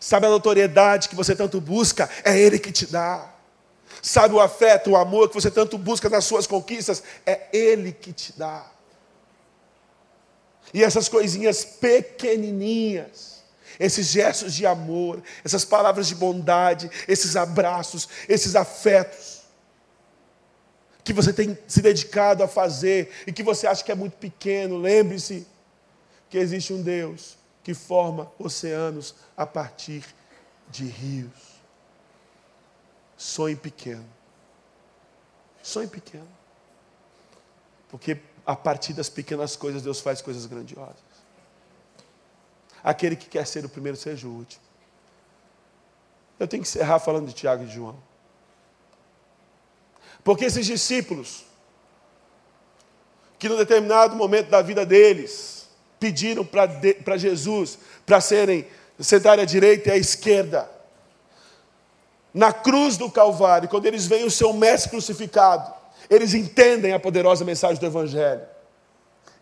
Sabe 0.00 0.26
a 0.26 0.30
notoriedade 0.30 1.10
que 1.10 1.14
você 1.14 1.36
tanto 1.36 1.60
busca? 1.60 2.08
É 2.24 2.36
Ele 2.36 2.58
que 2.58 2.72
te 2.72 2.86
dá. 2.86 3.30
Sabe 4.00 4.34
o 4.34 4.40
afeto, 4.40 4.92
o 4.92 4.96
amor 4.96 5.28
que 5.28 5.34
você 5.34 5.50
tanto 5.50 5.76
busca 5.76 6.08
nas 6.08 6.24
suas 6.24 6.46
conquistas? 6.46 7.02
É 7.26 7.48
Ele 7.52 7.92
que 7.92 8.10
te 8.10 8.32
dá. 8.32 8.64
E 10.72 10.82
essas 10.82 11.06
coisinhas 11.06 11.64
pequenininhas, 11.64 13.42
esses 13.78 14.06
gestos 14.06 14.54
de 14.54 14.64
amor, 14.64 15.22
essas 15.44 15.66
palavras 15.66 16.06
de 16.06 16.14
bondade, 16.14 16.90
esses 17.06 17.36
abraços, 17.36 18.08
esses 18.26 18.56
afetos, 18.56 19.40
que 21.04 21.12
você 21.12 21.32
tem 21.32 21.58
se 21.66 21.82
dedicado 21.82 22.42
a 22.42 22.48
fazer 22.48 23.10
e 23.26 23.32
que 23.32 23.42
você 23.42 23.66
acha 23.66 23.84
que 23.84 23.92
é 23.92 23.94
muito 23.94 24.16
pequeno, 24.16 24.78
lembre-se 24.78 25.46
que 26.30 26.38
existe 26.38 26.72
um 26.72 26.80
Deus 26.80 27.39
que 27.62 27.74
forma 27.74 28.30
oceanos 28.38 29.14
a 29.36 29.46
partir 29.46 30.04
de 30.68 30.84
rios. 30.84 31.60
Sonhe 33.16 33.56
pequeno. 33.56 34.06
Sonhe 35.62 35.86
pequeno. 35.86 36.28
Porque 37.88 38.20
a 38.46 38.56
partir 38.56 38.94
das 38.94 39.08
pequenas 39.08 39.56
coisas 39.56 39.82
Deus 39.82 40.00
faz 40.00 40.22
coisas 40.22 40.46
grandiosas. 40.46 41.10
Aquele 42.82 43.14
que 43.14 43.28
quer 43.28 43.46
ser 43.46 43.64
o 43.64 43.68
primeiro, 43.68 43.96
seja 43.96 44.26
o 44.26 44.30
último. 44.30 44.62
Eu 46.38 46.48
tenho 46.48 46.62
que 46.62 46.68
encerrar 46.68 46.98
falando 46.98 47.26
de 47.26 47.34
Tiago 47.34 47.64
e 47.64 47.68
João. 47.68 48.02
Porque 50.24 50.46
esses 50.46 50.64
discípulos, 50.64 51.44
que 53.38 53.48
no 53.48 53.56
determinado 53.56 54.16
momento 54.16 54.48
da 54.48 54.62
vida 54.62 54.86
deles, 54.86 55.59
pediram 56.00 56.44
para 56.44 57.16
Jesus 57.16 57.78
para 58.04 58.20
serem 58.20 58.66
sentarem 58.98 59.42
à 59.42 59.46
direita 59.46 59.90
e 59.90 59.92
à 59.92 59.96
esquerda. 59.96 60.68
Na 62.32 62.52
cruz 62.52 62.96
do 62.96 63.10
Calvário, 63.10 63.68
quando 63.68 63.86
eles 63.86 64.06
veem 64.06 64.24
o 64.24 64.30
seu 64.30 64.52
mestre 64.52 64.90
crucificado, 64.90 65.72
eles 66.08 66.34
entendem 66.34 66.92
a 66.92 67.00
poderosa 67.00 67.44
mensagem 67.44 67.78
do 67.78 67.86
Evangelho. 67.86 68.42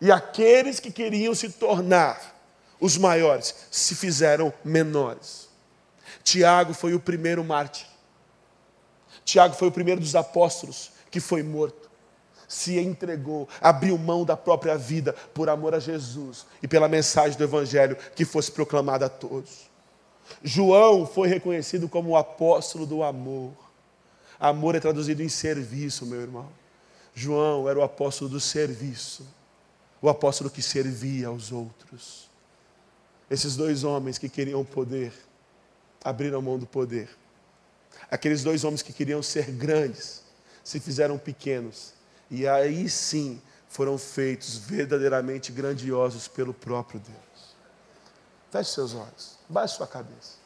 E 0.01 0.11
aqueles 0.11 0.79
que 0.79 0.91
queriam 0.91 1.35
se 1.35 1.49
tornar 1.49 2.35
os 2.79 2.97
maiores 2.97 3.53
se 3.69 3.95
fizeram 3.95 4.53
menores. 4.63 5.49
Tiago 6.23 6.73
foi 6.73 6.93
o 6.93 6.99
primeiro 6.99 7.43
mártir. 7.43 7.85
Tiago 9.25 9.55
foi 9.55 9.67
o 9.67 9.71
primeiro 9.71 9.99
dos 9.99 10.15
apóstolos 10.15 10.91
que 11.11 11.19
foi 11.19 11.43
morto. 11.43 11.88
Se 12.49 12.77
entregou, 12.77 13.47
abriu 13.61 13.97
mão 13.97 14.25
da 14.25 14.35
própria 14.35 14.77
vida 14.77 15.13
por 15.33 15.47
amor 15.47 15.73
a 15.73 15.79
Jesus 15.79 16.45
e 16.61 16.67
pela 16.67 16.89
mensagem 16.89 17.37
do 17.37 17.43
Evangelho 17.43 17.95
que 18.15 18.25
fosse 18.25 18.51
proclamada 18.51 19.05
a 19.05 19.09
todos. 19.09 19.69
João 20.43 21.05
foi 21.05 21.29
reconhecido 21.29 21.87
como 21.87 22.09
o 22.09 22.17
apóstolo 22.17 22.85
do 22.85 23.03
amor. 23.03 23.53
Amor 24.37 24.75
é 24.75 24.79
traduzido 24.79 25.23
em 25.23 25.29
serviço, 25.29 26.05
meu 26.05 26.19
irmão. 26.19 26.49
João 27.13 27.69
era 27.69 27.79
o 27.79 27.83
apóstolo 27.83 28.29
do 28.29 28.39
serviço, 28.39 29.25
o 30.01 30.09
apóstolo 30.09 30.49
que 30.49 30.61
servia 30.61 31.27
aos 31.27 31.51
outros. 31.51 32.29
Esses 33.29 33.55
dois 33.55 33.83
homens 33.83 34.17
que 34.17 34.27
queriam 34.27 34.65
poder, 34.65 35.13
abriram 36.03 36.41
mão 36.41 36.57
do 36.57 36.65
poder 36.65 37.09
Aqueles 38.09 38.43
dois 38.43 38.63
homens 38.63 38.81
que 38.81 38.91
queriam 38.91 39.21
ser 39.21 39.51
grandes 39.51 40.23
se 40.63 40.79
fizeram 40.79 41.17
pequenos. 41.17 41.93
E 42.29 42.47
aí 42.47 42.89
sim 42.89 43.41
foram 43.67 43.97
feitos 43.97 44.57
verdadeiramente 44.57 45.51
grandiosos 45.51 46.27
pelo 46.27 46.53
próprio 46.53 46.99
Deus. 46.99 47.55
Feche 48.51 48.71
seus 48.71 48.93
olhos, 48.93 49.37
baixe 49.47 49.75
sua 49.75 49.87
cabeça. 49.87 50.37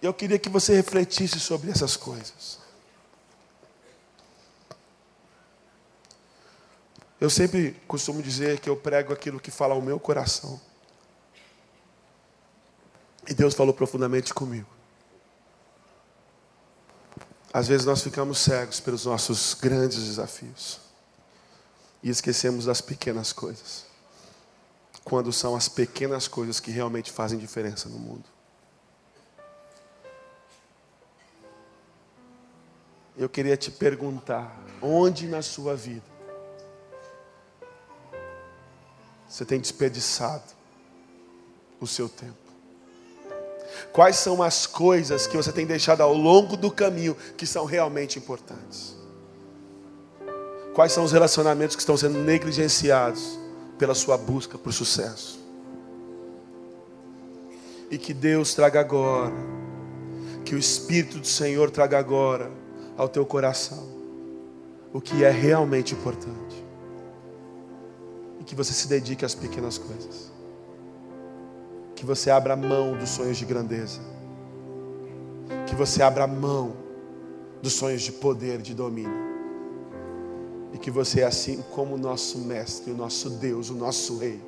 Eu 0.00 0.12
queria 0.12 0.38
que 0.38 0.48
você 0.48 0.74
refletisse 0.74 1.40
sobre 1.40 1.70
essas 1.70 1.96
coisas. 1.96 2.58
Eu 7.20 7.30
sempre 7.30 7.72
costumo 7.88 8.22
dizer 8.22 8.60
que 8.60 8.68
eu 8.68 8.76
prego 8.76 9.12
aquilo 9.12 9.40
que 9.40 9.50
fala 9.50 9.74
ao 9.74 9.80
meu 9.80 9.98
coração. 9.98 10.60
E 13.26 13.32
Deus 13.32 13.54
falou 13.54 13.72
profundamente 13.72 14.34
comigo. 14.34 14.73
Às 17.54 17.68
vezes 17.68 17.86
nós 17.86 18.02
ficamos 18.02 18.40
cegos 18.40 18.80
pelos 18.80 19.04
nossos 19.04 19.54
grandes 19.54 20.04
desafios 20.04 20.80
e 22.02 22.10
esquecemos 22.10 22.64
das 22.64 22.80
pequenas 22.80 23.32
coisas. 23.32 23.86
Quando 25.04 25.32
são 25.32 25.54
as 25.54 25.68
pequenas 25.68 26.26
coisas 26.26 26.58
que 26.58 26.72
realmente 26.72 27.12
fazem 27.12 27.38
diferença 27.38 27.88
no 27.88 27.96
mundo. 27.96 28.24
Eu 33.16 33.28
queria 33.28 33.56
te 33.56 33.70
perguntar: 33.70 34.60
onde 34.82 35.28
na 35.28 35.40
sua 35.40 35.76
vida 35.76 36.02
você 39.28 39.44
tem 39.44 39.60
desperdiçado 39.60 40.52
o 41.80 41.86
seu 41.86 42.08
tempo? 42.08 42.43
Quais 43.92 44.16
são 44.16 44.42
as 44.42 44.66
coisas 44.66 45.26
que 45.26 45.36
você 45.36 45.52
tem 45.52 45.66
deixado 45.66 46.00
ao 46.00 46.12
longo 46.12 46.56
do 46.56 46.70
caminho 46.70 47.16
que 47.36 47.46
são 47.46 47.64
realmente 47.64 48.18
importantes? 48.18 48.96
Quais 50.74 50.92
são 50.92 51.04
os 51.04 51.12
relacionamentos 51.12 51.76
que 51.76 51.82
estão 51.82 51.96
sendo 51.96 52.18
negligenciados 52.18 53.38
pela 53.78 53.94
sua 53.94 54.16
busca 54.16 54.58
por 54.58 54.72
sucesso? 54.72 55.38
E 57.90 57.96
que 57.96 58.12
Deus 58.12 58.54
traga 58.54 58.80
agora, 58.80 59.34
que 60.44 60.54
o 60.54 60.58
Espírito 60.58 61.18
do 61.18 61.26
Senhor 61.26 61.70
traga 61.70 61.98
agora 61.98 62.50
ao 62.96 63.08
teu 63.08 63.24
coração 63.24 63.94
o 64.92 65.00
que 65.00 65.24
é 65.24 65.30
realmente 65.30 65.92
importante. 65.92 66.64
E 68.40 68.44
que 68.44 68.54
você 68.54 68.72
se 68.72 68.86
dedique 68.86 69.24
às 69.24 69.34
pequenas 69.34 69.76
coisas. 69.76 70.33
Que 72.04 72.08
você 72.08 72.30
abra 72.30 72.54
mão 72.54 72.98
dos 72.98 73.08
sonhos 73.08 73.38
de 73.38 73.46
grandeza. 73.46 73.98
Que 75.66 75.74
você 75.74 76.02
abra 76.02 76.26
mão 76.26 76.74
dos 77.62 77.72
sonhos 77.72 78.02
de 78.02 78.12
poder, 78.12 78.60
de 78.60 78.74
domínio. 78.74 79.16
E 80.74 80.76
que 80.76 80.90
você, 80.90 81.22
assim 81.22 81.64
como 81.74 81.94
o 81.94 81.98
nosso 81.98 82.36
Mestre, 82.40 82.92
o 82.92 82.94
nosso 82.94 83.30
Deus, 83.30 83.70
o 83.70 83.74
nosso 83.74 84.18
Rei, 84.18 84.38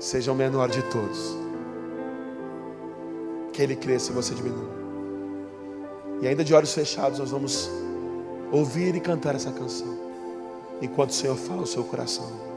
seja 0.00 0.32
o 0.32 0.34
menor 0.34 0.70
de 0.70 0.82
todos. 0.84 1.36
Que 3.52 3.60
Ele 3.60 3.76
cresça 3.76 4.10
e 4.10 4.14
você 4.14 4.34
diminua. 4.34 4.70
E 6.22 6.26
ainda 6.26 6.42
de 6.42 6.54
olhos 6.54 6.72
fechados, 6.72 7.18
nós 7.18 7.32
vamos 7.32 7.68
ouvir 8.50 8.96
e 8.96 9.00
cantar 9.00 9.34
essa 9.34 9.52
canção, 9.52 9.94
enquanto 10.80 11.10
o 11.10 11.14
Senhor 11.14 11.36
fala 11.36 11.60
o 11.60 11.66
seu 11.66 11.84
coração. 11.84 12.47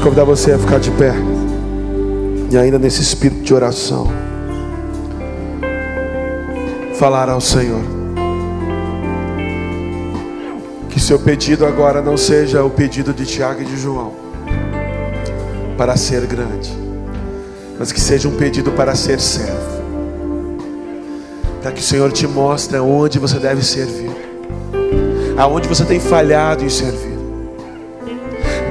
Convidar 0.00 0.24
você 0.24 0.52
a 0.52 0.58
ficar 0.58 0.80
de 0.80 0.90
pé. 0.92 1.14
E 2.50 2.56
ainda 2.56 2.78
nesse 2.78 3.02
espírito 3.02 3.42
de 3.42 3.54
oração. 3.54 4.08
Falar 6.94 7.28
ao 7.28 7.40
Senhor. 7.40 7.82
Que 10.88 10.98
seu 10.98 11.18
pedido 11.18 11.66
agora 11.66 12.00
não 12.00 12.16
seja 12.16 12.64
o 12.64 12.70
pedido 12.70 13.12
de 13.12 13.24
Tiago 13.26 13.62
e 13.62 13.64
de 13.64 13.76
João. 13.76 14.12
Para 15.76 15.96
ser 15.96 16.26
grande. 16.26 16.72
Mas 17.78 17.92
que 17.92 18.00
seja 18.00 18.28
um 18.28 18.36
pedido 18.36 18.72
para 18.72 18.94
ser 18.94 19.20
servo. 19.20 19.82
Para 21.62 21.72
que 21.72 21.80
o 21.80 21.84
Senhor 21.84 22.10
te 22.10 22.26
mostre 22.26 22.76
aonde 22.76 23.18
você 23.18 23.38
deve 23.38 23.64
servir. 23.64 24.10
Aonde 25.36 25.68
você 25.68 25.84
tem 25.84 26.00
falhado 26.00 26.64
em 26.64 26.68
servir 26.68 27.13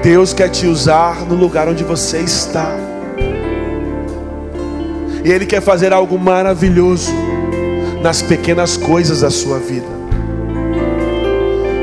Deus 0.04 0.34
quer 0.34 0.50
te 0.50 0.68
usar 0.68 1.22
no 1.22 1.34
lugar 1.34 1.70
onde 1.70 1.82
você 1.82 2.20
está. 2.20 2.76
E 5.24 5.32
Ele 5.32 5.46
quer 5.46 5.62
fazer 5.62 5.94
algo 5.94 6.20
maravilhoso 6.20 7.10
nas 8.02 8.22
pequenas 8.22 8.76
coisas 8.76 9.22
da 9.22 9.30
sua 9.30 9.60
vida. 9.60 9.88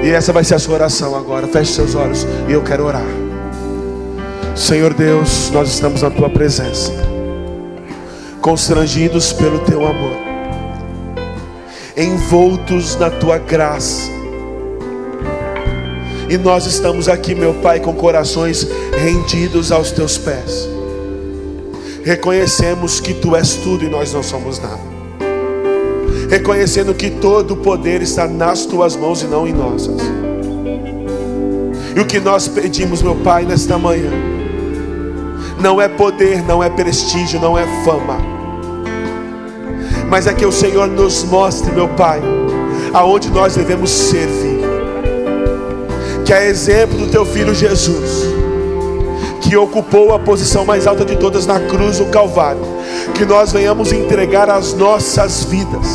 E 0.04 0.10
essa 0.10 0.34
vai 0.34 0.44
ser 0.44 0.56
a 0.56 0.58
sua 0.58 0.74
oração 0.74 1.16
agora. 1.16 1.48
Feche 1.48 1.72
seus 1.72 1.94
olhos 1.94 2.26
e 2.46 2.52
eu 2.52 2.62
quero 2.62 2.84
orar. 2.84 3.06
Senhor 4.54 4.92
Deus, 4.92 5.50
nós 5.50 5.70
estamos 5.70 6.02
na 6.02 6.10
tua 6.10 6.28
presença, 6.28 6.92
constrangidos 8.42 9.32
pelo 9.32 9.60
teu 9.60 9.86
amor, 9.86 10.16
envoltos 11.96 12.96
na 12.96 13.08
tua 13.08 13.38
graça 13.38 14.19
e 16.30 16.38
nós 16.38 16.64
estamos 16.64 17.08
aqui, 17.08 17.34
meu 17.34 17.54
Pai, 17.54 17.80
com 17.80 17.92
corações 17.92 18.64
rendidos 18.96 19.72
aos 19.72 19.90
teus 19.90 20.16
pés. 20.16 20.68
Reconhecemos 22.04 23.00
que 23.00 23.12
tu 23.12 23.34
és 23.34 23.56
tudo 23.56 23.84
e 23.84 23.88
nós 23.88 24.14
não 24.14 24.22
somos 24.22 24.60
nada. 24.60 24.78
Reconhecendo 26.30 26.94
que 26.94 27.10
todo 27.10 27.54
o 27.54 27.56
poder 27.56 28.00
está 28.00 28.28
nas 28.28 28.64
tuas 28.64 28.94
mãos 28.94 29.22
e 29.22 29.26
não 29.26 29.44
em 29.44 29.52
nossas. 29.52 30.00
E 31.96 31.98
o 31.98 32.06
que 32.06 32.20
nós 32.20 32.46
pedimos, 32.46 33.02
meu 33.02 33.16
Pai, 33.16 33.44
nesta 33.44 33.76
manhã, 33.76 34.12
não 35.60 35.82
é 35.82 35.88
poder, 35.88 36.44
não 36.44 36.62
é 36.62 36.70
prestígio, 36.70 37.40
não 37.40 37.58
é 37.58 37.66
fama, 37.84 38.18
mas 40.08 40.28
é 40.28 40.32
que 40.32 40.46
o 40.46 40.52
Senhor 40.52 40.86
nos 40.86 41.24
mostre, 41.24 41.72
meu 41.72 41.88
Pai, 41.88 42.20
aonde 42.94 43.28
nós 43.30 43.56
devemos 43.56 43.90
servir. 43.90 44.59
Que 46.30 46.34
é 46.34 46.46
exemplo 46.46 46.96
do 46.96 47.08
teu 47.08 47.26
filho 47.26 47.52
Jesus, 47.52 48.24
que 49.40 49.56
ocupou 49.56 50.14
a 50.14 50.18
posição 50.20 50.64
mais 50.64 50.86
alta 50.86 51.04
de 51.04 51.16
todas 51.16 51.44
na 51.44 51.58
cruz 51.58 51.98
do 51.98 52.04
Calvário, 52.04 52.62
que 53.16 53.24
nós 53.24 53.50
venhamos 53.50 53.90
entregar 53.90 54.48
as 54.48 54.72
nossas 54.72 55.42
vidas 55.42 55.88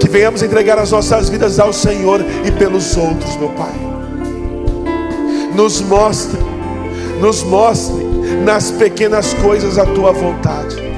que 0.00 0.08
venhamos 0.08 0.42
entregar 0.42 0.80
as 0.80 0.90
nossas 0.90 1.28
vidas 1.28 1.60
ao 1.60 1.72
Senhor 1.72 2.24
e 2.44 2.50
pelos 2.50 2.96
outros, 2.96 3.36
meu 3.36 3.50
Pai. 3.50 3.72
Nos 5.54 5.80
mostre, 5.80 6.40
nos 7.20 7.44
mostre 7.44 8.02
nas 8.44 8.72
pequenas 8.72 9.32
coisas 9.34 9.78
a 9.78 9.86
tua 9.86 10.10
vontade. 10.10 10.89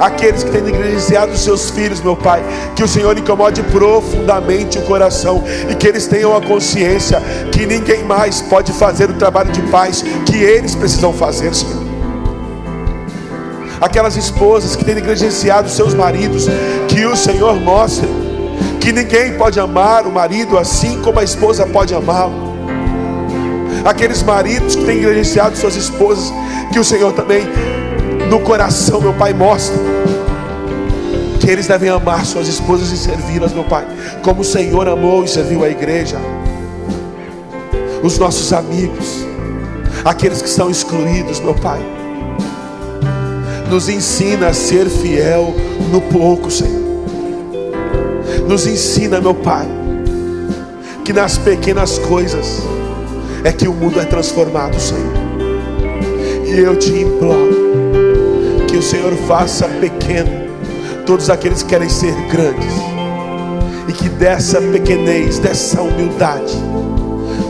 Aqueles 0.00 0.44
que 0.44 0.50
têm 0.50 0.62
negligenciado 0.62 1.32
os 1.32 1.40
seus 1.40 1.70
filhos, 1.70 2.00
meu 2.00 2.16
Pai, 2.16 2.42
que 2.76 2.84
o 2.84 2.88
Senhor 2.88 3.16
incomode 3.18 3.62
profundamente 3.64 4.78
o 4.78 4.82
coração 4.82 5.42
e 5.68 5.74
que 5.74 5.86
eles 5.86 6.06
tenham 6.06 6.36
a 6.36 6.40
consciência 6.40 7.20
que 7.50 7.66
ninguém 7.66 8.04
mais 8.04 8.40
pode 8.40 8.72
fazer 8.72 9.10
o 9.10 9.14
trabalho 9.14 9.50
de 9.50 9.62
paz 9.62 10.04
que 10.24 10.36
eles 10.36 10.74
precisam 10.74 11.12
fazer, 11.12 11.54
Senhor 11.54 11.88
aquelas 13.80 14.16
esposas 14.16 14.74
que 14.74 14.84
têm 14.84 14.96
negligenciado 14.96 15.68
seus 15.68 15.94
maridos, 15.94 16.46
que 16.88 17.04
o 17.06 17.16
Senhor 17.16 17.54
mostre 17.60 18.08
que 18.80 18.92
ninguém 18.92 19.34
pode 19.34 19.60
amar 19.60 20.06
o 20.06 20.12
marido 20.12 20.58
assim 20.58 21.00
como 21.02 21.20
a 21.20 21.24
esposa 21.24 21.66
pode 21.66 21.94
amá-lo. 21.94 22.48
Aqueles 23.84 24.22
maridos 24.22 24.74
que 24.74 24.84
têm 24.84 24.96
negligenciado 24.96 25.56
suas 25.56 25.76
esposas, 25.76 26.32
que 26.72 26.78
o 26.78 26.84
Senhor 26.84 27.12
também 27.12 27.46
no 28.28 28.40
coração, 28.40 29.00
meu 29.00 29.14
Pai, 29.14 29.32
mostra 29.32 29.76
que 31.40 31.50
eles 31.50 31.66
devem 31.66 31.88
amar 31.88 32.26
suas 32.26 32.48
esposas 32.48 32.90
e 32.92 32.96
servi-las, 32.96 33.52
meu 33.52 33.64
Pai, 33.64 33.86
como 34.22 34.42
o 34.42 34.44
Senhor 34.44 34.88
amou 34.88 35.24
e 35.24 35.28
serviu 35.28 35.64
a 35.64 35.68
igreja. 35.68 36.18
Os 38.02 38.18
nossos 38.18 38.52
amigos, 38.52 39.26
aqueles 40.04 40.42
que 40.42 40.48
estão 40.48 40.70
excluídos, 40.70 41.40
meu 41.40 41.54
Pai 41.54 41.80
nos 43.68 43.88
ensina 43.88 44.48
a 44.48 44.54
ser 44.54 44.88
fiel 44.88 45.54
no 45.92 46.00
pouco, 46.00 46.50
Senhor. 46.50 46.88
Nos 48.48 48.66
ensina, 48.66 49.20
meu 49.20 49.34
Pai, 49.34 49.66
que 51.04 51.12
nas 51.12 51.36
pequenas 51.36 51.98
coisas 51.98 52.62
é 53.44 53.52
que 53.52 53.68
o 53.68 53.74
mundo 53.74 54.00
é 54.00 54.04
transformado, 54.04 54.80
Senhor. 54.80 55.12
E 56.46 56.58
eu 56.58 56.76
te 56.76 56.92
imploro 56.92 57.67
o 58.78 58.82
Senhor 58.82 59.12
faça 59.26 59.66
pequeno 59.66 60.48
todos 61.04 61.30
aqueles 61.30 61.62
que 61.62 61.70
querem 61.70 61.88
ser 61.88 62.14
grandes, 62.28 62.72
e 63.88 63.92
que 63.92 64.08
dessa 64.08 64.60
pequenez, 64.60 65.38
dessa 65.38 65.80
humildade, 65.82 66.54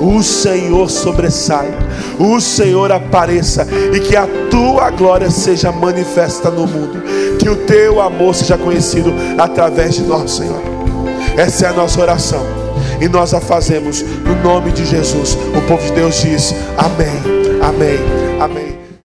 o 0.01 0.23
Senhor 0.23 0.89
sobressaia, 0.89 1.75
o 2.19 2.41
Senhor 2.41 2.93
apareça 2.93 3.67
e 3.93 3.99
que 3.99 4.15
a 4.17 4.29
tua 4.49 4.91
glória 4.91 5.29
seja 5.29 5.73
manifesta 5.73 6.51
no 6.51 6.67
mundo, 6.67 7.03
que 7.39 7.49
o 7.49 7.57
teu 7.57 8.01
amor 8.01 8.35
seja 8.35 8.57
conhecido 8.57 9.13
através 9.37 9.97
de 9.97 10.03
nós, 10.03 10.31
Senhor. 10.31 10.63
Essa 11.37 11.67
é 11.67 11.69
a 11.69 11.73
nossa 11.73 12.01
oração 12.01 12.45
e 13.01 13.09
nós 13.09 13.35
a 13.35 13.41
fazemos 13.41 14.03
no 14.03 14.37
nome 14.43 14.71
de 14.71 14.85
Jesus. 14.85 15.37
O 15.57 15.61
povo 15.67 15.85
de 15.85 15.93
Deus 15.93 16.23
diz: 16.23 16.55
Amém, 16.77 17.61
Amém, 17.61 17.99
Amém. 18.41 18.88